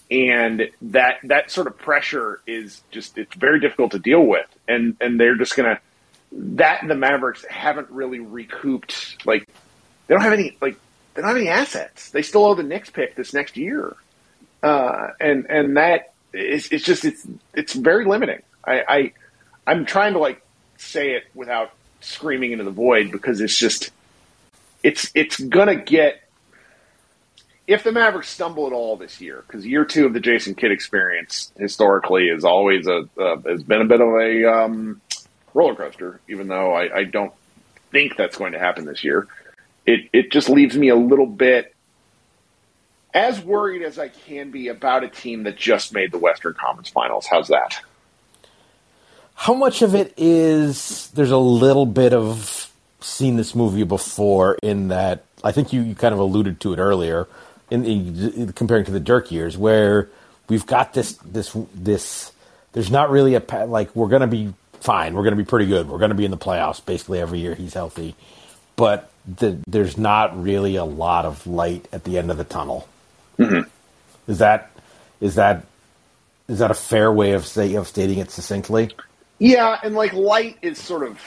and 0.09 0.69
that 0.81 1.17
that 1.23 1.51
sort 1.51 1.67
of 1.67 1.77
pressure 1.77 2.41
is 2.47 2.81
just 2.89 3.19
it's 3.19 3.35
very 3.35 3.59
difficult 3.59 3.91
to 3.91 3.99
deal 3.99 4.25
with 4.25 4.47
and 4.67 4.97
and 4.99 5.19
they're 5.19 5.35
just 5.35 5.55
going 5.55 5.69
to 5.69 5.79
that 6.35 6.81
and 6.81 6.89
the 6.89 6.95
Mavericks 6.95 7.45
haven't 7.49 7.89
really 7.89 8.19
recouped. 8.19 9.25
Like 9.25 9.47
they 10.07 10.13
don't 10.15 10.23
have 10.23 10.33
any 10.33 10.57
like 10.61 10.77
they 11.13 11.21
don't 11.21 11.29
have 11.29 11.37
any 11.37 11.49
assets. 11.49 12.09
They 12.09 12.21
still 12.21 12.45
owe 12.45 12.55
the 12.55 12.63
Knicks 12.63 12.89
pick 12.89 13.15
this 13.15 13.33
next 13.33 13.57
year, 13.57 13.95
uh, 14.61 15.09
and 15.19 15.45
and 15.49 15.77
that 15.77 16.13
is 16.33 16.69
it's 16.71 16.83
just 16.83 17.05
it's 17.05 17.25
it's 17.53 17.73
very 17.73 18.05
limiting. 18.05 18.41
I, 18.65 18.83
I 18.87 19.13
I'm 19.67 19.85
trying 19.85 20.13
to 20.13 20.19
like 20.19 20.41
say 20.77 21.11
it 21.11 21.23
without 21.35 21.71
screaming 22.01 22.51
into 22.51 22.63
the 22.63 22.71
void 22.71 23.11
because 23.11 23.39
it's 23.39 23.57
just 23.57 23.91
it's 24.81 25.11
it's 25.13 25.39
gonna 25.39 25.75
get 25.75 26.23
if 27.65 27.83
the 27.83 27.91
Mavericks 27.91 28.29
stumble 28.29 28.67
at 28.67 28.73
all 28.73 28.97
this 28.97 29.21
year, 29.21 29.43
because 29.47 29.65
year 29.65 29.85
two 29.85 30.05
of 30.05 30.13
the 30.13 30.19
Jason 30.19 30.53
Kidd 30.53 30.71
experience 30.71 31.51
historically 31.57 32.25
is 32.25 32.43
always 32.43 32.87
a 32.87 33.07
uh, 33.17 33.37
has 33.45 33.63
been 33.63 33.81
a 33.81 33.85
bit 33.85 34.01
of 34.01 34.09
a 34.09 34.51
um, 34.51 35.01
roller 35.53 35.75
coaster, 35.75 36.19
even 36.27 36.47
though 36.47 36.73
I, 36.73 36.99
I 36.99 37.03
don't 37.03 37.33
think 37.91 38.17
that's 38.17 38.37
going 38.37 38.53
to 38.53 38.59
happen 38.59 38.85
this 38.85 39.03
year. 39.03 39.27
It 39.85 40.09
it 40.13 40.31
just 40.31 40.49
leaves 40.49 40.77
me 40.77 40.89
a 40.89 40.95
little 40.95 41.25
bit 41.25 41.73
as 43.13 43.39
worried 43.39 43.83
as 43.83 43.99
I 43.99 44.07
can 44.07 44.51
be 44.51 44.69
about 44.69 45.03
a 45.03 45.09
team 45.09 45.43
that 45.43 45.55
just 45.55 45.93
made 45.93 46.11
the 46.11 46.17
Western 46.17 46.53
Conference 46.53 46.89
Finals. 46.89 47.27
How's 47.29 47.49
that? 47.49 47.79
How 49.35 49.53
much 49.53 49.81
of 49.81 49.93
it 49.95 50.13
is 50.17 51.09
there's 51.13 51.31
a 51.31 51.37
little 51.37 51.85
bit 51.85 52.13
of 52.13 52.71
seen 53.01 53.35
this 53.35 53.53
movie 53.53 53.83
before 53.83 54.57
in 54.63 54.87
that 54.87 55.25
I 55.43 55.51
think 55.51 55.73
you, 55.73 55.81
you 55.81 55.95
kind 55.95 56.13
of 56.13 56.19
alluded 56.19 56.61
to 56.61 56.73
it 56.73 56.79
earlier 56.79 57.27
in, 57.69 57.85
in 57.85 58.53
comparing 58.53 58.85
to 58.85 58.91
the 58.91 58.99
Dirk 58.99 59.31
years 59.31 59.57
where 59.57 60.09
we've 60.47 60.65
got 60.65 60.93
this 60.93 61.13
this 61.25 61.55
this 61.73 62.31
there's 62.71 62.89
not 62.89 63.09
really 63.09 63.35
a 63.35 63.65
like 63.65 63.95
we're 63.95 64.07
going 64.07 64.21
to 64.21 64.27
be 64.27 64.53
fine. 64.83 65.13
We're 65.13 65.23
going 65.23 65.35
to 65.35 65.43
be 65.43 65.47
pretty 65.47 65.65
good. 65.65 65.89
We're 65.89 65.97
going 65.97 66.09
to 66.09 66.15
be 66.15 66.25
in 66.25 66.31
the 66.31 66.37
playoffs 66.37 66.85
basically 66.85 67.19
every 67.19 67.39
year 67.39 67.55
he's 67.55 67.73
healthy. 67.73 68.15
But 68.75 69.09
the, 69.25 69.57
there's 69.67 69.97
not 69.97 70.41
really 70.41 70.75
a 70.75 70.85
lot 70.85 71.25
of 71.25 71.47
light 71.47 71.87
at 71.91 72.03
the 72.03 72.17
end 72.17 72.29
of 72.29 72.37
the 72.37 72.43
tunnel. 72.43 72.87
Mm-hmm. 73.39 73.69
Is 74.31 74.37
that 74.39 74.71
is 75.19 75.35
that 75.35 75.65
is 76.47 76.59
that 76.59 76.71
a 76.71 76.75
fair 76.75 77.11
way 77.11 77.31
of 77.31 77.45
say 77.45 77.75
of 77.75 77.87
stating 77.87 78.19
it 78.19 78.31
succinctly? 78.31 78.91
Yeah, 79.39 79.79
and 79.83 79.95
like 79.95 80.13
light 80.13 80.57
is 80.61 80.77
sort 80.77 81.03
of 81.03 81.19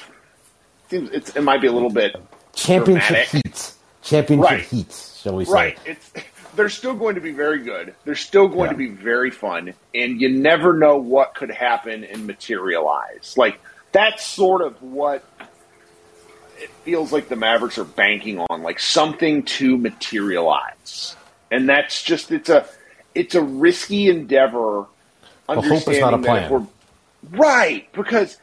seems 0.89 1.11
it 1.11 1.43
might 1.43 1.61
be 1.61 1.67
a 1.67 1.73
little 1.73 1.91
bit 1.91 2.17
championship 2.55 3.29
dramatic. 3.31 3.45
heat, 3.45 3.73
championship 4.03 4.51
right. 4.51 4.63
heat, 4.63 5.13
shall 5.23 5.37
we 5.37 5.45
say? 5.45 5.53
Right. 5.53 5.79
It's 5.85 6.13
they're 6.57 6.69
still 6.69 6.95
going 6.95 7.15
to 7.15 7.21
be 7.21 7.33
very 7.33 7.61
good. 7.61 7.95
They're 8.05 8.15
still 8.15 8.49
going 8.49 8.67
yeah. 8.67 8.73
to 8.73 8.77
be 8.77 8.89
very 8.89 9.31
fun, 9.31 9.75
and 9.95 10.21
you 10.21 10.29
never 10.29 10.73
know 10.77 10.97
what 10.97 11.35
could 11.35 11.51
happen 11.51 12.05
and 12.05 12.27
materialize. 12.27 13.35
Like 13.37 13.61
that's 13.93 14.27
sort 14.27 14.63
of 14.63 14.83
what 14.83 15.25
it 16.59 16.71
feels 16.83 17.13
like 17.13 17.29
the 17.29 17.37
Mavericks 17.37 17.79
are 17.79 17.85
banking 17.85 18.39
on, 18.39 18.63
like 18.63 18.81
something 18.81 19.43
to 19.45 19.77
materialize. 19.77 21.17
And 21.51 21.69
that's 21.69 22.03
just 22.03 22.33
it's 22.33 22.49
a 22.49 22.67
it's 23.15 23.35
a 23.35 23.43
risky 23.43 24.09
endeavor. 24.09 24.87
Well, 25.49 25.63
hope 25.63 25.89
is 25.89 26.01
not 26.01 26.15
a 26.15 26.19
plan. 26.19 26.69
right 27.31 27.91
because 27.93 28.37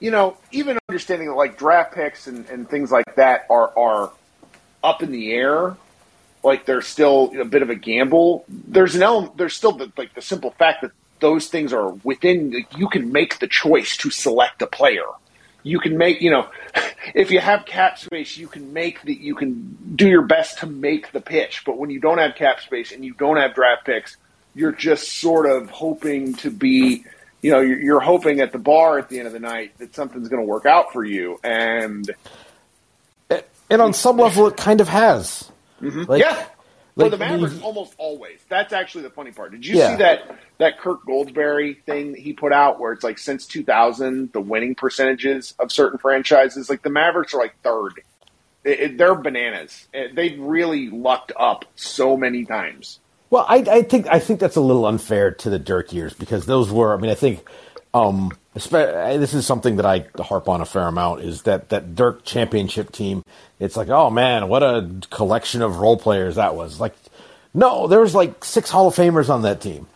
you 0.00 0.10
know 0.10 0.36
even 0.52 0.78
understanding 0.88 1.28
that 1.28 1.34
like 1.34 1.58
draft 1.58 1.94
picks 1.94 2.26
and, 2.26 2.46
and 2.48 2.68
things 2.68 2.90
like 2.90 3.14
that 3.16 3.46
are 3.50 3.76
are 3.78 4.12
up 4.82 5.02
in 5.02 5.10
the 5.10 5.32
air 5.32 5.76
like 6.46 6.64
they're 6.64 6.80
still 6.80 7.32
a 7.38 7.44
bit 7.44 7.60
of 7.60 7.70
a 7.70 7.74
gamble. 7.74 8.44
There's 8.48 8.94
an 8.94 9.02
element 9.02 9.36
there's 9.36 9.54
still 9.54 9.72
the, 9.72 9.92
like 9.98 10.14
the 10.14 10.22
simple 10.22 10.52
fact 10.52 10.82
that 10.82 10.92
those 11.20 11.48
things 11.48 11.72
are 11.72 11.90
within 12.04 12.52
like, 12.52 12.78
you 12.78 12.88
can 12.88 13.12
make 13.12 13.38
the 13.40 13.48
choice 13.48 13.96
to 13.98 14.10
select 14.10 14.62
a 14.62 14.66
player. 14.66 15.04
You 15.62 15.80
can 15.80 15.98
make 15.98 16.22
you 16.22 16.30
know 16.30 16.48
if 17.14 17.30
you 17.30 17.40
have 17.40 17.66
cap 17.66 17.98
space 17.98 18.36
you 18.36 18.48
can 18.48 18.72
make 18.72 19.02
the 19.02 19.14
you 19.14 19.34
can 19.34 19.76
do 19.94 20.08
your 20.08 20.22
best 20.22 20.58
to 20.60 20.66
make 20.66 21.12
the 21.12 21.20
pitch. 21.20 21.64
But 21.66 21.76
when 21.76 21.90
you 21.90 22.00
don't 22.00 22.18
have 22.18 22.34
cap 22.36 22.60
space 22.60 22.92
and 22.92 23.04
you 23.04 23.12
don't 23.14 23.36
have 23.36 23.54
draft 23.54 23.84
picks 23.84 24.16
you're 24.54 24.72
just 24.72 25.20
sort 25.20 25.44
of 25.44 25.68
hoping 25.68 26.32
to 26.34 26.50
be 26.50 27.04
you 27.42 27.50
know 27.50 27.60
you're, 27.60 27.80
you're 27.80 28.00
hoping 28.00 28.40
at 28.40 28.52
the 28.52 28.58
bar 28.58 28.98
at 28.98 29.08
the 29.08 29.18
end 29.18 29.26
of 29.26 29.32
the 29.32 29.40
night 29.40 29.76
that 29.78 29.94
something's 29.94 30.28
going 30.28 30.40
to 30.40 30.46
work 30.46 30.64
out 30.64 30.92
for 30.92 31.04
you. 31.04 31.38
And 31.42 32.10
And 33.68 33.82
on 33.82 33.92
some 33.92 34.16
level, 34.16 34.46
it 34.46 34.56
kind 34.56 34.80
of 34.80 34.88
has. 34.88 35.50
Like, 35.80 36.22
yeah 36.22 36.46
for 36.96 37.10
the 37.10 37.18
Mavericks, 37.18 37.60
almost 37.60 37.94
always. 37.98 38.38
That's 38.48 38.72
actually 38.72 39.02
the 39.02 39.10
funny 39.10 39.30
part. 39.30 39.52
Did 39.52 39.66
you 39.66 39.76
Yeah. 39.76 39.90
see 39.90 39.96
that 40.02 40.38
that 40.58 40.78
Kirk 40.78 41.04
Goldsberry 41.06 41.82
thing 41.84 42.12
that 42.12 42.20
he 42.20 42.32
put 42.32 42.52
out, 42.54 42.80
where 42.80 42.92
it's 42.92 43.04
like 43.04 43.18
since 43.18 43.46
2000, 43.46 44.32
the 44.32 44.40
winning 44.40 44.74
percentages 44.74 45.52
of 45.58 45.70
certain 45.70 45.98
franchises, 45.98 46.70
like 46.70 46.80
the 46.82 46.88
Mavericks 46.88 47.34
are 47.34 47.38
like 47.38 47.54
third. 47.62 48.00
It, 48.64 48.80
it- 48.80 48.96
they're 48.98 49.14
bananas. 49.14 49.86
It- 49.92 50.14
They've 50.16 50.38
really 50.40 50.88
lucked 50.88 51.32
up 51.38 51.66
so 51.74 52.16
many 52.16 52.46
times. 52.46 52.98
Well, 53.28 53.44
I, 53.46 53.56
I 53.56 53.82
think 53.82 54.06
I 54.06 54.18
think 54.18 54.40
that's 54.40 54.56
a 54.56 54.60
little 54.62 54.86
unfair 54.86 55.32
to 55.32 55.50
the 55.50 55.58
Dirk 55.58 55.92
years 55.92 56.14
because 56.14 56.46
those 56.46 56.72
were. 56.72 56.94
I 56.94 56.96
mean, 56.96 57.10
I 57.10 57.14
think 57.14 57.46
um, 57.92 58.30
this 58.56 59.34
is 59.34 59.46
something 59.46 59.76
that 59.76 59.86
I 59.86 60.06
harp 60.20 60.48
on 60.48 60.60
a 60.60 60.64
fair 60.66 60.86
amount. 60.88 61.20
Is 61.22 61.42
that 61.42 61.68
that 61.68 61.94
Dirk 61.94 62.24
championship 62.24 62.90
team? 62.90 63.22
It's 63.60 63.76
like, 63.76 63.88
oh 63.88 64.10
man, 64.10 64.48
what 64.48 64.62
a 64.62 64.90
collection 65.10 65.62
of 65.62 65.76
role 65.78 65.96
players 65.96 66.36
that 66.36 66.54
was. 66.56 66.80
Like, 66.80 66.94
no, 67.54 67.86
there 67.86 68.00
was 68.00 68.14
like 68.14 68.44
six 68.44 68.70
Hall 68.70 68.88
of 68.88 68.94
Famers 68.94 69.28
on 69.28 69.42
that 69.42 69.60
team, 69.60 69.86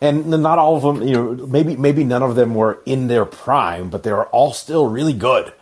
and 0.00 0.26
not 0.28 0.58
all 0.58 0.76
of 0.76 0.82
them. 0.82 1.06
You 1.06 1.14
know, 1.14 1.46
maybe 1.46 1.76
maybe 1.76 2.04
none 2.04 2.22
of 2.22 2.34
them 2.34 2.54
were 2.54 2.80
in 2.86 3.08
their 3.08 3.24
prime, 3.24 3.88
but 3.90 4.02
they 4.02 4.12
were 4.12 4.26
all 4.26 4.52
still 4.52 4.86
really 4.88 5.14
good. 5.14 5.52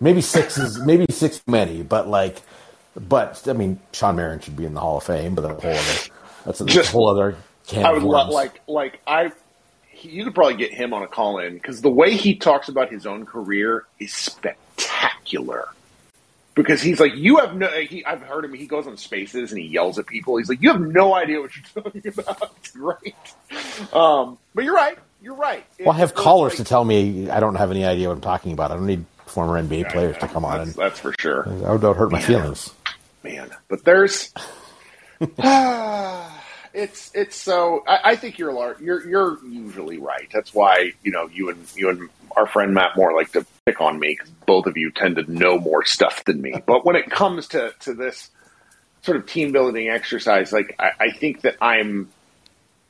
Maybe 0.00 0.20
six 0.20 0.58
is 0.58 0.78
maybe 0.86 1.06
six 1.10 1.40
many, 1.46 1.82
but 1.82 2.08
like, 2.08 2.42
but 2.96 3.42
I 3.48 3.52
mean, 3.54 3.80
Shawn 3.92 4.16
Marion 4.16 4.40
should 4.40 4.56
be 4.56 4.66
in 4.66 4.74
the 4.74 4.80
Hall 4.80 4.98
of 4.98 5.04
Fame, 5.04 5.34
but 5.34 5.42
that's 5.42 5.62
a 5.64 5.66
whole 5.66 5.78
other 5.78 6.10
that's 6.44 6.60
a, 6.60 6.64
Just- 6.66 6.92
whole 6.92 7.08
other 7.08 7.36
can 7.66 7.84
I 7.86 7.92
would 7.92 8.02
lo- 8.02 8.24
worms. 8.24 8.34
like 8.34 8.60
like 8.68 9.00
I. 9.06 9.32
You 10.04 10.24
could 10.24 10.34
probably 10.34 10.56
get 10.56 10.72
him 10.72 10.92
on 10.94 11.02
a 11.02 11.06
call 11.06 11.38
in 11.38 11.54
because 11.54 11.80
the 11.80 11.90
way 11.90 12.14
he 12.14 12.34
talks 12.36 12.68
about 12.68 12.90
his 12.90 13.06
own 13.06 13.24
career 13.26 13.84
is 13.98 14.12
spectacular. 14.12 15.68
Because 16.54 16.80
he's 16.80 17.00
like, 17.00 17.16
you 17.16 17.38
have 17.38 17.56
no. 17.56 17.66
He, 17.68 18.04
I've 18.04 18.22
heard 18.22 18.44
him. 18.44 18.54
He 18.54 18.66
goes 18.66 18.86
on 18.86 18.96
spaces 18.96 19.50
and 19.50 19.60
he 19.60 19.66
yells 19.66 19.98
at 19.98 20.06
people. 20.06 20.36
He's 20.36 20.48
like, 20.48 20.62
you 20.62 20.70
have 20.70 20.80
no 20.80 21.12
idea 21.14 21.40
what 21.40 21.50
you're 21.56 21.82
talking 21.84 22.06
about. 22.06 22.52
It's 22.58 22.70
great. 22.70 23.14
Um, 23.92 24.38
but 24.54 24.62
you're 24.64 24.74
right. 24.74 24.96
You're 25.20 25.34
right. 25.34 25.64
Well, 25.80 25.90
I 25.92 25.98
have 25.98 26.14
callers 26.14 26.52
like- 26.52 26.58
to 26.58 26.64
tell 26.64 26.84
me 26.84 27.28
I 27.28 27.40
don't 27.40 27.56
have 27.56 27.70
any 27.72 27.84
idea 27.84 28.08
what 28.08 28.14
I'm 28.14 28.20
talking 28.20 28.52
about. 28.52 28.70
I 28.70 28.74
don't 28.74 28.86
need 28.86 29.04
former 29.26 29.60
NBA 29.60 29.90
players 29.90 30.16
to 30.18 30.28
come 30.28 30.44
on 30.44 30.58
That's, 30.58 30.70
and 30.76 30.78
that's 30.78 31.00
for 31.00 31.12
sure. 31.18 31.42
that 31.44 31.82
would 31.82 31.96
hurt 31.96 32.12
my 32.12 32.20
feelings. 32.20 32.72
man. 33.24 33.50
But 33.68 33.84
there's, 33.84 34.32
it's 36.74 37.12
it's 37.14 37.36
so. 37.36 37.84
I, 37.86 38.00
I 38.04 38.16
think 38.16 38.38
you're 38.38 38.52
lar- 38.52 38.76
you're 38.80 39.06
you're 39.08 39.38
usually 39.46 39.98
right. 39.98 40.28
That's 40.32 40.52
why 40.52 40.92
you 41.02 41.12
know 41.12 41.28
you 41.32 41.48
and 41.50 41.66
you 41.76 41.88
and 41.88 42.10
our 42.36 42.46
friend 42.46 42.74
Matt 42.74 42.96
Moore 42.96 43.14
like 43.14 43.32
to 43.32 43.46
pick 43.64 43.80
on 43.80 43.98
me 43.98 44.16
because 44.18 44.30
both 44.44 44.66
of 44.66 44.76
you 44.76 44.90
tend 44.90 45.16
to 45.16 45.32
know 45.32 45.58
more 45.58 45.84
stuff 45.84 46.24
than 46.24 46.42
me. 46.42 46.54
But 46.66 46.84
when 46.84 46.96
it 46.96 47.08
comes 47.08 47.48
to 47.48 47.72
to 47.80 47.94
this 47.94 48.30
sort 49.02 49.16
of 49.16 49.26
team 49.26 49.52
building 49.52 49.88
exercise, 49.88 50.52
like 50.52 50.74
I, 50.78 50.90
I 51.00 51.10
think 51.12 51.42
that 51.42 51.56
I'm. 51.60 52.10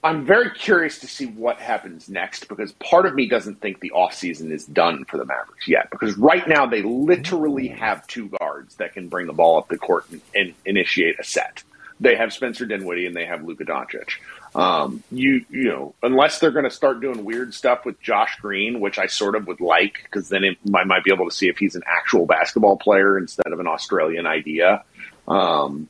I'm 0.03 0.27
very 0.27 0.51
curious 0.51 0.99
to 0.99 1.07
see 1.07 1.25
what 1.25 1.57
happens 1.57 2.11
next 2.11 2.47
because 2.47 2.73
part 2.73 3.07
of 3.07 3.15
me 3.15 3.27
doesn't 3.27 3.63
think 3.63 3.81
the 3.81 3.93
offseason 3.97 4.53
is 4.53 4.67
done 4.67 5.07
for 5.07 5.17
the 5.17 5.25
Mavericks 5.25 5.67
yet. 5.67 5.89
Because 5.91 6.15
right 6.19 6.47
now 6.47 6.67
they 6.67 6.83
literally 6.83 7.69
have 7.69 8.07
two 8.07 8.29
guards 8.39 8.75
that 8.75 8.93
can 8.93 9.09
bring 9.09 9.27
the 9.27 9.33
ball 9.33 9.57
up 9.57 9.69
the 9.69 9.79
court 9.79 10.05
and, 10.11 10.21
and 10.35 10.53
initiate 10.67 11.19
a 11.19 11.25
set. 11.25 11.63
They 12.01 12.17
have 12.17 12.33
Spencer 12.33 12.67
Dinwiddie 12.67 13.07
and 13.07 13.15
they 13.15 13.25
have 13.25 13.45
Luka 13.45 13.65
Doncic. 13.65 14.19
Um, 14.55 15.03
you 15.11 15.45
you 15.51 15.65
know, 15.65 15.95
unless 16.03 16.39
they're 16.39 16.51
going 16.51 16.65
to 16.65 16.71
start 16.71 17.01
doing 17.01 17.25
weird 17.25 17.55
stuff 17.55 17.85
with 17.85 18.01
Josh 18.01 18.37
Green, 18.41 18.81
which 18.81 18.99
I 18.99 19.07
sort 19.07 19.35
of 19.35 19.47
would 19.47 19.61
like, 19.61 20.01
because 20.05 20.29
then 20.29 20.45
it, 20.45 20.59
I 20.75 20.85
might 20.85 21.05
be 21.05 21.13
able 21.13 21.29
to 21.29 21.35
see 21.35 21.49
if 21.49 21.59
he's 21.59 21.75
an 21.75 21.83
actual 21.87 22.27
basketball 22.27 22.77
player 22.77 23.19
instead 23.19 23.53
of 23.53 23.61
an 23.61 23.67
Australian 23.67 24.27
idea. 24.27 24.85
Um, 25.27 25.89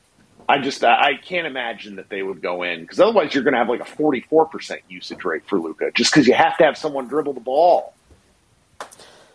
I 0.49 0.59
just 0.59 0.85
I 0.85 1.17
can't 1.17 1.47
imagine 1.47 1.97
that 1.97 2.09
they 2.09 2.23
would 2.23 2.43
go 2.43 2.63
in 2.63 2.83
because 2.83 3.01
otherwise 3.01 3.35
you're 3.35 3.45
going 3.45 3.55
to 3.55 3.59
have 3.59 3.69
like 3.69 3.81
a 3.81 3.85
44 3.85 4.47
percent 4.47 4.83
usage 4.89 5.25
rate 5.25 5.47
for 5.47 5.59
Luka 5.59 5.91
just 5.95 6.13
because 6.13 6.27
you 6.27 6.35
have 6.35 6.57
to 6.59 6.65
have 6.65 6.77
someone 6.77 7.09
dribble 7.09 7.33
the 7.33 7.41
ball. 7.41 7.95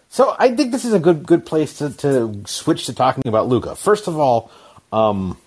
So 0.09 0.35
I 0.37 0.55
think 0.55 0.71
this 0.71 0.85
is 0.85 0.93
a 0.93 0.99
good 0.99 1.25
good 1.25 1.45
place 1.45 1.79
to, 1.79 1.91
to 1.97 2.41
switch 2.45 2.85
to 2.87 2.93
talking 2.93 3.27
about 3.27 3.47
Luka. 3.47 3.75
First 3.75 4.07
of 4.07 4.17
all, 4.19 4.51
um, 4.91 5.37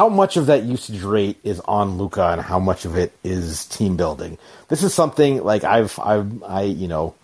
how 0.00 0.08
much 0.08 0.38
of 0.38 0.46
that 0.46 0.62
usage 0.62 1.02
rate 1.02 1.36
is 1.44 1.60
on 1.60 1.98
Luka, 1.98 2.28
and 2.28 2.40
how 2.40 2.58
much 2.58 2.86
of 2.86 2.96
it 2.96 3.12
is 3.22 3.66
team 3.66 3.98
building? 3.98 4.38
This 4.68 4.82
is 4.82 4.94
something 4.94 5.44
like 5.44 5.62
I've 5.62 5.98
I've 5.98 6.42
I 6.42 6.62
you 6.62 6.88
know 6.88 7.14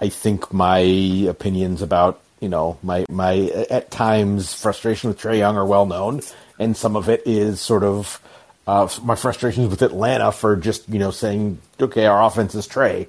I 0.00 0.08
think 0.08 0.52
my 0.52 0.78
opinions 0.78 1.82
about 1.82 2.20
you 2.38 2.48
know 2.48 2.78
my 2.84 3.04
my 3.08 3.34
at 3.68 3.90
times 3.90 4.54
frustration 4.54 5.10
with 5.10 5.18
Trae 5.18 5.38
Young 5.38 5.56
are 5.56 5.66
well 5.66 5.86
known, 5.86 6.20
and 6.56 6.76
some 6.76 6.94
of 6.94 7.08
it 7.08 7.24
is 7.26 7.60
sort 7.60 7.82
of 7.82 8.22
uh, 8.68 8.88
my 9.02 9.16
frustrations 9.16 9.66
with 9.68 9.82
Atlanta 9.82 10.30
for 10.30 10.54
just 10.54 10.88
you 10.88 11.00
know 11.00 11.10
saying 11.10 11.58
okay 11.80 12.06
our 12.06 12.22
offense 12.22 12.54
is 12.54 12.68
Trae, 12.68 13.08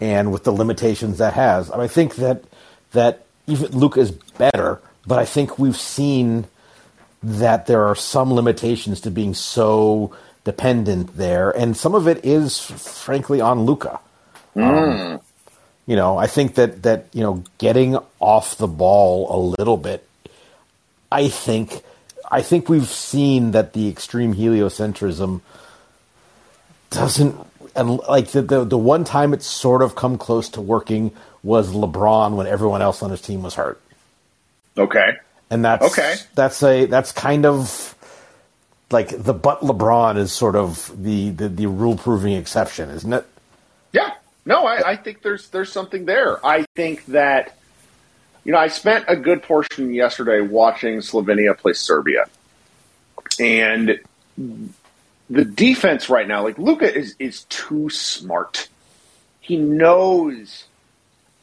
and 0.00 0.30
with 0.30 0.44
the 0.44 0.52
limitations 0.52 1.18
that 1.18 1.34
has. 1.34 1.72
I 1.72 1.88
think 1.88 2.14
that 2.14 2.44
that 2.92 3.26
even 3.48 3.72
Luka 3.72 3.98
is 3.98 4.12
better, 4.12 4.80
but 5.08 5.18
I 5.18 5.24
think 5.24 5.58
we've 5.58 5.76
seen 5.76 6.46
that 7.22 7.66
there 7.66 7.84
are 7.86 7.94
some 7.94 8.32
limitations 8.32 9.00
to 9.02 9.10
being 9.10 9.34
so 9.34 10.14
dependent 10.44 11.16
there, 11.16 11.50
and 11.50 11.76
some 11.76 11.94
of 11.94 12.06
it 12.08 12.24
is 12.24 12.60
frankly 12.60 13.40
on 13.40 13.62
Luka. 13.62 14.00
Um, 14.54 15.20
you 15.86 15.96
know, 15.96 16.16
I 16.16 16.26
think 16.26 16.54
that 16.54 16.82
that 16.82 17.06
you 17.12 17.22
know 17.22 17.44
getting 17.58 17.98
off 18.20 18.56
the 18.56 18.68
ball 18.68 19.26
a 19.30 19.38
little 19.58 19.76
bit. 19.76 20.06
I 21.10 21.28
think 21.28 21.82
I 22.30 22.42
think 22.42 22.68
we've 22.68 22.88
seen 22.88 23.52
that 23.52 23.72
the 23.72 23.88
extreme 23.88 24.34
heliocentrism 24.34 25.40
doesn't 26.90 27.36
and 27.74 27.98
like 28.00 28.28
the, 28.28 28.42
the 28.42 28.64
the 28.64 28.78
one 28.78 29.04
time 29.04 29.32
it's 29.32 29.46
sort 29.46 29.82
of 29.82 29.94
come 29.94 30.18
close 30.18 30.48
to 30.50 30.60
working 30.60 31.12
was 31.42 31.72
LeBron 31.72 32.36
when 32.36 32.46
everyone 32.46 32.82
else 32.82 33.02
on 33.02 33.10
his 33.10 33.22
team 33.22 33.42
was 33.42 33.54
hurt. 33.54 33.80
Okay, 34.76 35.16
And 35.50 35.64
that's 35.64 35.84
Okay. 35.92 36.16
That's 36.34 36.62
a 36.62 36.86
that's 36.86 37.12
kind 37.12 37.46
of 37.46 37.94
like 38.90 39.22
the 39.22 39.34
but 39.34 39.60
LeBron 39.60 40.16
is 40.16 40.32
sort 40.32 40.56
of 40.56 40.92
the 41.02 41.30
the, 41.30 41.48
the 41.48 41.66
rule 41.66 41.96
proving 41.96 42.34
exception, 42.34 42.90
isn't 42.90 43.12
it? 43.12 43.26
yeah, 43.92 44.14
no, 44.44 44.66
I, 44.66 44.90
I 44.90 44.96
think 44.96 45.22
there's 45.22 45.48
there's 45.50 45.72
something 45.72 46.04
there. 46.04 46.44
I 46.44 46.64
think 46.74 47.04
that 47.06 47.56
you 48.44 48.52
know 48.52 48.58
I 48.58 48.68
spent 48.68 49.04
a 49.08 49.16
good 49.16 49.42
portion 49.42 49.92
yesterday 49.92 50.40
watching 50.40 50.98
Slovenia 50.98 51.56
play 51.56 51.72
Serbia, 51.72 52.26
and 53.38 53.98
the 55.30 55.44
defense 55.44 56.08
right 56.08 56.26
now, 56.26 56.42
like 56.42 56.58
Luka, 56.58 56.92
is 56.92 57.14
is 57.18 57.44
too 57.44 57.90
smart. 57.90 58.68
He 59.40 59.56
knows 59.56 60.64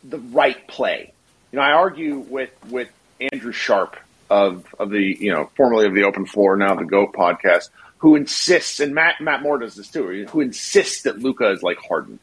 the 0.03 0.19
right 0.19 0.67
play. 0.67 1.11
You 1.51 1.57
know, 1.57 1.63
I 1.63 1.71
argue 1.71 2.17
with 2.17 2.51
with 2.69 2.89
Andrew 3.31 3.51
Sharp 3.51 3.97
of 4.29 4.73
of 4.79 4.89
the 4.89 5.17
you 5.19 5.31
know 5.31 5.49
formerly 5.55 5.85
of 5.85 5.93
the 5.93 6.03
Open 6.03 6.25
Floor, 6.25 6.55
now 6.57 6.75
the 6.75 6.85
Goat 6.85 7.13
podcast, 7.13 7.69
who 7.97 8.15
insists, 8.15 8.79
and 8.79 8.93
Matt 8.93 9.21
Matt 9.21 9.41
Moore 9.41 9.59
does 9.59 9.75
this 9.75 9.89
too, 9.89 10.25
who 10.29 10.41
insists 10.41 11.03
that 11.03 11.19
Luka 11.19 11.51
is 11.51 11.63
like 11.63 11.77
Harden. 11.77 12.19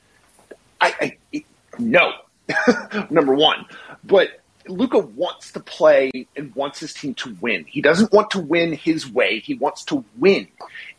I, 0.81 1.19
I 1.33 1.45
no, 1.79 2.13
number 3.11 3.35
one, 3.35 3.67
but 4.05 4.41
Luka 4.69 4.99
wants 4.99 5.53
to 5.53 5.61
play 5.61 6.11
and 6.37 6.55
wants 6.55 6.81
his 6.81 6.95
team 6.95 7.15
to 7.15 7.37
win. 7.41 7.65
He 7.65 7.81
doesn't 7.81 8.13
want 8.13 8.31
to 8.33 8.41
win 8.41 8.73
his 8.73 9.09
way. 9.09 9.41
He 9.41 9.55
wants 9.55 9.85
to 9.87 10.05
win. 10.17 10.49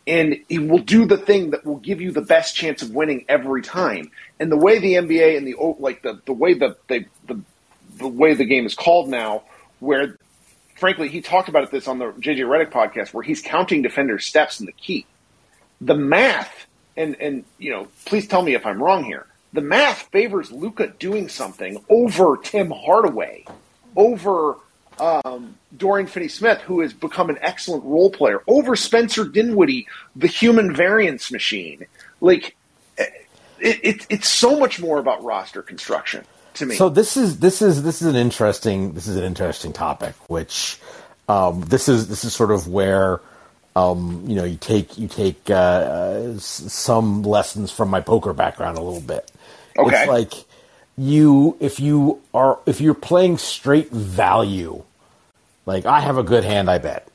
And 0.06 0.38
he 0.50 0.60
will 0.60 0.80
do 0.80 1.06
the 1.06 1.18
thing 1.18 1.52
that 1.52 1.66
will 1.66 1.78
give 1.78 2.02
you 2.02 2.12
the 2.12 2.22
best 2.22 2.56
chance 2.56 2.82
of 2.82 2.92
winning 2.92 3.24
every 3.30 3.62
time. 3.62 4.12
And 4.40 4.52
the 4.52 4.58
way 4.58 4.80
the 4.80 4.96
NBA 4.96 5.38
and 5.38 5.48
the 5.48 5.56
like 5.80 6.02
the, 6.02 6.22
the 6.26 6.34
way 6.34 6.54
the, 6.56 6.76
they, 6.88 7.06
the 7.28 7.40
the 7.98 8.08
way 8.08 8.34
the 8.34 8.46
game 8.46 8.66
is 8.66 8.76
called 8.76 9.10
now, 9.10 9.44
where 9.80 10.18
frankly, 10.84 11.08
he 11.08 11.22
talked 11.22 11.48
about 11.48 11.72
this 11.72 11.88
on 11.88 11.98
the 11.98 12.08
JJ 12.08 12.40
Redick 12.40 12.70
podcast 12.70 13.14
where 13.14 13.24
he's 13.24 13.42
counting 13.42 13.84
defenders' 13.84 14.26
steps 14.26 14.60
in 14.60 14.66
the 14.66 14.74
key. 14.74 15.06
The 15.80 15.96
math, 15.96 16.68
and 16.98 17.16
and 17.22 17.46
you 17.58 17.72
know, 17.72 17.88
please 18.04 18.28
tell 18.28 18.42
me 18.42 18.54
if 18.54 18.66
I'm 18.66 18.84
wrong 18.84 19.06
here. 19.06 19.26
The 19.54 19.62
math 19.62 20.10
favors 20.12 20.52
Luka 20.52 20.88
doing 20.88 21.30
something 21.30 21.82
over 21.88 22.36
Tim 22.36 22.70
Hardaway, 22.70 23.46
over 23.96 24.58
um, 25.00 25.56
Dorian 25.78 26.08
Finney-Smith, 26.08 26.60
who 26.64 26.82
has 26.82 26.92
become 26.92 27.30
an 27.30 27.38
excellent 27.40 27.86
role 27.86 28.12
player, 28.12 28.44
over 28.46 28.76
Spencer 28.76 29.24
Dinwiddie, 29.24 29.88
the 30.18 30.28
human 30.28 30.76
variance 30.76 31.32
machine. 31.32 31.86
Like, 32.20 32.58
it, 32.98 33.14
it, 33.62 34.08
it's 34.10 34.28
so 34.28 34.60
much 34.60 34.82
more 34.82 35.00
about 35.00 35.24
roster 35.24 35.62
construction 35.62 36.26
to 36.56 36.66
me. 36.66 36.76
So 36.76 36.90
this 36.90 37.18
is 37.18 37.40
this 37.40 37.62
is 37.62 37.84
this 37.84 38.02
is 38.02 38.08
an 38.08 38.16
interesting 38.16 38.94
this 38.94 39.08
is 39.08 39.18
an 39.18 39.24
interesting 39.24 39.74
topic, 39.74 40.16
which 40.28 40.80
um, 41.28 41.62
this 41.62 41.88
is 41.88 42.08
this 42.08 42.24
is 42.24 42.34
sort 42.34 42.52
of 42.52 42.68
where 42.68 43.22
um, 43.76 44.24
you 44.28 44.36
know 44.36 44.44
you 44.44 44.58
take 44.58 44.98
you 44.98 45.08
take 45.08 45.50
uh, 45.50 46.38
some 46.38 47.24
lessons 47.24 47.72
from 47.72 47.90
my 47.90 48.02
poker 48.02 48.34
background 48.34 48.78
a 48.78 48.82
little 48.82 49.02
bit. 49.02 49.32
Okay. 49.78 50.02
It's 50.02 50.08
like 50.08 50.34
you 50.98 51.58
if 51.60 51.80
you 51.80 52.22
are 52.34 52.60
if 52.66 52.82
you're 52.82 52.94
playing 52.94 53.38
straight 53.38 53.92
value, 53.92 54.84
like 55.66 55.86
I 55.86 56.02
have 56.02 56.18
a 56.18 56.24
good 56.24 56.44
hand, 56.44 56.70
I 56.70 56.78
bet. 56.78 57.08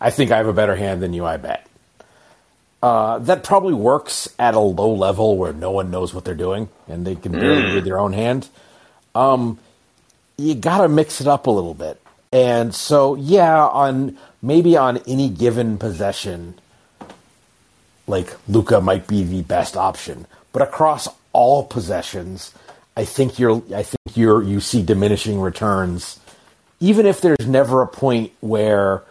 I 0.00 0.10
think 0.10 0.30
I 0.30 0.36
have 0.36 0.46
a 0.46 0.52
better 0.52 0.76
hand 0.76 1.02
than 1.02 1.12
you, 1.14 1.24
I 1.24 1.38
bet. 1.38 1.65
Uh, 2.82 3.18
that 3.20 3.42
probably 3.42 3.74
works 3.74 4.28
at 4.38 4.54
a 4.54 4.60
low 4.60 4.92
level 4.94 5.36
where 5.36 5.52
no 5.52 5.70
one 5.70 5.90
knows 5.90 6.12
what 6.14 6.24
they're 6.24 6.34
doing 6.34 6.68
and 6.88 7.06
they 7.06 7.14
can 7.16 7.32
barely 7.32 7.62
Mm. 7.62 7.74
read 7.74 7.84
their 7.84 7.98
own 7.98 8.12
hand. 8.12 8.48
Um, 9.14 9.58
you 10.36 10.54
got 10.54 10.82
to 10.82 10.88
mix 10.88 11.20
it 11.20 11.26
up 11.26 11.46
a 11.46 11.50
little 11.50 11.74
bit. 11.74 12.00
And 12.32 12.74
so, 12.74 13.14
yeah, 13.14 13.64
on 13.66 14.16
maybe 14.42 14.76
on 14.76 14.98
any 15.06 15.28
given 15.30 15.78
possession, 15.78 16.54
like 18.06 18.34
Luka 18.48 18.80
might 18.80 19.06
be 19.06 19.24
the 19.24 19.42
best 19.42 19.76
option, 19.76 20.26
but 20.52 20.62
across 20.62 21.08
all 21.32 21.64
possessions, 21.64 22.52
I 22.96 23.04
think 23.04 23.38
you're 23.38 23.62
I 23.74 23.82
think 23.82 23.98
you're 24.16 24.42
you 24.42 24.60
see 24.60 24.82
diminishing 24.82 25.40
returns, 25.40 26.18
even 26.80 27.06
if 27.06 27.20
there's 27.20 27.46
never 27.46 27.82
a 27.82 27.86
point 27.86 28.32
where 28.40 29.02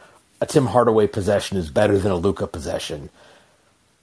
a 0.42 0.46
Tim 0.46 0.68
Hardaway 0.68 1.08
possession 1.08 1.58
is 1.58 1.70
better 1.70 1.98
than 1.98 2.12
a 2.12 2.16
Luka 2.16 2.48
possession. 2.48 3.10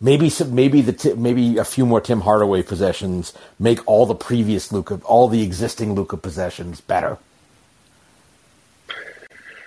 Maybe 0.02 0.30
some, 0.30 0.52
maybe 0.54 0.80
the 0.80 1.14
maybe 1.14 1.58
a 1.58 1.64
few 1.64 1.86
more 1.86 2.00
Tim 2.00 2.20
Hardaway 2.20 2.64
possessions 2.64 3.32
make 3.60 3.78
all 3.86 4.04
the 4.04 4.16
previous 4.16 4.72
Luka 4.72 5.00
all 5.04 5.28
the 5.28 5.42
existing 5.42 5.94
Luka 5.94 6.16
possessions 6.16 6.80
better. 6.80 7.18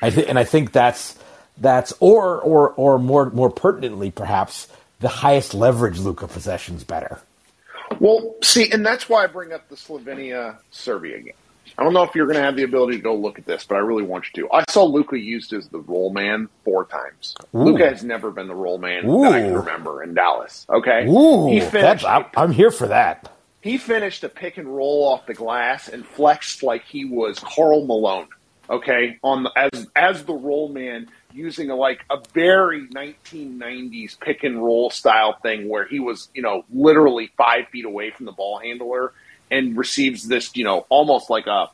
I 0.01 0.09
think, 0.09 0.27
and 0.27 0.37
I 0.37 0.43
think 0.43 0.73
that's 0.73 1.17
that's 1.57 1.93
or 2.01 2.41
or 2.41 2.71
or 2.71 2.99
more 2.99 3.29
more 3.29 3.49
pertinently, 3.49 4.11
perhaps 4.11 4.67
the 4.99 5.07
highest 5.07 5.53
leverage 5.53 5.99
Luka 5.99 6.27
possessions 6.27 6.83
better. 6.83 7.21
Well, 7.99 8.35
see, 8.43 8.69
and 8.71 8.85
that's 8.85 9.07
why 9.07 9.23
I 9.23 9.27
bring 9.27 9.53
up 9.53 9.69
the 9.69 9.75
Slovenia 9.75 10.57
Serbia 10.69 11.19
game. 11.19 11.33
I 11.77 11.83
don't 11.83 11.93
know 11.93 12.03
if 12.03 12.15
you're 12.15 12.25
going 12.25 12.37
to 12.37 12.43
have 12.43 12.55
the 12.55 12.63
ability 12.63 12.97
to 12.97 13.03
go 13.03 13.15
look 13.15 13.37
at 13.37 13.45
this, 13.45 13.65
but 13.65 13.75
I 13.75 13.79
really 13.79 14.03
want 14.03 14.25
you 14.33 14.43
to. 14.43 14.51
I 14.53 14.63
saw 14.69 14.85
Luka 14.85 15.19
used 15.19 15.51
as 15.53 15.67
the 15.67 15.79
roll 15.79 16.09
man 16.11 16.47
four 16.63 16.85
times. 16.85 17.35
Luka 17.53 17.89
has 17.89 18.03
never 18.03 18.31
been 18.31 18.47
the 18.47 18.55
roll 18.55 18.77
man 18.77 19.05
that 19.07 19.31
I 19.33 19.41
can 19.41 19.53
remember 19.55 20.01
in 20.03 20.13
Dallas. 20.13 20.65
Okay, 20.69 21.05
Ooh, 21.07 21.49
he 21.49 21.59
finished. 21.59 22.05
I'm, 22.05 22.25
I'm 22.37 22.51
here 22.51 22.71
for 22.71 22.87
that. 22.87 23.29
he 23.61 23.77
finished 23.77 24.23
a 24.23 24.29
pick 24.29 24.57
and 24.57 24.67
roll 24.67 25.03
off 25.05 25.25
the 25.25 25.33
glass 25.33 25.89
and 25.89 26.05
flexed 26.05 26.63
like 26.63 26.85
he 26.85 27.03
was 27.05 27.39
Karl 27.39 27.85
Malone. 27.85 28.27
Okay, 28.69 29.19
on 29.23 29.43
the, 29.43 29.51
as 29.55 29.87
as 29.95 30.23
the 30.23 30.33
roll 30.33 30.69
man 30.69 31.07
using 31.33 31.69
a 31.69 31.75
like 31.75 31.99
a 32.09 32.17
very 32.33 32.87
1990s 32.87 34.19
pick 34.19 34.43
and 34.43 34.63
roll 34.63 34.89
style 34.89 35.37
thing 35.43 35.67
where 35.69 35.85
he 35.85 35.99
was 35.99 36.29
you 36.33 36.41
know 36.41 36.63
literally 36.73 37.29
five 37.37 37.67
feet 37.71 37.85
away 37.85 38.09
from 38.11 38.25
the 38.25 38.31
ball 38.31 38.57
handler 38.57 39.13
and 39.55 39.77
receives 39.77 40.27
this 40.27 40.55
you 40.55 40.63
know 40.63 40.85
almost 40.89 41.29
like 41.29 41.47
a 41.47 41.69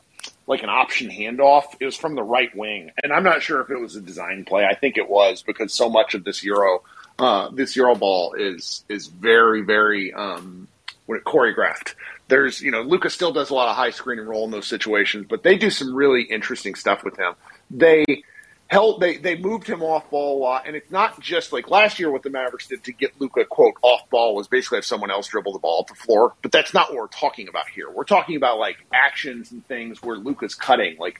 like 0.48 0.64
an 0.64 0.70
option 0.70 1.10
handoff. 1.10 1.64
It 1.80 1.86
was 1.86 1.96
from 1.96 2.16
the 2.16 2.24
right 2.24 2.54
wing, 2.56 2.92
and 3.04 3.12
I'm 3.14 3.24
not 3.24 3.42
sure 3.42 3.62
if 3.62 3.70
it 3.70 3.80
was 3.80 3.96
a 3.96 4.02
design 4.02 4.46
play. 4.46 4.66
I 4.66 4.76
think 4.76 4.98
it 4.98 5.10
was 5.10 5.44
because 5.44 5.74
so 5.74 5.90
much 5.90 6.14
of 6.14 6.24
this 6.24 6.44
Euro, 6.44 6.84
uh, 7.20 7.50
this 7.52 7.76
Euro 7.76 7.96
ball 7.96 8.34
is 8.34 8.84
is 8.90 9.08
very 9.08 9.62
very 9.62 10.14
um, 10.14 10.68
when 11.06 11.20
it 11.20 11.26
choreographed. 11.26 11.96
There's, 12.28 12.62
you 12.62 12.72
know, 12.72 12.82
Luka's 12.82 13.14
still 13.14 13.34
does 13.34 13.50
a 13.50 13.54
lot 13.54 13.68
of 13.68 13.76
high 13.76 13.90
screen 13.90 14.20
and 14.20 14.30
roll 14.30 14.46
in 14.46 14.52
those 14.52 14.68
situations, 14.68 15.26
but 15.30 15.44
they 15.44 15.58
do 15.58 15.70
some 15.70 15.94
really 15.94 16.22
interesting 16.22 16.76
stuff 16.76 17.04
with 17.04 17.18
him. 17.18 17.34
They 17.70 18.06
held, 18.72 19.02
they 19.02 19.18
they 19.18 19.38
moved 19.38 19.68
him 19.68 19.84
off 19.84 20.10
ball 20.10 20.38
a 20.38 20.42
lot, 20.42 20.66
and 20.66 20.76
it's 20.76 20.90
not 20.90 21.20
just 21.20 21.52
like 21.52 21.70
last 21.70 22.00
year 22.00 22.10
what 22.10 22.24
the 22.24 22.30
Mavericks 22.30 22.68
did 22.68 22.86
to 22.86 22.94
get 22.94 23.20
Luka 23.20 23.44
quote 23.46 23.76
off 23.82 24.10
ball 24.10 24.34
was 24.34 24.48
basically 24.48 24.78
have 24.78 24.86
someone 24.86 25.12
else 25.12 25.28
dribble 25.28 25.52
the 25.54 25.60
ball 25.60 25.82
up 25.82 25.88
the 25.88 25.96
floor, 25.96 26.34
but 26.42 26.54
that's 26.54 26.74
not 26.74 26.90
what 26.90 26.98
we're 26.98 27.08
talking 27.08 27.50
about 27.50 27.68
here. 27.68 27.92
We're 27.92 28.06
talking 28.06 28.38
about 28.38 28.60
like 28.60 28.78
actions 28.94 29.52
and 29.52 29.68
things 29.68 30.02
where 30.02 30.16
Luka's 30.16 30.56
cutting, 30.56 30.96
like 30.98 31.20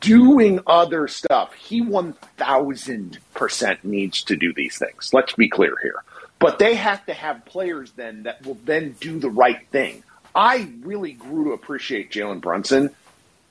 doing 0.00 0.60
other 0.66 1.06
stuff. 1.08 1.52
He 1.54 1.82
1000% 1.82 3.84
needs 3.84 4.22
to 4.24 4.36
do 4.36 4.52
these 4.54 4.78
things. 4.78 5.10
Let's 5.12 5.34
be 5.34 5.48
clear 5.48 5.76
here. 5.82 6.02
But 6.38 6.58
they 6.58 6.74
have 6.74 7.04
to 7.06 7.14
have 7.14 7.44
players 7.44 7.92
then 7.92 8.24
that 8.24 8.44
will 8.46 8.58
then 8.64 8.96
do 9.00 9.18
the 9.18 9.30
right 9.30 9.66
thing. 9.70 10.04
I 10.34 10.70
really 10.80 11.12
grew 11.12 11.44
to 11.44 11.50
appreciate 11.50 12.10
Jalen 12.10 12.40
Brunson. 12.40 12.90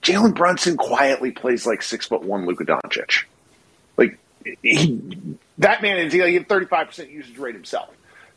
Jalen 0.02 0.36
Brunson 0.36 0.78
quietly 0.78 1.32
plays 1.32 1.66
like 1.66 1.82
six 1.82 2.08
foot 2.08 2.24
one 2.24 2.46
Luka 2.46 2.66
Doncic. 2.66 3.24
Like 3.98 4.18
he, 4.62 5.00
that 5.58 5.82
man 5.82 5.98
is 5.98 6.14
he 6.14 6.20
had 6.20 6.48
thirty 6.48 6.66
five 6.66 6.88
percent 6.88 7.10
usage 7.10 7.38
rate 7.38 7.56
himself. 7.56 7.90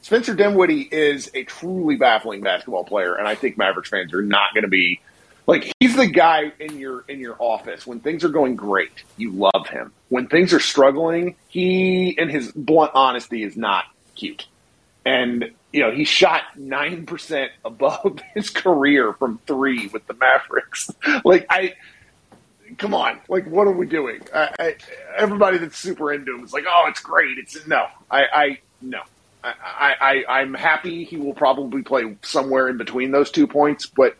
Spencer 0.02 0.34
Dinwiddie 0.34 0.88
is 0.90 1.30
a 1.34 1.44
truly 1.44 1.96
baffling 1.96 2.40
basketball 2.40 2.84
player, 2.84 3.14
and 3.14 3.28
I 3.28 3.34
think 3.34 3.58
Mavericks 3.58 3.90
fans 3.90 4.14
are 4.14 4.22
not 4.22 4.54
going 4.54 4.64
to 4.64 4.70
be 4.70 5.00
like 5.46 5.72
he's 5.80 5.96
the 5.96 6.06
guy 6.06 6.52
in 6.58 6.78
your 6.78 7.04
in 7.08 7.20
your 7.20 7.36
office 7.38 7.86
when 7.86 8.00
things 8.00 8.24
are 8.24 8.28
going 8.28 8.56
great. 8.56 9.04
You 9.16 9.32
love 9.32 9.68
him. 9.68 9.92
When 10.08 10.26
things 10.26 10.52
are 10.52 10.60
struggling, 10.60 11.36
he 11.48 12.16
and 12.18 12.30
his 12.30 12.50
blunt 12.52 12.92
honesty 12.94 13.42
is 13.42 13.56
not 13.56 13.84
cute. 14.14 14.46
And 15.04 15.50
you 15.72 15.80
know 15.80 15.90
he 15.90 16.04
shot 16.04 16.42
nine 16.56 17.06
percent 17.06 17.52
above 17.64 18.20
his 18.34 18.50
career 18.50 19.12
from 19.14 19.38
three 19.46 19.88
with 19.88 20.06
the 20.06 20.14
Mavericks. 20.14 20.90
like 21.24 21.46
I, 21.48 21.74
come 22.78 22.94
on, 22.94 23.20
like 23.28 23.46
what 23.46 23.66
are 23.66 23.72
we 23.72 23.86
doing? 23.86 24.20
I, 24.34 24.50
I, 24.58 24.76
everybody 25.16 25.58
that's 25.58 25.78
super 25.78 26.12
into 26.12 26.34
him 26.36 26.44
is 26.44 26.52
like, 26.52 26.64
oh, 26.68 26.86
it's 26.88 27.00
great. 27.00 27.38
It's 27.38 27.66
no, 27.66 27.86
I, 28.10 28.24
I 28.32 28.58
no. 28.80 29.00
I, 29.42 29.54
I, 30.28 30.40
I'm 30.40 30.52
happy 30.52 31.04
he 31.04 31.16
will 31.16 31.32
probably 31.32 31.80
play 31.80 32.14
somewhere 32.20 32.68
in 32.68 32.76
between 32.76 33.10
those 33.10 33.30
two 33.30 33.46
points, 33.46 33.86
but 33.86 34.14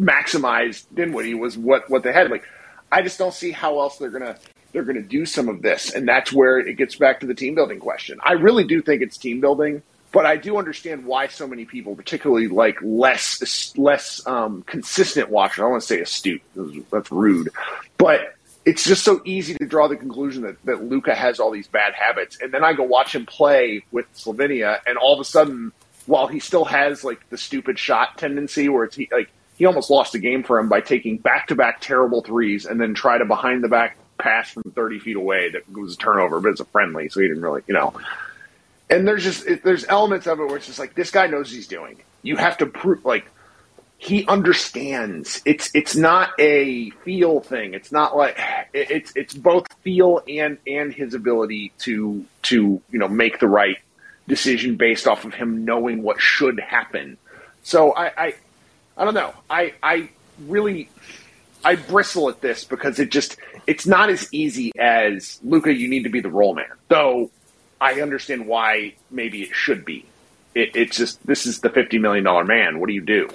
maximize 0.00 0.84
Dinwiddie 0.94 1.34
was 1.34 1.58
what, 1.58 1.90
what 1.90 2.02
they 2.02 2.12
had. 2.12 2.30
Like, 2.30 2.44
I 2.90 3.02
just 3.02 3.18
don't 3.18 3.34
see 3.34 3.50
how 3.50 3.80
else 3.80 3.98
they're 3.98 4.10
gonna 4.10 4.36
they're 4.72 4.84
gonna 4.84 5.02
do 5.02 5.26
some 5.26 5.48
of 5.48 5.62
this, 5.62 5.92
and 5.92 6.08
that's 6.08 6.32
where 6.32 6.58
it 6.58 6.76
gets 6.76 6.96
back 6.96 7.20
to 7.20 7.26
the 7.26 7.34
team 7.34 7.54
building 7.54 7.78
question. 7.78 8.18
I 8.22 8.32
really 8.32 8.64
do 8.64 8.82
think 8.82 9.02
it's 9.02 9.16
team 9.16 9.40
building, 9.40 9.82
but 10.12 10.26
I 10.26 10.36
do 10.36 10.58
understand 10.58 11.04
why 11.04 11.28
so 11.28 11.46
many 11.46 11.64
people, 11.64 11.94
particularly 11.94 12.48
like 12.48 12.78
less 12.82 13.76
less 13.76 14.26
um, 14.26 14.62
consistent 14.62 15.30
watchers, 15.30 15.60
I 15.60 15.62
don't 15.62 15.72
want 15.72 15.82
to 15.82 15.88
say 15.88 16.00
astute, 16.00 16.42
that's 16.90 17.10
rude, 17.12 17.50
but 17.98 18.34
it's 18.64 18.84
just 18.84 19.02
so 19.02 19.20
easy 19.24 19.54
to 19.54 19.66
draw 19.66 19.88
the 19.88 19.96
conclusion 19.96 20.42
that, 20.42 20.62
that 20.64 20.84
Luka 20.84 21.14
has 21.14 21.40
all 21.40 21.50
these 21.50 21.66
bad 21.66 21.94
habits. 21.94 22.38
And 22.40 22.52
then 22.52 22.62
I 22.62 22.74
go 22.74 22.84
watch 22.84 23.14
him 23.14 23.26
play 23.26 23.84
with 23.90 24.06
Slovenia, 24.14 24.78
and 24.86 24.96
all 24.98 25.14
of 25.14 25.20
a 25.20 25.24
sudden, 25.24 25.72
while 26.06 26.26
he 26.26 26.38
still 26.38 26.64
has 26.64 27.04
like 27.04 27.28
the 27.30 27.38
stupid 27.38 27.78
shot 27.78 28.18
tendency 28.18 28.68
where 28.68 28.84
it's 28.84 28.96
he, 28.96 29.08
like 29.10 29.30
he 29.56 29.66
almost 29.66 29.90
lost 29.90 30.12
the 30.12 30.18
game 30.18 30.42
for 30.42 30.58
him 30.58 30.68
by 30.68 30.80
taking 30.80 31.18
back 31.18 31.48
to 31.48 31.54
back 31.54 31.80
terrible 31.80 32.22
threes 32.22 32.66
and 32.66 32.80
then 32.80 32.94
try 32.94 33.18
to 33.18 33.24
behind 33.24 33.62
the 33.62 33.68
back 33.68 33.96
pass 34.22 34.50
from 34.50 34.62
30 34.62 35.00
feet 35.00 35.16
away 35.16 35.50
that 35.50 35.70
was 35.70 35.94
a 35.94 35.96
turnover, 35.96 36.40
but 36.40 36.50
it's 36.50 36.60
a 36.60 36.64
friendly, 36.64 37.08
so 37.08 37.20
he 37.20 37.28
didn't 37.28 37.42
really, 37.42 37.62
you 37.66 37.74
know. 37.74 37.92
And 38.88 39.06
there's 39.06 39.24
just 39.24 39.46
it, 39.46 39.64
there's 39.64 39.84
elements 39.86 40.26
of 40.26 40.38
it 40.38 40.46
where 40.46 40.56
it's 40.56 40.66
just 40.66 40.78
like 40.78 40.94
this 40.94 41.10
guy 41.10 41.26
knows 41.26 41.50
he's 41.50 41.66
doing. 41.66 42.00
You 42.22 42.36
have 42.36 42.58
to 42.58 42.66
prove 42.66 43.04
like 43.04 43.26
he 43.98 44.26
understands. 44.26 45.42
It's 45.44 45.70
it's 45.74 45.96
not 45.96 46.30
a 46.38 46.90
feel 46.90 47.40
thing. 47.40 47.74
It's 47.74 47.90
not 47.90 48.16
like 48.16 48.38
it, 48.72 48.90
it's 48.90 49.12
it's 49.16 49.34
both 49.34 49.72
feel 49.82 50.22
and 50.28 50.58
and 50.66 50.92
his 50.92 51.14
ability 51.14 51.72
to 51.80 52.24
to 52.42 52.80
you 52.90 52.98
know 52.98 53.08
make 53.08 53.40
the 53.40 53.48
right 53.48 53.78
decision 54.28 54.76
based 54.76 55.06
off 55.06 55.24
of 55.24 55.34
him 55.34 55.64
knowing 55.64 56.02
what 56.02 56.20
should 56.20 56.60
happen. 56.60 57.16
So 57.62 57.92
I 57.92 58.06
I, 58.06 58.34
I 58.96 59.04
don't 59.04 59.14
know. 59.14 59.34
I 59.48 59.72
I 59.82 60.10
really 60.46 60.88
I 61.64 61.76
bristle 61.76 62.28
at 62.28 62.40
this 62.40 62.64
because 62.64 62.98
it 62.98 63.10
just 63.10 63.36
it's 63.66 63.86
not 63.86 64.10
as 64.10 64.28
easy 64.32 64.72
as 64.78 65.38
Luka. 65.42 65.72
You 65.72 65.88
need 65.88 66.04
to 66.04 66.10
be 66.10 66.20
the 66.20 66.30
roll 66.30 66.54
man, 66.54 66.66
though. 66.88 67.30
I 67.80 68.00
understand 68.00 68.46
why 68.46 68.94
maybe 69.10 69.42
it 69.42 69.54
should 69.54 69.84
be. 69.84 70.06
It, 70.54 70.76
it's 70.76 70.96
just 70.96 71.24
this 71.26 71.46
is 71.46 71.60
the 71.60 71.70
fifty 71.70 71.98
million 71.98 72.24
dollar 72.24 72.44
man. 72.44 72.80
What 72.80 72.88
do 72.88 72.94
you 72.94 73.00
do? 73.00 73.28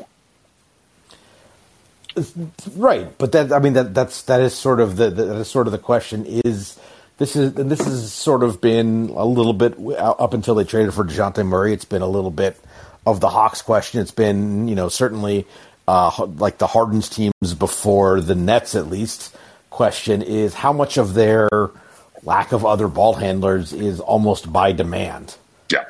Right, 2.75 3.15
but 3.17 3.31
that 3.33 3.51
I 3.51 3.59
mean 3.59 3.73
that 3.73 3.93
that's 3.93 4.23
that 4.23 4.41
is 4.41 4.55
sort 4.55 4.79
of 4.79 4.95
the, 4.95 5.09
the 5.09 5.25
that 5.25 5.35
is 5.37 5.49
sort 5.49 5.67
of 5.67 5.71
the 5.71 5.79
question 5.79 6.25
is 6.25 6.79
this 7.17 7.35
is 7.35 7.55
and 7.57 7.69
this 7.69 7.83
has 7.83 8.11
sort 8.11 8.43
of 8.43 8.59
been 8.59 9.09
a 9.09 9.25
little 9.25 9.53
bit 9.53 9.75
up 9.97 10.33
until 10.33 10.55
they 10.55 10.63
traded 10.63 10.93
for 10.93 11.03
Dejounte 11.03 11.45
Murray. 11.45 11.73
It's 11.73 11.85
been 11.85 12.01
a 12.01 12.07
little 12.07 12.31
bit 12.31 12.59
of 13.05 13.19
the 13.19 13.29
Hawks 13.29 13.61
question. 13.61 14.01
It's 14.01 14.11
been 14.11 14.67
you 14.67 14.75
know 14.75 14.89
certainly 14.89 15.45
uh, 15.87 16.11
like 16.37 16.57
the 16.57 16.67
Harden's 16.67 17.09
teams 17.09 17.53
before 17.57 18.21
the 18.21 18.35
Nets 18.35 18.75
at 18.75 18.87
least. 18.87 19.35
Question 19.69 20.21
is 20.21 20.53
how 20.53 20.73
much 20.73 20.97
of 20.97 21.13
their 21.13 21.49
lack 22.23 22.51
of 22.51 22.65
other 22.65 22.87
ball 22.87 23.13
handlers 23.13 23.73
is 23.73 23.99
almost 23.99 24.51
by 24.51 24.71
demand. 24.71 25.35
Yeah. 25.71 25.85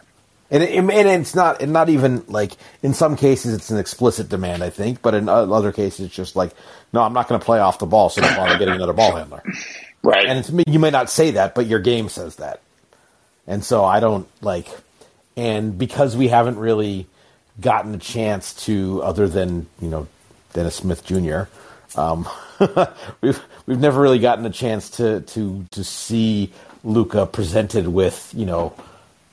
And, 0.51 0.63
it, 0.63 0.75
and 0.75 0.91
it's 0.91 1.35
not 1.35 1.61
and 1.61 1.73
not 1.73 1.89
even 1.89 2.23
like 2.27 2.53
in 2.83 2.93
some 2.93 3.15
cases 3.15 3.53
it's 3.53 3.69
an 3.69 3.77
explicit 3.77 4.29
demand 4.29 4.63
I 4.63 4.69
think, 4.69 5.01
but 5.01 5.13
in 5.13 5.29
other 5.29 5.71
cases 5.71 6.07
it's 6.07 6.15
just 6.15 6.35
like 6.35 6.51
no, 6.93 7.01
I'm 7.01 7.13
not 7.13 7.27
going 7.27 7.39
to 7.39 7.45
play 7.45 7.59
off 7.59 7.79
the 7.79 7.85
ball, 7.85 8.09
so 8.09 8.21
don't 8.21 8.35
bother 8.35 8.57
getting 8.57 8.75
another 8.75 8.93
ball 8.93 9.15
handler. 9.15 9.43
Right. 10.03 10.27
And 10.27 10.63
you 10.67 10.79
may 10.79 10.91
not 10.91 11.09
say 11.09 11.31
that, 11.31 11.53
but 11.53 11.65
your 11.65 11.79
game 11.79 12.07
says 12.07 12.37
that. 12.37 12.61
And 13.45 13.61
so 13.61 13.83
I 13.83 13.99
don't 13.99 14.25
like, 14.41 14.69
and 15.35 15.77
because 15.77 16.15
we 16.15 16.29
haven't 16.29 16.57
really 16.57 17.07
gotten 17.59 17.95
a 17.95 17.97
chance 17.97 18.53
to, 18.65 19.01
other 19.03 19.27
than 19.27 19.67
you 19.81 19.89
know 19.89 20.07
Dennis 20.53 20.75
Smith 20.75 21.05
Jr. 21.05 21.43
Um, 21.95 22.27
we've 23.21 23.41
we've 23.65 23.79
never 23.79 24.01
really 24.01 24.19
gotten 24.19 24.45
a 24.45 24.49
chance 24.49 24.89
to 24.91 25.21
to 25.21 25.65
to 25.71 25.83
see 25.83 26.53
Luka 26.83 27.25
presented 27.25 27.87
with 27.87 28.33
you 28.35 28.45
know 28.45 28.73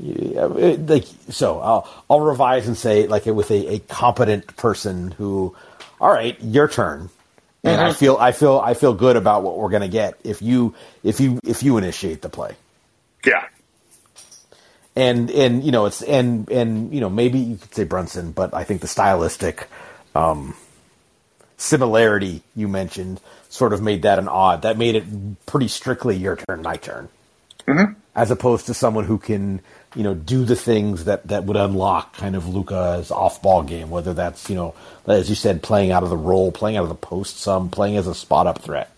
like 0.00 1.06
so 1.30 1.60
I'll 1.60 2.04
I'll 2.10 2.20
revise 2.20 2.66
and 2.66 2.76
say 2.76 3.06
like 3.06 3.26
with 3.26 3.50
a, 3.50 3.74
a 3.74 3.78
competent 3.80 4.56
person 4.56 5.12
who 5.12 5.54
all 6.00 6.12
right 6.12 6.36
your 6.42 6.68
turn 6.68 7.10
and 7.64 7.78
mm-hmm. 7.78 7.90
I 7.90 7.92
feel 7.92 8.16
I 8.16 8.32
feel 8.32 8.58
I 8.58 8.74
feel 8.74 8.92
good 8.92 9.16
about 9.16 9.42
what 9.42 9.56
we're 9.56 9.70
going 9.70 9.82
to 9.82 9.88
get 9.88 10.18
if 10.22 10.42
you 10.42 10.74
if 11.02 11.20
you 11.20 11.40
if 11.44 11.62
you 11.62 11.78
initiate 11.78 12.22
the 12.22 12.28
play. 12.28 12.54
Yeah. 13.24 13.46
And 14.96 15.30
and 15.30 15.64
you 15.64 15.72
know 15.72 15.86
it's 15.86 16.02
and 16.02 16.48
and 16.50 16.94
you 16.94 17.00
know 17.00 17.10
maybe 17.10 17.38
you 17.38 17.56
could 17.56 17.74
say 17.74 17.84
Brunson, 17.84 18.32
but 18.32 18.54
I 18.54 18.62
think 18.64 18.80
the 18.80 18.86
stylistic 18.86 19.68
um, 20.14 20.54
similarity 21.56 22.42
you 22.54 22.68
mentioned 22.68 23.20
sort 23.48 23.72
of 23.72 23.82
made 23.82 24.02
that 24.02 24.18
an 24.18 24.28
odd. 24.28 24.62
That 24.62 24.78
made 24.78 24.94
it 24.94 25.04
pretty 25.46 25.68
strictly 25.68 26.16
your 26.16 26.36
turn, 26.36 26.62
my 26.62 26.76
turn, 26.76 27.08
mm-hmm. 27.66 27.94
as 28.14 28.30
opposed 28.30 28.66
to 28.66 28.74
someone 28.74 29.04
who 29.04 29.18
can 29.18 29.60
you 29.94 30.02
know, 30.02 30.14
do 30.14 30.44
the 30.44 30.56
things 30.56 31.04
that, 31.04 31.26
that 31.28 31.44
would 31.44 31.56
unlock 31.56 32.16
kind 32.16 32.36
of 32.36 32.48
Luka's 32.48 33.10
off 33.10 33.40
ball 33.42 33.62
game, 33.62 33.90
whether 33.90 34.14
that's, 34.14 34.50
you 34.50 34.56
know, 34.56 34.74
as 35.06 35.28
you 35.28 35.34
said, 35.34 35.62
playing 35.62 35.92
out 35.92 36.02
of 36.02 36.10
the 36.10 36.16
roll, 36.16 36.50
playing 36.52 36.76
out 36.76 36.82
of 36.82 36.88
the 36.88 36.94
post 36.94 37.38
some, 37.38 37.70
playing 37.70 37.96
as 37.96 38.06
a 38.06 38.14
spot 38.14 38.46
up 38.46 38.60
threat. 38.60 38.90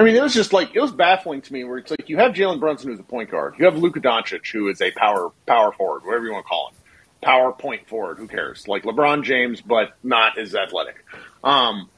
I 0.00 0.02
mean, 0.02 0.16
it 0.16 0.22
was 0.22 0.32
just 0.32 0.54
like 0.54 0.74
it 0.74 0.80
was 0.80 0.92
baffling 0.92 1.42
to 1.42 1.52
me 1.52 1.62
where 1.64 1.76
it's 1.76 1.90
like 1.90 2.08
you 2.08 2.16
have 2.16 2.32
Jalen 2.32 2.58
Brunson 2.58 2.88
who's 2.88 2.98
a 2.98 3.02
point 3.02 3.30
guard, 3.30 3.56
you 3.58 3.66
have 3.66 3.76
Luka 3.76 4.00
Doncic 4.00 4.50
who 4.50 4.70
is 4.70 4.80
a 4.80 4.90
power 4.92 5.30
power 5.44 5.72
forward, 5.72 6.06
whatever 6.06 6.24
you 6.24 6.32
want 6.32 6.46
to 6.46 6.48
call 6.48 6.70
him, 6.70 6.76
power 7.20 7.52
point 7.52 7.86
forward. 7.86 8.16
Who 8.16 8.26
cares? 8.26 8.66
Like 8.66 8.84
LeBron 8.84 9.24
James, 9.24 9.60
but 9.60 9.94
not 10.02 10.38
as 10.38 10.54
athletic. 10.54 11.04
Um, 11.44 11.90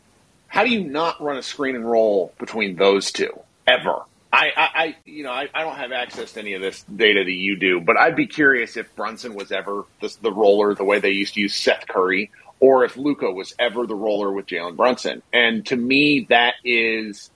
how 0.48 0.64
do 0.64 0.70
you 0.70 0.82
not 0.82 1.22
run 1.22 1.36
a 1.36 1.44
screen 1.44 1.76
and 1.76 1.88
roll 1.88 2.32
between 2.40 2.74
those 2.74 3.12
two 3.12 3.38
ever? 3.68 4.02
I, 4.32 4.50
I, 4.56 4.96
you 5.04 5.22
know, 5.22 5.30
I, 5.30 5.48
I, 5.54 5.62
don't 5.62 5.76
have 5.76 5.92
access 5.92 6.32
to 6.32 6.40
any 6.40 6.54
of 6.54 6.62
this 6.62 6.82
data 6.84 7.22
that 7.22 7.30
you 7.30 7.54
do, 7.54 7.82
but 7.82 7.98
I'd 7.98 8.16
be 8.16 8.26
curious 8.26 8.78
if 8.78 8.96
Brunson 8.96 9.34
was 9.34 9.52
ever 9.52 9.84
the, 10.00 10.16
the 10.22 10.32
roller 10.32 10.74
the 10.74 10.84
way 10.84 11.00
they 11.00 11.10
used 11.10 11.34
to 11.34 11.40
use 11.40 11.54
Seth 11.54 11.86
Curry, 11.86 12.30
or 12.58 12.84
if 12.86 12.96
Luka 12.96 13.30
was 13.30 13.54
ever 13.58 13.86
the 13.86 13.94
roller 13.94 14.32
with 14.32 14.46
Jalen 14.46 14.74
Brunson. 14.74 15.22
And 15.34 15.66
to 15.66 15.76
me, 15.76 16.26
that 16.30 16.54
is 16.64 17.30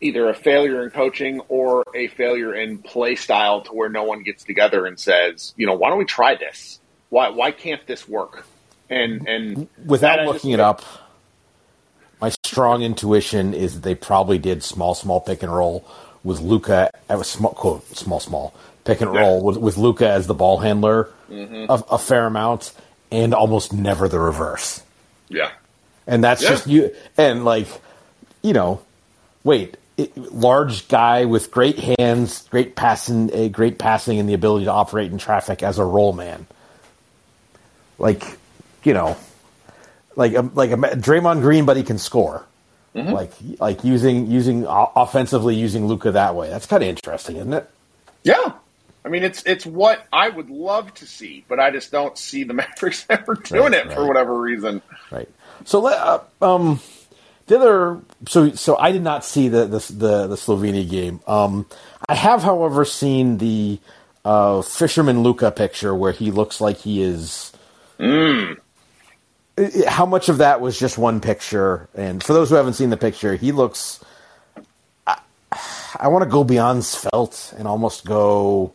either 0.00 0.28
a 0.28 0.34
failure 0.34 0.82
in 0.82 0.90
coaching 0.90 1.40
or 1.48 1.84
a 1.94 2.08
failure 2.08 2.54
in 2.54 2.78
play 2.78 3.16
style 3.16 3.62
to 3.62 3.72
where 3.72 3.88
no 3.88 4.04
one 4.04 4.22
gets 4.22 4.44
together 4.44 4.86
and 4.86 4.98
says, 4.98 5.54
you 5.56 5.66
know, 5.66 5.74
why 5.74 5.88
don't 5.88 5.98
we 5.98 6.04
try 6.04 6.36
this? 6.36 6.80
Why 7.10 7.30
why 7.30 7.50
can't 7.50 7.84
this 7.86 8.08
work? 8.08 8.46
And 8.90 9.26
and 9.28 9.68
without 9.84 10.24
looking 10.24 10.52
it 10.52 10.60
up, 10.60 10.82
my 12.20 12.30
strong 12.44 12.82
intuition 12.82 13.54
is 13.54 13.74
that 13.74 13.82
they 13.82 13.94
probably 13.94 14.38
did 14.38 14.62
small, 14.62 14.94
small 14.94 15.20
pick 15.20 15.42
and 15.42 15.52
roll 15.52 15.86
with 16.24 16.40
Luka. 16.40 16.90
I 17.08 17.16
was 17.16 17.28
small, 17.28 17.52
quote, 17.52 17.86
small, 17.96 18.20
small 18.20 18.54
pick 18.84 19.00
and 19.00 19.12
roll 19.12 19.42
with, 19.42 19.56
with 19.56 19.76
Luka 19.76 20.08
as 20.08 20.26
the 20.26 20.34
ball 20.34 20.58
handler 20.58 21.10
mm-hmm. 21.30 21.70
a, 21.70 21.94
a, 21.94 21.98
fair 21.98 22.26
amount, 22.26 22.72
and 23.10 23.34
almost 23.34 23.72
never 23.72 24.08
the 24.08 24.18
reverse. 24.18 24.82
Yeah, 25.28 25.50
and 26.06 26.24
that's 26.24 26.42
yeah. 26.42 26.48
just 26.48 26.66
you. 26.66 26.94
And 27.16 27.44
like, 27.44 27.68
you 28.42 28.52
know, 28.52 28.80
wait, 29.44 29.76
it, 29.76 29.77
large 30.16 30.88
guy 30.88 31.24
with 31.24 31.50
great 31.50 31.78
hands, 31.78 32.46
great 32.48 32.76
passing, 32.76 33.30
a 33.32 33.48
great 33.48 33.78
passing, 33.78 34.18
and 34.18 34.28
the 34.28 34.34
ability 34.34 34.66
to 34.66 34.72
operate 34.72 35.10
in 35.10 35.18
traffic 35.18 35.62
as 35.62 35.78
a 35.78 35.84
roll 35.84 36.12
man. 36.12 36.46
Like, 37.98 38.22
you 38.84 38.94
know, 38.94 39.16
like 40.14 40.34
a, 40.34 40.42
like 40.54 40.70
a 40.70 40.76
Draymond 40.76 41.40
Green, 41.40 41.64
but 41.64 41.76
he 41.76 41.82
can 41.82 41.98
score. 41.98 42.44
Mm-hmm. 42.94 43.12
Like 43.12 43.32
like 43.60 43.84
using 43.84 44.30
using 44.30 44.64
offensively 44.66 45.54
using 45.54 45.86
Luka 45.86 46.12
that 46.12 46.34
way. 46.34 46.48
That's 46.48 46.66
kind 46.66 46.82
of 46.82 46.88
interesting, 46.88 47.36
isn't 47.36 47.52
it? 47.52 47.70
Yeah. 48.24 48.52
I 49.04 49.08
mean, 49.10 49.22
it's 49.22 49.42
it's 49.44 49.64
what 49.64 50.04
I 50.12 50.28
would 50.28 50.50
love 50.50 50.92
to 50.94 51.06
see, 51.06 51.44
but 51.48 51.60
I 51.60 51.70
just 51.70 51.92
don't 51.92 52.16
see 52.16 52.44
the 52.44 52.54
Mavericks 52.54 53.06
ever 53.08 53.34
doing 53.34 53.62
right, 53.62 53.74
it 53.74 53.86
right. 53.86 53.94
for 53.94 54.06
whatever 54.06 54.38
reason. 54.40 54.82
Right. 55.10 55.28
So 55.64 55.80
let 55.80 55.98
uh, 55.98 56.20
um 56.40 56.80
the 57.48 57.56
other 57.56 58.00
so 58.28 58.52
so 58.52 58.76
I 58.78 58.92
did 58.92 59.02
not 59.02 59.24
see 59.24 59.48
the 59.48 59.64
the 59.66 59.78
the, 59.92 60.26
the 60.28 60.36
Slovenia 60.36 60.88
game. 60.88 61.20
Um, 61.26 61.66
I 62.08 62.14
have, 62.14 62.42
however, 62.42 62.84
seen 62.84 63.38
the 63.38 63.80
uh, 64.24 64.62
Fisherman 64.62 65.22
Luka 65.22 65.50
picture 65.50 65.94
where 65.94 66.12
he 66.12 66.30
looks 66.30 66.60
like 66.60 66.78
he 66.78 67.02
is. 67.02 67.52
Mm 67.98 68.58
how 69.86 70.06
much 70.06 70.28
of 70.28 70.38
that 70.38 70.60
was 70.60 70.78
just 70.78 70.98
one 70.98 71.20
picture? 71.20 71.88
And 71.94 72.22
for 72.22 72.32
those 72.32 72.50
who 72.50 72.56
haven't 72.56 72.74
seen 72.74 72.90
the 72.90 72.96
picture, 72.96 73.34
he 73.34 73.52
looks. 73.52 74.04
I, 75.06 75.18
I 75.96 76.08
want 76.08 76.24
to 76.24 76.30
go 76.30 76.44
beyond 76.44 76.84
svelte 76.84 77.54
and 77.56 77.66
almost 77.66 78.04
go, 78.04 78.74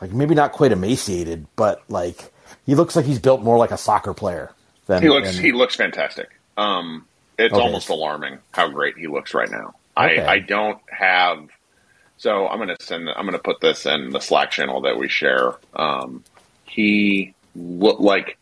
like 0.00 0.12
maybe 0.12 0.34
not 0.34 0.52
quite 0.52 0.72
emaciated, 0.72 1.46
but 1.56 1.82
like 1.88 2.32
he 2.66 2.74
looks 2.74 2.96
like 2.96 3.06
he's 3.06 3.18
built 3.18 3.42
more 3.42 3.58
like 3.58 3.70
a 3.70 3.78
soccer 3.78 4.14
player. 4.14 4.52
Than, 4.86 5.02
he 5.02 5.08
looks. 5.08 5.36
He 5.36 5.52
looks 5.52 5.76
fantastic. 5.76 6.28
Um, 6.56 7.06
it's 7.40 7.54
okay. 7.54 7.62
almost 7.62 7.88
alarming 7.88 8.38
how 8.52 8.68
great 8.68 8.96
he 8.96 9.06
looks 9.06 9.34
right 9.34 9.50
now. 9.50 9.74
Okay. 9.96 10.22
I 10.22 10.34
I 10.34 10.38
don't 10.38 10.78
have. 10.90 11.48
So 12.16 12.46
I'm 12.46 12.58
gonna 12.58 12.76
send. 12.80 13.08
I'm 13.08 13.24
gonna 13.24 13.38
put 13.38 13.60
this 13.60 13.86
in 13.86 14.10
the 14.10 14.20
Slack 14.20 14.50
channel 14.50 14.82
that 14.82 14.98
we 14.98 15.08
share. 15.08 15.54
Um, 15.74 16.24
he 16.64 17.34
look 17.54 18.00
like 18.00 18.38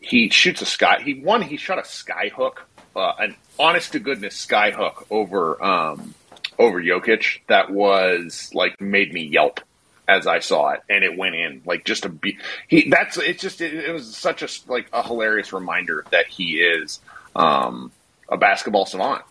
he 0.00 0.28
shoots 0.28 0.62
a 0.62 0.66
sky. 0.66 1.00
He 1.02 1.14
one. 1.14 1.42
He 1.42 1.56
shot 1.56 1.78
a 1.78 1.84
sky 1.84 2.30
hook, 2.34 2.66
uh, 2.94 3.12
an 3.18 3.36
honest 3.58 3.92
to 3.92 3.98
goodness 3.98 4.36
sky 4.36 4.70
hook 4.70 5.06
over 5.10 5.62
um, 5.64 6.14
over 6.58 6.82
Jokic 6.82 7.40
that 7.46 7.70
was 7.70 8.50
like 8.52 8.80
made 8.80 9.12
me 9.12 9.22
yelp 9.22 9.60
as 10.06 10.26
I 10.26 10.40
saw 10.40 10.70
it, 10.70 10.80
and 10.88 11.02
it 11.02 11.16
went 11.16 11.34
in 11.34 11.62
like 11.64 11.84
just 11.84 12.04
a 12.04 12.08
be. 12.08 12.38
He 12.68 12.88
that's 12.90 13.16
it's 13.16 13.40
just 13.40 13.60
it, 13.60 13.74
it 13.74 13.92
was 13.92 14.14
such 14.16 14.42
a 14.42 14.48
like 14.70 14.88
a 14.92 15.02
hilarious 15.02 15.52
reminder 15.52 16.04
that 16.10 16.26
he 16.26 16.56
is 16.56 17.00
um, 17.34 17.90
a 18.28 18.36
basketball 18.36 18.86
savant 18.86 19.22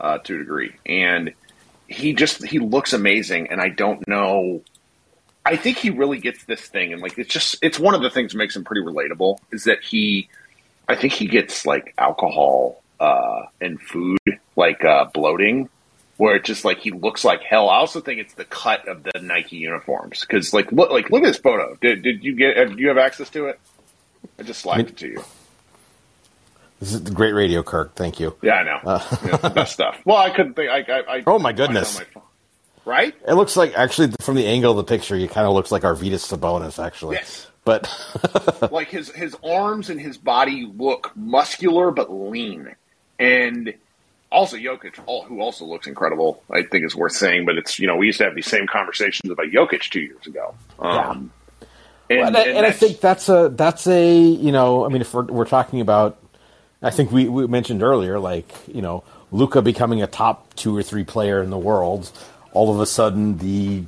uh, 0.00 0.18
to 0.18 0.34
a 0.34 0.38
degree, 0.38 0.74
and 0.86 1.34
he 1.86 2.12
just 2.12 2.44
he 2.44 2.58
looks 2.58 2.92
amazing, 2.92 3.48
and 3.50 3.60
I 3.60 3.68
don't 3.68 4.06
know 4.06 4.62
I 5.48 5.56
think 5.56 5.78
he 5.78 5.88
really 5.88 6.18
gets 6.18 6.44
this 6.44 6.60
thing, 6.60 6.92
and 6.92 7.00
like 7.00 7.16
it's 7.16 7.32
just 7.32 7.56
it's 7.62 7.78
one 7.78 7.94
of 7.94 8.02
the 8.02 8.10
things 8.10 8.32
that 8.32 8.38
makes 8.38 8.54
him 8.54 8.64
pretty 8.64 8.82
relatable 8.82 9.38
is 9.50 9.64
that 9.64 9.82
he, 9.82 10.28
I 10.86 10.94
think 10.94 11.14
he 11.14 11.26
gets 11.26 11.64
like 11.64 11.94
alcohol 11.96 12.82
uh, 13.00 13.46
and 13.58 13.80
food 13.80 14.18
like 14.56 14.84
uh, 14.84 15.06
bloating, 15.06 15.70
where 16.18 16.36
it's 16.36 16.46
just 16.46 16.66
like 16.66 16.80
he 16.80 16.90
looks 16.90 17.24
like 17.24 17.42
hell. 17.42 17.70
I 17.70 17.78
also 17.78 18.02
think 18.02 18.20
it's 18.20 18.34
the 18.34 18.44
cut 18.44 18.86
of 18.88 19.04
the 19.04 19.20
Nike 19.22 19.56
uniforms 19.56 20.20
because 20.20 20.52
like 20.52 20.70
look 20.70 20.90
like 20.90 21.08
look 21.08 21.22
at 21.22 21.28
this 21.28 21.38
photo. 21.38 21.78
Did 21.80 22.02
did 22.02 22.24
you 22.24 22.36
get? 22.36 22.76
Do 22.76 22.82
you 22.82 22.88
have 22.88 22.98
access 22.98 23.30
to 23.30 23.46
it? 23.46 23.58
I 24.38 24.42
just 24.42 24.60
slapped 24.60 24.90
it 24.90 24.96
to 24.98 25.08
you. 25.08 25.24
This 26.80 26.94
is 26.94 27.00
great 27.00 27.32
radio, 27.32 27.62
Kirk. 27.62 27.94
Thank 27.94 28.20
you. 28.20 28.36
Yeah, 28.40 28.54
I 28.54 28.62
know. 28.62 28.78
Uh, 28.84 29.16
yeah, 29.24 29.36
the 29.36 29.50
best 29.50 29.72
stuff. 29.72 30.00
Well, 30.04 30.16
I 30.16 30.30
couldn't 30.30 30.54
think. 30.54 30.70
I, 30.70 30.78
I, 30.78 31.16
I 31.18 31.22
oh 31.26 31.38
my 31.38 31.52
goodness! 31.52 32.00
right? 32.84 33.14
It 33.26 33.34
looks 33.34 33.56
like 33.56 33.74
actually 33.76 34.12
from 34.20 34.36
the 34.36 34.46
angle 34.46 34.70
of 34.72 34.76
the 34.78 34.84
picture, 34.84 35.16
he 35.16 35.28
kind 35.28 35.46
of 35.46 35.54
looks 35.54 35.70
like 35.70 35.82
Arvydas 35.82 36.24
Sabonis, 36.26 36.82
actually. 36.82 37.16
Yes. 37.16 37.46
But 37.64 37.90
like 38.72 38.88
his 38.88 39.10
his 39.10 39.36
arms 39.44 39.90
and 39.90 40.00
his 40.00 40.16
body 40.16 40.70
look 40.74 41.12
muscular 41.14 41.90
but 41.90 42.10
lean, 42.10 42.74
and 43.18 43.74
also 44.30 44.56
Jokic, 44.56 44.96
who 45.26 45.40
also 45.40 45.66
looks 45.66 45.86
incredible. 45.86 46.42
I 46.50 46.62
think 46.62 46.86
is 46.86 46.96
worth 46.96 47.12
saying, 47.12 47.44
but 47.44 47.58
it's 47.58 47.78
you 47.78 47.86
know 47.86 47.96
we 47.96 48.06
used 48.06 48.18
to 48.18 48.24
have 48.24 48.34
these 48.34 48.46
same 48.46 48.66
conversations 48.66 49.30
about 49.30 49.46
Jokic 49.46 49.90
two 49.90 50.00
years 50.00 50.26
ago. 50.26 50.54
Um, 50.78 50.94
yeah. 50.94 51.10
And, 52.10 52.20
well, 52.20 52.26
and, 52.28 52.36
and, 52.36 52.56
and 52.58 52.66
I 52.66 52.70
think 52.70 53.00
that's 53.00 53.28
a 53.28 53.50
that's 53.50 53.86
a 53.86 54.18
you 54.18 54.52
know 54.52 54.86
I 54.86 54.88
mean 54.88 55.02
if 55.02 55.12
we're, 55.12 55.24
we're 55.24 55.44
talking 55.44 55.82
about 55.82 56.18
I 56.82 56.90
think 56.90 57.10
we, 57.10 57.28
we 57.28 57.46
mentioned 57.46 57.82
earlier, 57.82 58.18
like 58.18 58.52
you 58.68 58.82
know, 58.82 59.04
Luka 59.32 59.62
becoming 59.62 60.02
a 60.02 60.06
top 60.06 60.54
two 60.54 60.76
or 60.76 60.82
three 60.82 61.04
player 61.04 61.42
in 61.42 61.50
the 61.50 61.58
world. 61.58 62.10
All 62.52 62.72
of 62.72 62.80
a 62.80 62.86
sudden, 62.86 63.38
the 63.38 63.84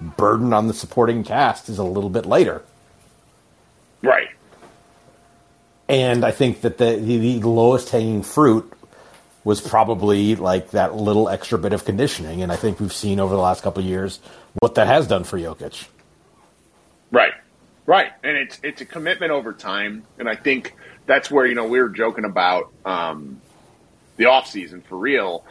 burden 0.00 0.52
on 0.52 0.66
the 0.66 0.74
supporting 0.74 1.24
cast 1.24 1.68
is 1.68 1.78
a 1.78 1.84
little 1.84 2.10
bit 2.10 2.26
lighter. 2.26 2.62
Right. 4.02 4.28
And 5.88 6.24
I 6.24 6.32
think 6.32 6.62
that 6.62 6.78
the, 6.78 6.96
the, 6.96 7.38
the 7.38 7.48
lowest 7.48 7.90
hanging 7.90 8.22
fruit 8.22 8.72
was 9.44 9.60
probably 9.60 10.34
like 10.34 10.72
that 10.72 10.96
little 10.96 11.28
extra 11.28 11.58
bit 11.58 11.72
of 11.72 11.84
conditioning. 11.84 12.42
And 12.42 12.50
I 12.50 12.56
think 12.56 12.80
we've 12.80 12.92
seen 12.92 13.20
over 13.20 13.34
the 13.34 13.40
last 13.40 13.62
couple 13.62 13.82
of 13.82 13.88
years 13.88 14.18
what 14.58 14.74
that 14.74 14.88
has 14.88 15.06
done 15.06 15.22
for 15.22 15.38
Jokic. 15.38 15.86
Right. 17.12 17.32
Right. 17.86 18.10
And 18.24 18.36
it's 18.36 18.58
it's 18.64 18.80
a 18.80 18.84
commitment 18.84 19.30
over 19.30 19.52
time. 19.52 20.02
And 20.18 20.28
I 20.28 20.34
think 20.34 20.74
that's 21.06 21.30
where, 21.30 21.46
you 21.46 21.54
know, 21.54 21.66
we 21.66 21.80
were 21.80 21.88
joking 21.88 22.24
about 22.24 22.72
um, 22.84 23.40
the 24.16 24.26
off 24.26 24.48
season 24.48 24.82
for 24.82 24.96
real. 24.96 25.44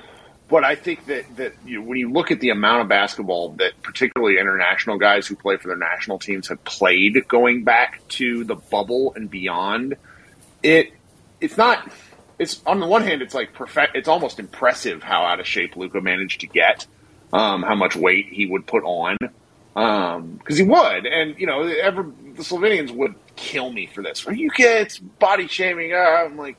But 0.47 0.64
I 0.64 0.76
think 0.76 1.08
that, 1.08 1.38
that 1.38 1.53
you 1.66 1.80
know, 1.80 1.88
when 1.88 1.97
you 1.97 2.12
look 2.12 2.30
at 2.30 2.39
the 2.39 2.49
amount 2.49 2.84
of 2.84 2.88
basketball 2.88 3.53
that 3.53 3.82
particularly 3.82 4.38
international 4.39 4.97
guys 4.97 5.26
who 5.26 5.36
play 5.36 5.58
for 5.58 5.70
their 5.70 5.78
national 5.78 6.20
teams 6.20 6.49
have 6.49 6.64
played 6.64 7.28
going 7.28 7.64
back 7.64 8.08
to 8.10 8.43
the 8.43 8.56
bubble 8.56 9.14
and 9.16 9.30
beyond, 9.30 9.95
it 10.62 10.93
it's 11.41 11.58
not 11.58 11.91
it's 12.38 12.62
on 12.66 12.80
the 12.80 12.86
one 12.86 13.01
hand, 13.01 13.22
it's 13.22 13.34
like 13.34 13.53
perfect. 13.53 13.95
It's 13.95 14.08
almost 14.08 14.39
impressive 14.39 15.01
how 15.01 15.24
out 15.24 15.39
of 15.39 15.47
shape 15.47 15.76
Luka 15.76 16.01
managed 16.01 16.41
to 16.41 16.47
get. 16.47 16.86
Um, 17.34 17.64
how 17.64 17.76
much 17.76 17.95
weight 17.95 18.28
he 18.30 18.45
would 18.45 18.66
put 18.66 18.84
on, 18.84 19.18
because 19.76 20.18
um, 20.18 20.40
he 20.48 20.64
would, 20.64 21.06
and 21.06 21.38
you 21.38 21.46
know, 21.46 21.64
ever 21.64 22.04
the 22.36 22.44
Slovenians 22.44 22.92
would 22.92 23.14
kill 23.36 23.72
me 23.72 23.88
for 23.88 24.02
this. 24.02 24.26
Are 24.26 24.34
you 24.34 24.50
kids 24.50 25.00
body 25.00 25.48
shaming? 25.48 25.92
Uh, 25.92 25.98
I'm 25.98 26.38
like, 26.38 26.56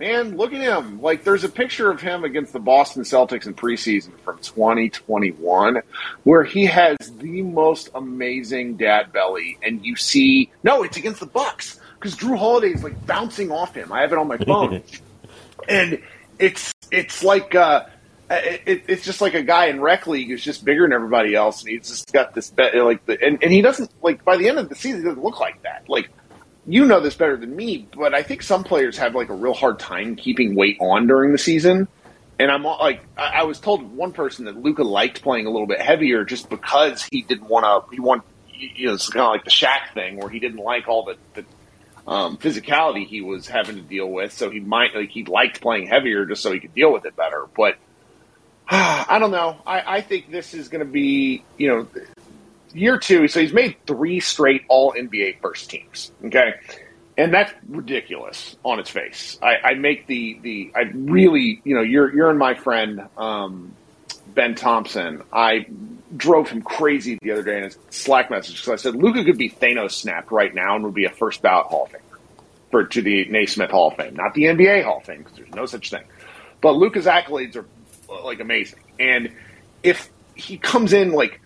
man, 0.00 0.36
look 0.36 0.52
at 0.52 0.60
him. 0.60 1.00
Like, 1.00 1.22
there's 1.22 1.44
a 1.44 1.48
picture 1.48 1.92
of 1.92 2.00
him 2.00 2.24
against 2.24 2.52
the 2.52 2.58
Boston 2.58 3.04
Celtics 3.04 3.46
in 3.46 3.54
preseason 3.54 4.18
from 4.20 4.38
2021, 4.38 5.82
where 6.24 6.42
he 6.42 6.66
has 6.66 6.96
the 7.18 7.42
most 7.42 7.90
amazing 7.94 8.76
dad 8.76 9.12
belly, 9.12 9.56
and 9.62 9.86
you 9.86 9.94
see, 9.94 10.50
no, 10.64 10.82
it's 10.82 10.96
against 10.96 11.20
the 11.20 11.26
Bucks 11.26 11.78
because 11.94 12.16
Jrue 12.16 12.36
Holiday 12.36 12.72
is 12.72 12.82
like 12.82 13.06
bouncing 13.06 13.52
off 13.52 13.76
him. 13.76 13.92
I 13.92 14.00
have 14.00 14.10
it 14.10 14.18
on 14.18 14.26
my 14.26 14.38
phone, 14.38 14.82
and 15.68 16.02
it's 16.40 16.72
it's 16.90 17.22
like 17.22 17.54
uh, 17.54 17.84
it, 18.30 18.84
it's 18.88 19.04
just 19.04 19.20
like 19.20 19.34
a 19.34 19.42
guy 19.42 19.66
in 19.66 19.80
rec 19.80 20.06
league 20.06 20.28
who's 20.28 20.42
just 20.42 20.64
bigger 20.64 20.82
than 20.82 20.92
everybody 20.92 21.34
else, 21.34 21.60
and 21.62 21.70
he's 21.70 21.88
just 21.88 22.12
got 22.12 22.34
this 22.34 22.50
bet 22.50 22.74
like 22.76 23.04
the 23.06 23.20
and, 23.20 23.42
and 23.42 23.52
he 23.52 23.60
doesn't 23.60 23.90
like 24.02 24.24
by 24.24 24.36
the 24.36 24.48
end 24.48 24.58
of 24.58 24.68
the 24.68 24.74
season 24.74 25.00
he 25.00 25.06
doesn't 25.06 25.22
look 25.22 25.40
like 25.40 25.62
that. 25.62 25.88
Like 25.88 26.10
you 26.66 26.86
know 26.86 27.00
this 27.00 27.14
better 27.14 27.36
than 27.36 27.54
me, 27.54 27.88
but 27.96 28.14
I 28.14 28.22
think 28.22 28.42
some 28.42 28.64
players 28.64 28.98
have 28.98 29.14
like 29.14 29.28
a 29.28 29.34
real 29.34 29.54
hard 29.54 29.78
time 29.78 30.16
keeping 30.16 30.54
weight 30.54 30.76
on 30.80 31.06
during 31.06 31.32
the 31.32 31.38
season. 31.38 31.88
And 32.38 32.50
I'm 32.50 32.62
like, 32.62 33.02
I 33.18 33.42
was 33.42 33.60
told 33.60 33.94
one 33.94 34.12
person 34.12 34.46
that 34.46 34.56
Luka 34.56 34.82
liked 34.82 35.20
playing 35.20 35.44
a 35.44 35.50
little 35.50 35.66
bit 35.66 35.78
heavier 35.78 36.24
just 36.24 36.48
because 36.48 37.06
he 37.10 37.20
didn't 37.20 37.48
want 37.50 37.64
to. 37.66 37.94
He 37.94 38.00
want, 38.00 38.22
you 38.48 38.86
know, 38.86 38.94
it's 38.94 39.10
kind 39.10 39.26
of 39.26 39.32
like 39.32 39.44
the 39.44 39.50
Shaq 39.50 39.92
thing 39.92 40.16
where 40.16 40.30
he 40.30 40.38
didn't 40.38 40.58
like 40.58 40.88
all 40.88 41.04
the, 41.04 41.16
the 41.34 41.44
um, 42.10 42.38
physicality 42.38 43.06
he 43.06 43.20
was 43.20 43.46
having 43.46 43.76
to 43.76 43.82
deal 43.82 44.10
with. 44.10 44.32
So 44.32 44.48
he 44.48 44.58
might 44.58 44.94
like 44.94 45.10
he 45.10 45.24
liked 45.24 45.60
playing 45.60 45.86
heavier 45.86 46.24
just 46.24 46.42
so 46.42 46.50
he 46.50 46.60
could 46.60 46.74
deal 46.74 46.90
with 46.90 47.04
it 47.04 47.14
better. 47.14 47.46
But 47.54 47.76
I 48.72 49.18
don't 49.18 49.32
know. 49.32 49.56
I, 49.66 49.96
I 49.96 50.00
think 50.00 50.30
this 50.30 50.54
is 50.54 50.68
going 50.68 50.84
to 50.84 50.90
be 50.90 51.42
you 51.58 51.68
know 51.68 51.86
year 52.72 52.98
two. 52.98 53.26
So 53.26 53.40
he's 53.40 53.52
made 53.52 53.76
three 53.86 54.20
straight 54.20 54.62
All 54.68 54.92
NBA 54.92 55.40
first 55.40 55.70
teams. 55.70 56.12
Okay. 56.24 56.54
And 57.18 57.34
that's 57.34 57.52
ridiculous 57.68 58.56
on 58.64 58.78
its 58.78 58.88
face. 58.88 59.38
I, 59.42 59.56
I 59.70 59.74
make 59.74 60.06
the, 60.06 60.38
the 60.40 60.72
I 60.74 60.82
really 60.94 61.60
you 61.64 61.74
know 61.74 61.82
you're 61.82 62.14
you're 62.14 62.30
and 62.30 62.38
my 62.38 62.54
friend 62.54 63.08
um, 63.18 63.74
Ben 64.34 64.54
Thompson. 64.54 65.22
I 65.32 65.66
drove 66.16 66.48
him 66.48 66.62
crazy 66.62 67.18
the 67.20 67.32
other 67.32 67.42
day 67.42 67.58
in 67.58 67.64
his 67.64 67.78
Slack 67.90 68.30
message 68.30 68.60
because 68.62 68.72
I 68.72 68.76
said 68.76 68.94
Luka 68.94 69.24
could 69.24 69.36
be 69.36 69.50
Thanos 69.50 69.92
snapped 69.92 70.30
right 70.30 70.54
now 70.54 70.76
and 70.76 70.84
would 70.84 70.94
be 70.94 71.06
a 71.06 71.10
first 71.10 71.42
ballot 71.42 71.66
Hall 71.66 71.84
of 71.86 71.90
Famer 71.90 72.40
for 72.70 72.84
to 72.84 73.02
the 73.02 73.24
Naismith 73.24 73.70
Hall 73.70 73.88
of 73.88 73.96
Fame, 73.96 74.14
not 74.14 74.32
the 74.34 74.44
NBA 74.44 74.84
Hall 74.84 74.98
of 74.98 75.04
Fame 75.04 75.18
because 75.18 75.36
there's 75.36 75.54
no 75.54 75.66
such 75.66 75.90
thing. 75.90 76.04
But 76.60 76.76
Luka's 76.76 77.06
accolades 77.06 77.56
are 77.56 77.66
like 78.24 78.40
amazing, 78.40 78.80
and 78.98 79.32
if 79.82 80.10
he 80.34 80.58
comes 80.58 80.92
in 80.92 81.12
like 81.12 81.40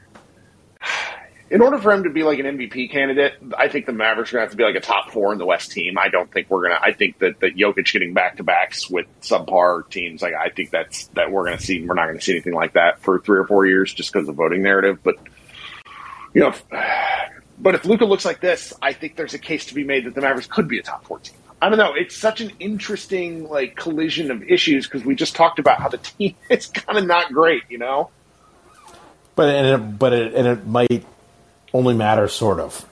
in 1.50 1.60
order 1.60 1.78
for 1.78 1.92
him 1.92 2.04
to 2.04 2.10
be 2.10 2.22
like 2.22 2.38
an 2.38 2.46
MVP 2.46 2.90
candidate, 2.90 3.34
I 3.56 3.68
think 3.68 3.86
the 3.86 3.92
Mavericks 3.92 4.32
are 4.32 4.38
going 4.38 4.40
to 4.40 4.46
have 4.46 4.50
to 4.52 4.56
be 4.56 4.64
like 4.64 4.76
a 4.76 4.80
top 4.80 5.10
four 5.10 5.32
in 5.32 5.38
the 5.38 5.46
West 5.46 5.72
team. 5.72 5.98
I 5.98 6.08
don't 6.08 6.30
think 6.32 6.50
we're 6.50 6.62
going 6.62 6.72
to. 6.72 6.82
I 6.82 6.92
think 6.92 7.18
that 7.18 7.38
that 7.40 7.56
Jokic 7.56 7.92
getting 7.92 8.14
back 8.14 8.38
to 8.38 8.42
backs 8.42 8.88
with 8.88 9.06
subpar 9.20 9.88
teams, 9.88 10.22
like 10.22 10.34
I 10.34 10.48
think 10.48 10.70
that's 10.70 11.06
that 11.08 11.30
we're 11.30 11.44
going 11.44 11.58
to 11.58 11.62
see. 11.62 11.84
We're 11.86 11.94
not 11.94 12.06
going 12.06 12.18
to 12.18 12.24
see 12.24 12.32
anything 12.32 12.54
like 12.54 12.72
that 12.72 13.00
for 13.00 13.20
three 13.20 13.38
or 13.38 13.46
four 13.46 13.66
years 13.66 13.92
just 13.92 14.12
because 14.12 14.28
of 14.28 14.34
the 14.34 14.42
voting 14.42 14.62
narrative. 14.62 15.00
But 15.02 15.16
you 16.32 16.40
know, 16.40 16.48
if, 16.48 16.64
but 17.58 17.74
if 17.74 17.84
Luka 17.84 18.06
looks 18.06 18.24
like 18.24 18.40
this, 18.40 18.72
I 18.80 18.92
think 18.92 19.16
there's 19.16 19.34
a 19.34 19.38
case 19.38 19.66
to 19.66 19.74
be 19.74 19.84
made 19.84 20.06
that 20.06 20.14
the 20.14 20.22
Mavericks 20.22 20.48
could 20.48 20.66
be 20.66 20.78
a 20.78 20.82
top 20.82 21.04
four 21.04 21.18
team. 21.18 21.36
I 21.62 21.68
don't 21.68 21.78
know. 21.78 21.94
It's 21.94 22.16
such 22.16 22.40
an 22.40 22.52
interesting 22.60 23.48
like 23.48 23.76
collision 23.76 24.30
of 24.30 24.42
issues 24.42 24.86
because 24.86 25.04
we 25.04 25.14
just 25.14 25.34
talked 25.34 25.58
about 25.58 25.80
how 25.80 25.88
the 25.88 25.98
team 25.98 26.34
is 26.50 26.66
kind 26.66 26.98
of 26.98 27.06
not 27.06 27.32
great, 27.32 27.62
you 27.68 27.78
know. 27.78 28.10
But 29.36 29.54
and 29.54 29.66
it, 29.66 29.98
but 29.98 30.12
it, 30.12 30.34
and 30.34 30.46
it 30.46 30.66
might 30.66 31.04
only 31.72 31.94
matter 31.94 32.28
sort 32.28 32.60
of. 32.60 32.86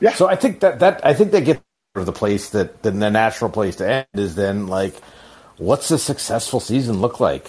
Yeah. 0.00 0.12
So 0.12 0.28
I 0.28 0.36
think 0.36 0.60
that 0.60 0.80
that 0.80 1.04
I 1.04 1.14
think 1.14 1.30
they 1.30 1.40
get 1.40 1.62
the 1.94 2.12
place 2.12 2.50
that 2.50 2.82
the 2.82 2.92
natural 2.92 3.50
place 3.50 3.76
to 3.76 3.88
end 3.88 4.06
is 4.14 4.34
then 4.34 4.66
like, 4.66 4.94
what's 5.56 5.90
a 5.90 5.98
successful 5.98 6.60
season 6.60 7.00
look 7.00 7.20
like? 7.20 7.48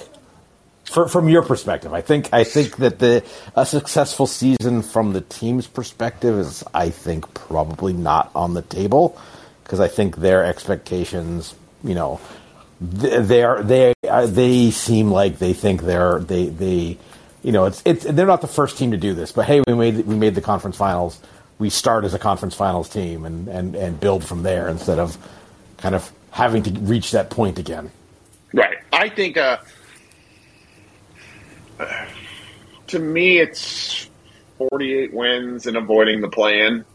For, 0.86 1.08
from 1.08 1.30
your 1.30 1.44
perspective, 1.44 1.94
I 1.94 2.02
think 2.02 2.34
I 2.34 2.44
think 2.44 2.78
that 2.78 2.98
the 2.98 3.24
a 3.56 3.66
successful 3.66 4.26
season 4.26 4.82
from 4.82 5.14
the 5.14 5.22
team's 5.22 5.68
perspective 5.68 6.40
is 6.40 6.64
I 6.74 6.90
think 6.90 7.32
probably 7.36 7.94
not 7.94 8.32
on 8.34 8.56
the 8.56 8.64
table 8.64 9.20
because 9.70 9.80
I 9.80 9.88
think 9.88 10.16
their 10.16 10.44
expectations, 10.44 11.54
you 11.84 11.94
know, 11.94 12.20
they 12.82 13.44
are 13.44 13.62
they 13.62 13.94
they 14.26 14.72
seem 14.72 15.12
like 15.12 15.38
they 15.38 15.54
think 15.54 15.84
they're 15.84 16.18
they 16.18 16.48
they 16.48 16.98
you 17.44 17.52
know, 17.52 17.66
it's 17.66 17.84
it's 17.86 18.04
they're 18.04 18.26
not 18.26 18.42
the 18.42 18.48
first 18.48 18.80
team 18.80 18.90
to 18.92 18.98
do 18.98 19.14
this, 19.14 19.32
but 19.32 19.46
hey, 19.46 19.62
we 19.68 19.76
made 19.76 20.08
we 20.08 20.16
made 20.16 20.34
the 20.34 20.42
conference 20.42 20.76
finals. 20.76 21.22
We 21.60 21.70
start 21.70 22.04
as 22.04 22.16
a 22.16 22.20
conference 22.20 22.56
finals 22.56 22.90
team 22.90 23.26
and 23.26 23.48
and 23.48 23.76
and 23.76 24.00
build 24.00 24.26
from 24.26 24.42
there 24.42 24.70
instead 24.70 24.98
of 24.98 25.16
kind 25.78 25.94
of 25.94 26.12
having 26.32 26.64
to 26.64 26.72
reach 26.72 27.12
that 27.12 27.30
point 27.30 27.60
again. 27.60 27.92
Right. 28.52 28.78
I 28.92 29.10
think 29.10 29.38
uh, 29.38 29.58
to 32.88 32.98
me 32.98 33.38
it's 33.38 34.10
48 34.58 35.14
wins 35.14 35.68
and 35.68 35.78
avoiding 35.78 36.22
the 36.22 36.30
play-in. 36.30 36.86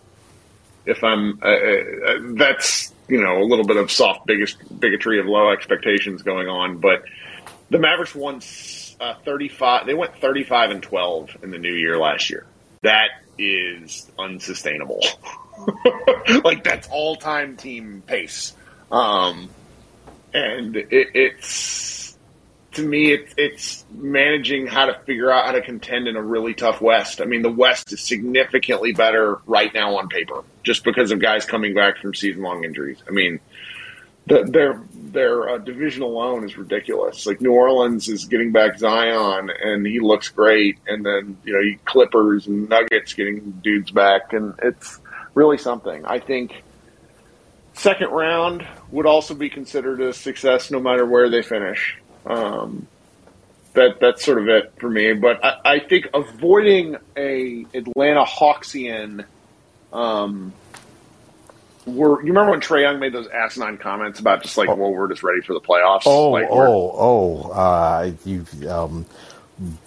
If 0.86 1.02
I'm 1.02 1.40
uh, 1.42 1.48
uh, 1.48 2.34
that's 2.36 2.92
you 3.08 3.22
know 3.22 3.42
a 3.42 3.44
little 3.44 3.64
bit 3.64 3.76
of 3.76 3.90
soft 3.90 4.26
biggest 4.26 4.58
bigotry 4.80 5.20
of 5.20 5.26
low 5.26 5.50
expectations 5.50 6.22
going 6.22 6.48
on, 6.48 6.78
but 6.78 7.04
the 7.70 7.78
Mavericks 7.78 8.14
won 8.14 8.40
uh, 9.00 9.14
35. 9.24 9.86
They 9.86 9.94
went 9.94 10.16
35 10.16 10.70
and 10.70 10.82
12 10.82 11.38
in 11.42 11.50
the 11.50 11.58
new 11.58 11.72
year 11.72 11.98
last 11.98 12.30
year. 12.30 12.46
That 12.82 13.08
is 13.38 14.10
unsustainable. 14.18 15.00
like 16.44 16.64
that's 16.64 16.88
all 16.88 17.16
time 17.16 17.56
team 17.56 18.02
pace. 18.06 18.52
Um, 18.90 19.48
and 20.32 20.76
it, 20.76 20.88
it's 20.90 22.03
to 22.74 22.86
me, 22.86 23.12
it's 23.12 23.34
it's 23.36 23.84
managing 23.92 24.66
how 24.66 24.86
to 24.86 24.94
figure 25.00 25.30
out 25.30 25.46
how 25.46 25.52
to 25.52 25.62
contend 25.62 26.08
in 26.08 26.16
a 26.16 26.22
really 26.22 26.54
tough 26.54 26.80
West. 26.80 27.20
I 27.20 27.24
mean, 27.24 27.42
the 27.42 27.50
West 27.50 27.92
is 27.92 28.00
significantly 28.00 28.92
better 28.92 29.40
right 29.46 29.72
now 29.72 29.98
on 29.98 30.08
paper, 30.08 30.44
just 30.62 30.84
because 30.84 31.10
of 31.10 31.20
guys 31.20 31.44
coming 31.44 31.74
back 31.74 31.98
from 31.98 32.14
season 32.14 32.42
long 32.42 32.64
injuries. 32.64 33.02
I 33.08 33.12
mean, 33.12 33.40
the, 34.26 34.44
their 34.44 34.82
their 34.92 35.48
uh, 35.48 35.58
division 35.58 36.02
alone 36.02 36.44
is 36.44 36.56
ridiculous. 36.56 37.26
Like 37.26 37.40
New 37.40 37.52
Orleans 37.52 38.08
is 38.08 38.24
getting 38.24 38.52
back 38.52 38.78
Zion, 38.78 39.50
and 39.62 39.86
he 39.86 40.00
looks 40.00 40.28
great, 40.28 40.78
and 40.86 41.04
then 41.04 41.36
you 41.44 41.52
know 41.52 41.78
Clippers 41.84 42.46
and 42.46 42.68
Nuggets 42.68 43.14
getting 43.14 43.50
dudes 43.62 43.90
back, 43.90 44.32
and 44.32 44.54
it's 44.62 45.00
really 45.34 45.58
something. 45.58 46.04
I 46.04 46.18
think 46.20 46.62
second 47.74 48.10
round 48.10 48.66
would 48.90 49.06
also 49.06 49.34
be 49.34 49.50
considered 49.50 50.00
a 50.00 50.12
success, 50.12 50.70
no 50.70 50.80
matter 50.80 51.04
where 51.04 51.28
they 51.28 51.42
finish. 51.42 51.98
Um, 52.26 52.86
that 53.74 54.00
that's 54.00 54.24
sort 54.24 54.38
of 54.38 54.48
it 54.48 54.72
for 54.78 54.88
me. 54.88 55.12
But 55.14 55.44
I, 55.44 55.60
I 55.64 55.78
think 55.80 56.08
avoiding 56.14 56.96
a 57.16 57.66
Atlanta 57.74 58.24
Hawksian. 58.24 59.24
Um, 59.92 60.52
were 61.86 62.22
you 62.22 62.28
remember 62.28 62.52
when 62.52 62.60
Trae 62.60 62.82
Young 62.82 62.98
made 62.98 63.12
those 63.12 63.28
asinine 63.28 63.76
comments 63.76 64.18
about 64.18 64.42
just 64.42 64.56
like, 64.56 64.68
oh. 64.68 64.74
well, 64.74 64.90
we're 64.90 65.08
just 65.08 65.22
ready 65.22 65.42
for 65.42 65.52
the 65.52 65.60
playoffs? 65.60 66.02
Oh, 66.06 66.30
like, 66.30 66.46
oh, 66.50 66.94
oh, 66.96 67.50
uh, 67.50 68.12
you, 68.24 68.46
um, 68.68 69.04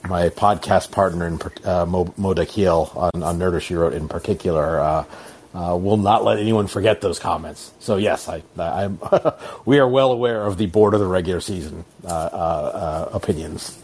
my 0.08 0.30
podcast 0.30 0.92
partner 0.92 1.28
in 1.28 1.40
uh, 1.66 1.86
Mo, 1.86 2.14
Mo 2.18 2.30
on, 2.30 3.24
on 3.24 3.40
Nerder, 3.40 3.62
she 3.62 3.74
wrote 3.74 3.94
in 3.94 4.08
particular, 4.08 4.80
uh, 4.80 5.06
uh, 5.54 5.78
will 5.80 5.98
not 5.98 6.24
let 6.24 6.40
anyone 6.40 6.68
forget 6.68 7.02
those 7.02 7.20
comments. 7.20 7.72
So 7.80 7.98
yes, 7.98 8.28
I, 8.30 8.44
I'm. 8.58 9.00
we 9.66 9.80
are 9.80 9.88
well 9.88 10.12
aware 10.12 10.44
of 10.44 10.58
the 10.58 10.68
board 10.68 10.94
of 10.94 11.00
the 11.00 11.08
regular 11.08 11.42
season 11.42 11.86
uh, 12.04 12.08
uh, 12.08 12.10
uh, 12.12 13.10
opinions. 13.14 13.82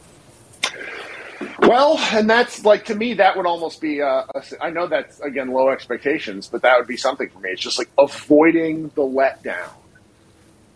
Well, 1.59 1.97
and 2.11 2.30
that's 2.30 2.66
like 2.66 2.86
to 2.86 2.95
me 2.95 3.16
that 3.16 3.38
would 3.38 3.45
almost 3.45 3.82
be. 3.82 4.01
Uh, 4.01 4.24
a, 4.36 4.43
I 4.61 4.70
know 4.70 4.88
that's 4.88 5.20
again 5.22 5.51
low 5.51 5.70
expectations, 5.70 6.47
but 6.47 6.61
that 6.61 6.78
would 6.78 6.88
be 6.88 6.97
something 6.97 7.30
for 7.30 7.39
me. 7.39 7.49
It's 7.49 7.61
just 7.61 7.78
like 7.78 7.89
avoiding 7.97 8.89
the 8.89 9.01
letdown. 9.01 9.70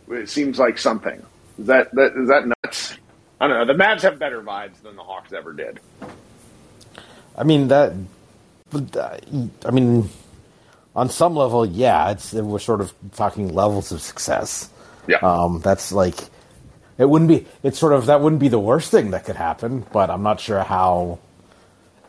It 0.10 0.30
seems 0.30 0.58
like 0.58 0.78
something. 0.78 1.22
Is 1.60 1.68
that 1.68 1.94
that 1.94 2.14
is 2.16 2.30
that 2.30 2.48
nuts? 2.48 2.98
I 3.40 3.48
don't 3.48 3.58
know. 3.58 3.74
The 3.74 3.82
Mavs 3.82 4.02
have 4.02 4.18
better 4.18 4.42
vibes 4.42 4.82
than 4.82 4.96
the 4.96 5.04
Hawks 5.04 5.34
ever 5.34 5.54
did. 5.54 5.80
I 7.38 7.44
mean 7.44 7.68
that. 7.68 7.94
I 8.74 9.72
mean, 9.72 10.10
on 10.98 11.12
some 11.12 11.36
level, 11.36 11.64
yeah, 11.64 12.10
it's 12.10 12.34
we're 12.34 12.58
sort 12.58 12.82
of 12.82 12.91
talking 13.16 13.54
levels 13.54 13.91
of 13.91 14.02
success. 14.02 14.70
Yeah, 15.08 15.20
um, 15.22 15.62
that's 15.62 15.91
like 15.91 16.18
it 16.98 17.08
wouldn't 17.08 17.30
be. 17.30 17.45
It's 17.62 17.78
sort 17.78 17.93
of 17.93 18.08
that 18.08 18.20
wouldn't 18.20 18.41
be 18.41 18.48
the 18.50 18.60
worst 18.60 18.89
thing 18.89 19.12
that 19.12 19.24
could 19.24 19.36
happen, 19.36 19.86
but 19.93 20.10
I'm 20.10 20.24
not 20.24 20.41
sure 20.41 20.64
how. 20.64 21.20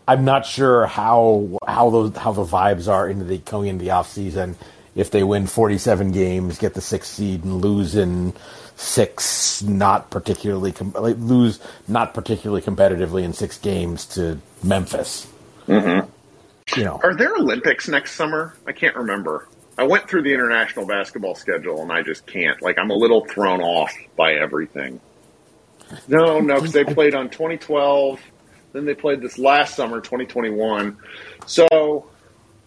I'm 0.09 0.25
not 0.25 0.47
sure 0.47 0.87
how 0.87 1.59
how 1.67 1.91
those 1.91 2.17
how 2.17 2.33
the 2.33 2.45
vibes 2.45 2.89
are 2.89 3.07
into 3.07 3.25
the 3.25 3.37
going 3.37 3.69
into 3.69 3.85
the 3.85 3.91
off 3.91 4.09
season. 4.09 4.57
If 4.95 5.11
they 5.13 5.23
win 5.23 5.47
47 5.47 6.11
games, 6.11 6.59
get 6.59 6.75
the 6.75 6.81
sixth 6.81 7.15
seed, 7.15 7.45
and 7.45 7.61
lose 7.61 7.95
in 7.95 8.33
six, 8.75 9.63
not 9.63 10.11
particularly 10.11 10.73
com- 10.73 10.93
lose 10.93 11.61
not 11.87 12.15
particularly 12.15 12.63
competitively 12.63 13.23
in 13.23 13.35
six 13.35 13.59
games 13.59 14.07
to 14.07 14.41
Memphis. 14.63 15.29
Mm-hmm. 15.67 16.09
You 16.77 16.85
know, 16.85 17.01
are 17.03 17.15
there 17.15 17.35
Olympics 17.35 17.89
next 17.89 18.13
summer? 18.13 18.55
I 18.67 18.73
can't 18.73 18.97
remember. 18.97 19.49
I 19.79 19.85
went 19.85 20.09
through 20.09 20.23
the 20.23 20.35
international 20.35 20.87
basketball 20.87 21.35
schedule 21.35 21.83
and 21.83 21.93
I 21.93 22.03
just 22.03 22.27
can't. 22.27 22.61
Like 22.61 22.79
I'm 22.79 22.91
a 22.91 22.95
little 22.95 23.25
thrown 23.25 23.61
off 23.61 23.93
by 24.17 24.35
everything. 24.35 25.01
No, 26.07 26.41
no, 26.41 26.57
because 26.57 26.73
they 26.73 26.85
played 26.85 27.15
on 27.15 27.31
2012, 27.31 28.21
then 28.73 28.85
they 28.85 28.95
played 28.95 29.21
this 29.23 29.39
last 29.39 29.75
summer, 29.75 30.01
2021. 30.01 30.99
So 31.47 32.11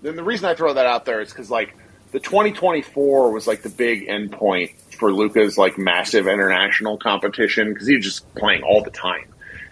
then 0.02 0.16
the 0.16 0.24
reason 0.24 0.46
I 0.46 0.56
throw 0.56 0.74
that 0.74 0.86
out 0.86 1.06
there 1.06 1.22
is 1.22 1.30
because 1.30 1.52
like 1.52 1.76
the 2.12 2.20
2024 2.20 3.32
was 3.32 3.46
like 3.46 3.62
the 3.62 3.70
big 3.70 4.08
endpoint 4.08 4.74
for 4.98 5.14
Luka's 5.14 5.58
like 5.58 5.78
massive 5.78 6.28
international 6.28 6.98
competition 6.98 7.74
because 7.74 7.88
he's 7.88 8.04
just 8.04 8.34
playing 8.36 8.64
all 8.64 8.84
the 8.84 8.92
time, 8.92 9.26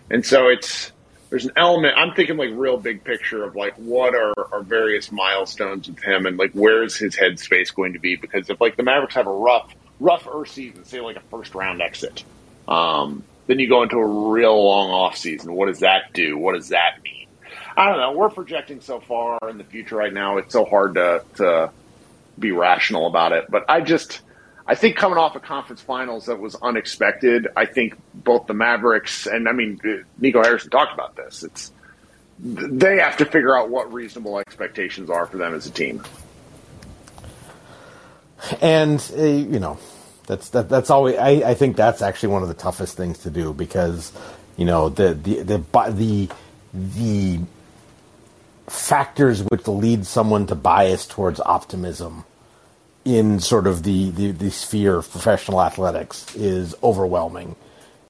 and 0.09 0.25
so 0.25 0.47
it's 0.47 0.91
there's 1.29 1.45
an 1.45 1.51
element 1.55 1.93
I'm 1.97 2.13
thinking 2.13 2.37
like 2.37 2.49
real 2.53 2.77
big 2.77 3.03
picture 3.03 3.43
of 3.43 3.55
like 3.55 3.75
what 3.75 4.15
are, 4.15 4.33
our 4.51 4.61
various 4.61 5.11
milestones 5.11 5.87
with 5.87 5.99
him 5.99 6.25
and 6.25 6.37
like 6.37 6.51
where's 6.53 6.95
his 6.95 7.15
headspace 7.15 7.73
going 7.73 7.93
to 7.93 7.99
be 7.99 8.15
because 8.15 8.49
if 8.49 8.59
like 8.59 8.77
the 8.77 8.83
Mavericks 8.83 9.15
have 9.15 9.27
a 9.27 9.31
rough 9.31 9.73
rough 9.99 10.27
Earth 10.31 10.49
season, 10.49 10.85
say 10.85 10.99
like 11.01 11.17
a 11.17 11.21
first 11.31 11.53
round 11.53 11.81
exit, 11.81 12.23
um, 12.67 13.23
then 13.47 13.59
you 13.59 13.67
go 13.67 13.83
into 13.83 13.97
a 13.97 14.31
real 14.31 14.63
long 14.63 14.89
off 14.89 15.17
season. 15.17 15.53
What 15.53 15.67
does 15.67 15.79
that 15.79 16.13
do? 16.13 16.37
What 16.37 16.55
does 16.55 16.69
that 16.69 17.01
mean? 17.03 17.27
I 17.75 17.89
don't 17.89 17.97
know. 17.97 18.11
We're 18.11 18.29
projecting 18.29 18.81
so 18.81 18.99
far 18.99 19.37
in 19.49 19.57
the 19.57 19.63
future 19.63 19.95
right 19.95 20.13
now. 20.13 20.37
It's 20.37 20.53
so 20.53 20.65
hard 20.65 20.95
to 20.95 21.23
to 21.35 21.71
be 22.37 22.51
rational 22.51 23.07
about 23.07 23.33
it. 23.33 23.45
But 23.49 23.65
I 23.69 23.81
just 23.81 24.21
I 24.69 24.75
think 24.75 24.97
coming 24.97 25.17
off 25.17 25.35
a 25.35 25.39
conference 25.39 25.81
finals 25.81 26.27
that 26.27 26.39
was 26.39 26.53
unexpected, 26.53 27.47
I 27.57 27.65
think 27.65 27.97
both 28.13 28.45
the 28.45 28.53
Mavericks 28.53 29.25
and 29.25 29.49
I 29.49 29.51
mean 29.51 29.79
Nico 30.19 30.43
Harrison 30.43 30.69
talked 30.69 30.93
about 30.93 31.15
this. 31.15 31.41
It's 31.41 31.71
they 32.37 32.99
have 32.99 33.17
to 33.17 33.25
figure 33.25 33.57
out 33.57 33.71
what 33.71 33.91
reasonable 33.91 34.37
expectations 34.37 35.09
are 35.09 35.25
for 35.25 35.37
them 35.37 35.55
as 35.55 35.65
a 35.65 35.71
team. 35.71 36.03
And 38.61 39.03
uh, 39.17 39.23
you 39.23 39.59
know, 39.59 39.79
that's 40.27 40.49
that, 40.51 40.69
that's 40.69 40.91
always 40.91 41.17
I, 41.17 41.29
I 41.49 41.53
think 41.55 41.75
that's 41.75 42.03
actually 42.03 42.33
one 42.33 42.43
of 42.43 42.47
the 42.47 42.53
toughest 42.53 42.95
things 42.95 43.17
to 43.23 43.31
do 43.31 43.53
because 43.53 44.13
you 44.55 44.65
know 44.65 44.89
the 44.89 45.15
the 45.15 45.41
the 45.41 45.63
the, 45.89 46.29
the 46.75 47.39
factors 48.67 49.41
which 49.41 49.67
lead 49.67 50.05
someone 50.05 50.45
to 50.45 50.53
bias 50.53 51.07
towards 51.07 51.39
optimism 51.39 52.23
in 53.17 53.39
sort 53.39 53.67
of 53.67 53.83
the, 53.83 54.11
the, 54.11 54.31
the 54.31 54.51
sphere 54.51 54.97
of 54.97 55.09
professional 55.09 55.61
athletics 55.61 56.35
is 56.35 56.75
overwhelming. 56.83 57.55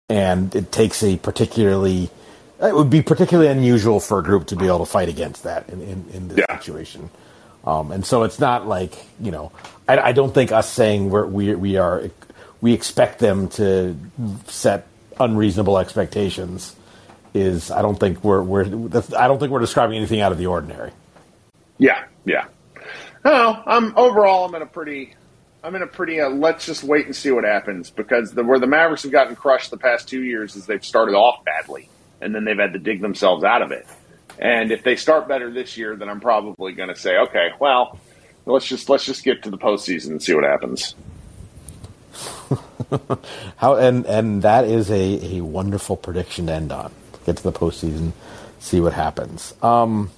And 0.09 0.53
it 0.55 0.71
takes 0.71 1.03
a 1.03 1.17
particularly, 1.17 2.09
it 2.61 2.75
would 2.75 2.89
be 2.89 3.01
particularly 3.01 3.49
unusual 3.49 3.99
for 3.99 4.19
a 4.19 4.23
group 4.23 4.47
to 4.47 4.55
be 4.55 4.67
able 4.67 4.79
to 4.79 4.85
fight 4.85 5.07
against 5.07 5.43
that 5.43 5.69
in, 5.69 5.81
in, 5.81 6.05
in 6.13 6.27
this 6.29 6.39
yeah. 6.39 6.57
situation. 6.57 7.09
Um, 7.63 7.91
and 7.91 8.05
so 8.05 8.23
it's 8.23 8.39
not 8.39 8.67
like, 8.67 8.93
you 9.19 9.31
know, 9.31 9.51
I, 9.87 9.99
I 9.99 10.11
don't 10.11 10.33
think 10.33 10.51
us 10.51 10.69
saying 10.69 11.09
we're, 11.09 11.25
we, 11.27 11.53
we 11.55 11.77
are, 11.77 12.09
we 12.61 12.73
expect 12.73 13.19
them 13.19 13.49
to 13.49 13.95
set 14.47 14.87
unreasonable 15.19 15.77
expectations 15.77 16.75
is, 17.33 17.69
I 17.69 17.81
don't 17.81 17.99
think 17.99 18.23
we're, 18.23 18.41
we're, 18.41 18.65
I 18.65 19.27
don't 19.27 19.39
think 19.39 19.51
we're 19.51 19.59
describing 19.59 19.97
anything 19.97 20.21
out 20.21 20.31
of 20.31 20.37
the 20.37 20.47
ordinary. 20.47 20.91
Yeah, 21.77 22.05
yeah. 22.25 22.45
No, 23.25 23.61
I'm 23.65 23.97
overall. 23.97 24.45
I'm 24.45 24.55
in 24.55 24.61
a 24.61 24.65
pretty. 24.65 25.15
I'm 25.63 25.75
in 25.75 25.81
a 25.81 25.87
pretty. 25.87 26.21
Uh, 26.21 26.29
let's 26.29 26.65
just 26.65 26.83
wait 26.83 27.05
and 27.05 27.15
see 27.15 27.31
what 27.31 27.43
happens 27.43 27.89
because 27.89 28.31
the, 28.31 28.43
where 28.43 28.59
the 28.59 28.67
Mavericks 28.67 29.03
have 29.03 29.11
gotten 29.11 29.35
crushed 29.35 29.71
the 29.71 29.77
past 29.77 30.07
two 30.07 30.23
years 30.23 30.55
is 30.55 30.65
they've 30.65 30.83
started 30.83 31.15
off 31.15 31.43
badly 31.43 31.89
and 32.21 32.33
then 32.33 32.45
they've 32.45 32.57
had 32.57 32.73
to 32.73 32.79
dig 32.79 33.01
themselves 33.01 33.43
out 33.43 33.61
of 33.61 33.71
it. 33.71 33.85
And 34.37 34.71
if 34.71 34.83
they 34.83 34.95
start 34.95 35.27
better 35.27 35.51
this 35.51 35.77
year, 35.77 35.95
then 35.95 36.09
I'm 36.09 36.21
probably 36.21 36.71
going 36.73 36.89
to 36.89 36.95
say, 36.95 37.17
okay, 37.17 37.49
well, 37.59 37.99
let's 38.45 38.65
just 38.65 38.89
let's 38.89 39.05
just 39.05 39.23
get 39.23 39.43
to 39.43 39.49
the 39.49 39.57
postseason 39.57 40.11
and 40.11 40.23
see 40.23 40.33
what 40.33 40.45
happens. 40.45 40.95
How 43.57 43.75
and 43.75 44.05
and 44.05 44.41
that 44.43 44.65
is 44.65 44.89
a, 44.89 45.37
a 45.37 45.41
wonderful 45.41 45.97
prediction 45.97 46.47
to 46.47 46.53
end 46.53 46.71
on. 46.71 46.93
Get 47.25 47.37
to 47.37 47.43
the 47.43 47.51
postseason, 47.51 48.13
see 48.59 48.79
what 48.79 48.93
happens. 48.93 49.53
Um, 49.61 50.09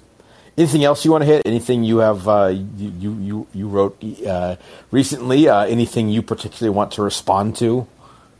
Anything 0.62 0.84
else 0.84 1.03
you 1.03 1.12
want 1.12 1.24
to 1.24 1.26
hit? 1.26 1.41
Anything 1.47 1.84
you 1.84 1.97
have 1.97 2.28
uh, 2.28 2.53
you, 2.78 2.93
you 2.99 3.47
you 3.51 3.68
wrote 3.68 3.97
uh, 4.24 4.57
recently? 4.91 5.49
Uh, 5.49 5.64
anything 5.66 6.07
you 6.07 6.22
particularly 6.22 6.70
want 6.70 6.91
to 6.91 7.01
respond 7.01 7.55
to? 7.55 7.88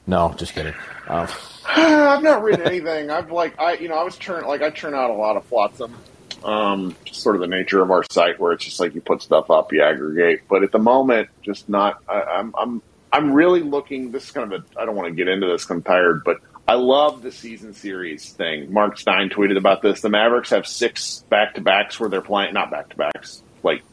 No, 0.06 0.32
just 0.38 0.54
kidding. 0.54 0.76
Um. 1.08 1.28
I've 1.66 2.22
not 2.22 2.44
written 2.44 2.68
anything. 2.68 3.10
I've 3.10 3.32
like 3.32 3.60
I 3.60 3.74
you 3.74 3.90
know 3.90 3.96
I 3.96 4.04
was 4.04 4.20
churn 4.20 4.46
like 4.46 4.62
I 4.62 4.70
churn 4.70 4.94
out 4.94 5.10
a 5.10 5.14
lot 5.14 5.36
of 5.36 5.46
flotsam. 5.46 5.96
Um, 6.44 6.96
just 7.06 7.22
sort 7.22 7.36
of 7.36 7.42
the 7.42 7.48
nature 7.48 7.82
of 7.82 7.90
our 7.90 8.04
site 8.12 8.40
where 8.40 8.52
it's 8.52 8.66
just 8.66 8.80
like 8.80 8.94
you 8.94 9.02
put 9.02 9.24
stuff 9.24 9.50
up, 9.50 9.74
you 9.74 9.82
aggregate. 9.82 10.42
But 10.48 10.62
at 10.62 10.72
the 10.72 10.78
moment, 10.78 11.30
just 11.42 11.70
not. 11.70 12.04
I, 12.08 12.22
I'm 12.22 12.54
I'm 12.56 12.82
I'm 13.12 13.34
really 13.34 13.62
looking. 13.62 14.12
This 14.12 14.26
is 14.26 14.32
kind 14.32 14.54
of 14.54 14.62
a. 14.62 14.80
I 14.80 14.86
don't 14.86 14.96
want 14.96 15.08
to 15.08 15.16
get 15.16 15.28
into 15.28 15.48
this. 15.48 15.68
I'm 15.72 15.82
tired, 15.82 16.24
but 16.24 16.38
I 16.68 16.76
love 16.76 17.22
the 17.22 17.32
season 17.32 17.74
series 17.74 18.30
thing. 18.32 18.72
Marc 18.72 18.98
Stein 18.98 19.30
tweeted 19.30 19.58
about 19.58 19.82
this. 19.82 20.02
The 20.02 20.10
Mavericks 20.10 20.52
have 20.52 20.66
six 20.66 21.26
back 21.30 21.56
to 21.56 21.62
backs 21.62 22.00
where 22.00 22.10
they're 22.10 22.22
playing, 22.22 22.54
not 22.54 22.72
back 22.72 22.90
to 22.90 22.96
backs, 22.96 23.44
like 23.64 23.84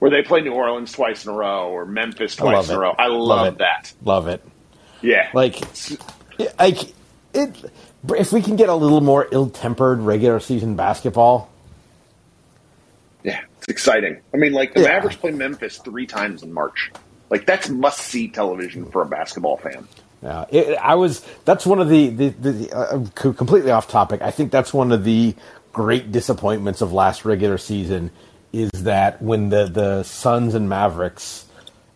where 0.00 0.10
they 0.10 0.22
play 0.22 0.40
New 0.40 0.52
Orleans 0.52 0.92
twice 0.92 1.24
in 1.24 1.30
a 1.30 1.34
row 1.34 1.70
or 1.70 1.86
Memphis 1.86 2.36
twice 2.36 2.68
in 2.68 2.76
a 2.76 2.78
row. 2.78 2.94
I 2.98 3.06
love, 3.06 3.18
love 3.18 3.58
that. 3.58 3.92
Love 4.04 4.28
it. 4.28 4.44
Yeah. 5.00 5.30
Like, 5.32 5.60
like 6.58 6.92
it. 7.32 7.72
If 8.08 8.32
we 8.32 8.40
can 8.40 8.56
get 8.56 8.70
a 8.70 8.74
little 8.74 9.02
more 9.02 9.28
ill-tempered 9.30 10.00
regular 10.00 10.40
season 10.40 10.74
basketball, 10.74 11.50
yeah, 13.22 13.42
it's 13.58 13.68
exciting. 13.68 14.20
I 14.32 14.38
mean, 14.38 14.52
like 14.52 14.72
the 14.72 14.80
yeah. 14.80 14.88
Mavericks 14.88 15.16
play 15.16 15.30
Memphis 15.32 15.76
three 15.78 16.06
times 16.06 16.42
in 16.42 16.52
March. 16.52 16.90
Like 17.28 17.46
that's 17.46 17.68
must-see 17.68 18.28
television 18.28 18.86
for 18.86 19.02
a 19.02 19.06
basketball 19.06 19.58
fan. 19.58 19.86
Yeah, 20.22 20.44
it, 20.50 20.76
I 20.76 20.96
was. 20.96 21.24
That's 21.44 21.64
one 21.64 21.80
of 21.80 21.88
the 21.88 22.08
the, 22.08 22.28
the 22.28 22.72
uh, 22.72 23.04
completely 23.14 23.70
off 23.70 23.88
topic. 23.88 24.20
I 24.20 24.30
think 24.30 24.52
that's 24.52 24.72
one 24.74 24.92
of 24.92 25.04
the 25.04 25.34
great 25.72 26.12
disappointments 26.12 26.80
of 26.80 26.92
last 26.92 27.24
regular 27.24 27.56
season 27.56 28.10
is 28.52 28.70
that 28.82 29.22
when 29.22 29.48
the 29.48 29.66
the 29.66 30.02
Suns 30.02 30.54
and 30.54 30.68
Mavericks, 30.68 31.46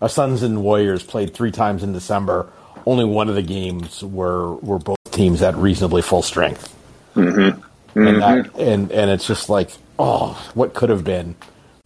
uh, 0.00 0.08
Suns 0.08 0.42
and 0.42 0.62
Warriors 0.62 1.02
played 1.02 1.34
three 1.34 1.50
times 1.50 1.82
in 1.82 1.92
December, 1.92 2.50
only 2.86 3.04
one 3.04 3.28
of 3.28 3.34
the 3.34 3.42
games 3.42 4.02
were 4.02 4.54
were 4.56 4.78
both 4.78 4.98
teams 5.10 5.42
at 5.42 5.54
reasonably 5.56 6.00
full 6.02 6.22
strength. 6.22 6.74
Mm-hmm. 7.14 7.60
Mm-hmm. 7.98 8.06
And, 8.06 8.22
that, 8.22 8.56
and 8.58 8.90
and 8.90 9.10
it's 9.10 9.26
just 9.26 9.50
like, 9.50 9.70
oh, 9.98 10.42
what 10.54 10.72
could 10.72 10.88
have 10.88 11.04
been. 11.04 11.36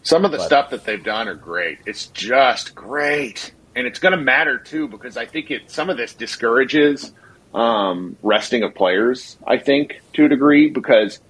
Some 0.03 0.25
of 0.25 0.31
the 0.31 0.39
but, 0.39 0.47
stuff 0.47 0.71
that 0.71 0.85
they've 0.85 1.03
done 1.03 1.27
are 1.27 1.35
great. 1.35 1.81
It's 1.85 2.07
just 2.07 2.75
great 2.75 3.53
and 3.79 3.87
it's 3.87 4.01
going 4.01 4.13
to 4.13 4.21
matter 4.21 4.59
too 4.59 4.89
because 4.89 5.17
I 5.17 5.25
think 5.25 5.53
it 5.53 5.71
some 5.71 5.89
of 5.89 5.97
this 5.97 6.13
discourages 6.13 7.13
um, 7.55 8.17
resting 8.23 8.65
of 8.65 8.75
players. 8.75 9.39
I 9.47 9.59
think 9.59 10.01
to 10.15 10.25
a 10.25 10.29
degree 10.29 10.69
because 10.69 11.21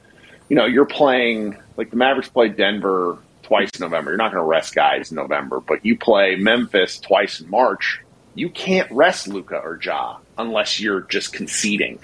you 0.48 0.56
know 0.56 0.64
you're 0.64 0.86
playing 0.86 1.56
like 1.76 1.90
the 1.90 1.96
Mavericks 1.96 2.30
played 2.30 2.56
Denver 2.56 3.18
twice 3.42 3.70
in 3.72 3.82
November. 3.82 4.12
You're 4.12 4.18
not 4.18 4.32
going 4.32 4.42
to 4.42 4.48
rest 4.48 4.74
guys 4.74 5.10
in 5.10 5.16
November, 5.16 5.60
but 5.60 5.84
you 5.84 5.98
play 5.98 6.36
Memphis 6.36 6.98
twice 6.98 7.40
in 7.40 7.50
March. 7.50 8.00
You 8.34 8.48
can't 8.48 8.90
rest 8.90 9.28
Luka 9.28 9.56
or 9.56 9.78
Ja 9.80 10.16
unless 10.38 10.80
you're 10.80 11.02
just 11.02 11.34
conceding. 11.34 11.98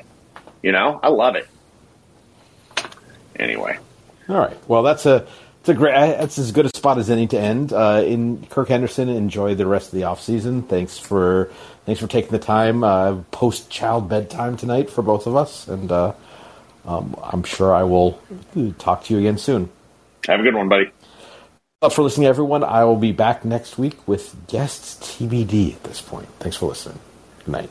You 0.63 0.73
know, 0.73 1.01
I 1.03 1.09
love 1.09 1.37
it. 1.37 1.49
Anyway, 3.37 3.79
all 4.29 4.39
right. 4.39 4.69
Well, 4.69 4.83
that's 4.83 5.07
a 5.07 5.27
It's 5.65 5.71
a 5.71 5.75
great. 5.75 5.95
It's 5.95 6.37
as 6.37 6.53
good 6.53 6.67
a 6.67 6.77
spot 6.77 6.99
as 6.99 7.09
any 7.09 7.27
to 7.29 7.41
end. 7.41 7.73
Uh, 7.73 8.03
in 8.05 8.45
Kirk 8.51 8.69
Henderson, 8.69 9.09
enjoy 9.09 9.55
the 9.55 9.65
rest 9.65 9.95
of 9.95 9.99
the 9.99 10.05
off 10.05 10.21
season. 10.21 10.61
Thanks 10.61 10.99
for 10.99 11.51
thanks 11.87 12.03
for 12.03 12.07
taking 12.07 12.33
the 12.33 12.39
time 12.39 12.85
uh, 12.85 13.23
post 13.31 13.71
child 13.71 14.07
bedtime 14.07 14.59
tonight 14.59 14.91
for 14.91 15.01
both 15.01 15.27
of 15.27 15.37
us, 15.37 15.67
and 15.67 15.91
uh, 15.91 16.13
um, 16.85 17.17
I'm 17.23 17.43
sure 17.45 17.75
I 17.75 17.83
will 17.85 18.21
talk 18.77 19.05
to 19.05 19.15
you 19.15 19.21
again 19.21 19.39
soon. 19.39 19.71
Have 20.27 20.41
a 20.41 20.43
good 20.43 20.55
one, 20.55 20.69
buddy. 20.69 20.91
Uh, 21.81 21.89
for 21.89 22.03
listening, 22.03 22.27
everyone. 22.27 22.63
I 22.63 22.85
will 22.85 22.99
be 22.99 23.13
back 23.13 23.43
next 23.47 23.79
week 23.79 24.07
with 24.07 24.37
guests 24.47 24.97
TBD. 25.17 25.77
At 25.77 25.85
this 25.85 26.03
point, 26.03 26.29
thanks 26.41 26.59
for 26.59 26.69
listening. 26.69 26.99
Good 27.39 27.53
night. 27.53 27.71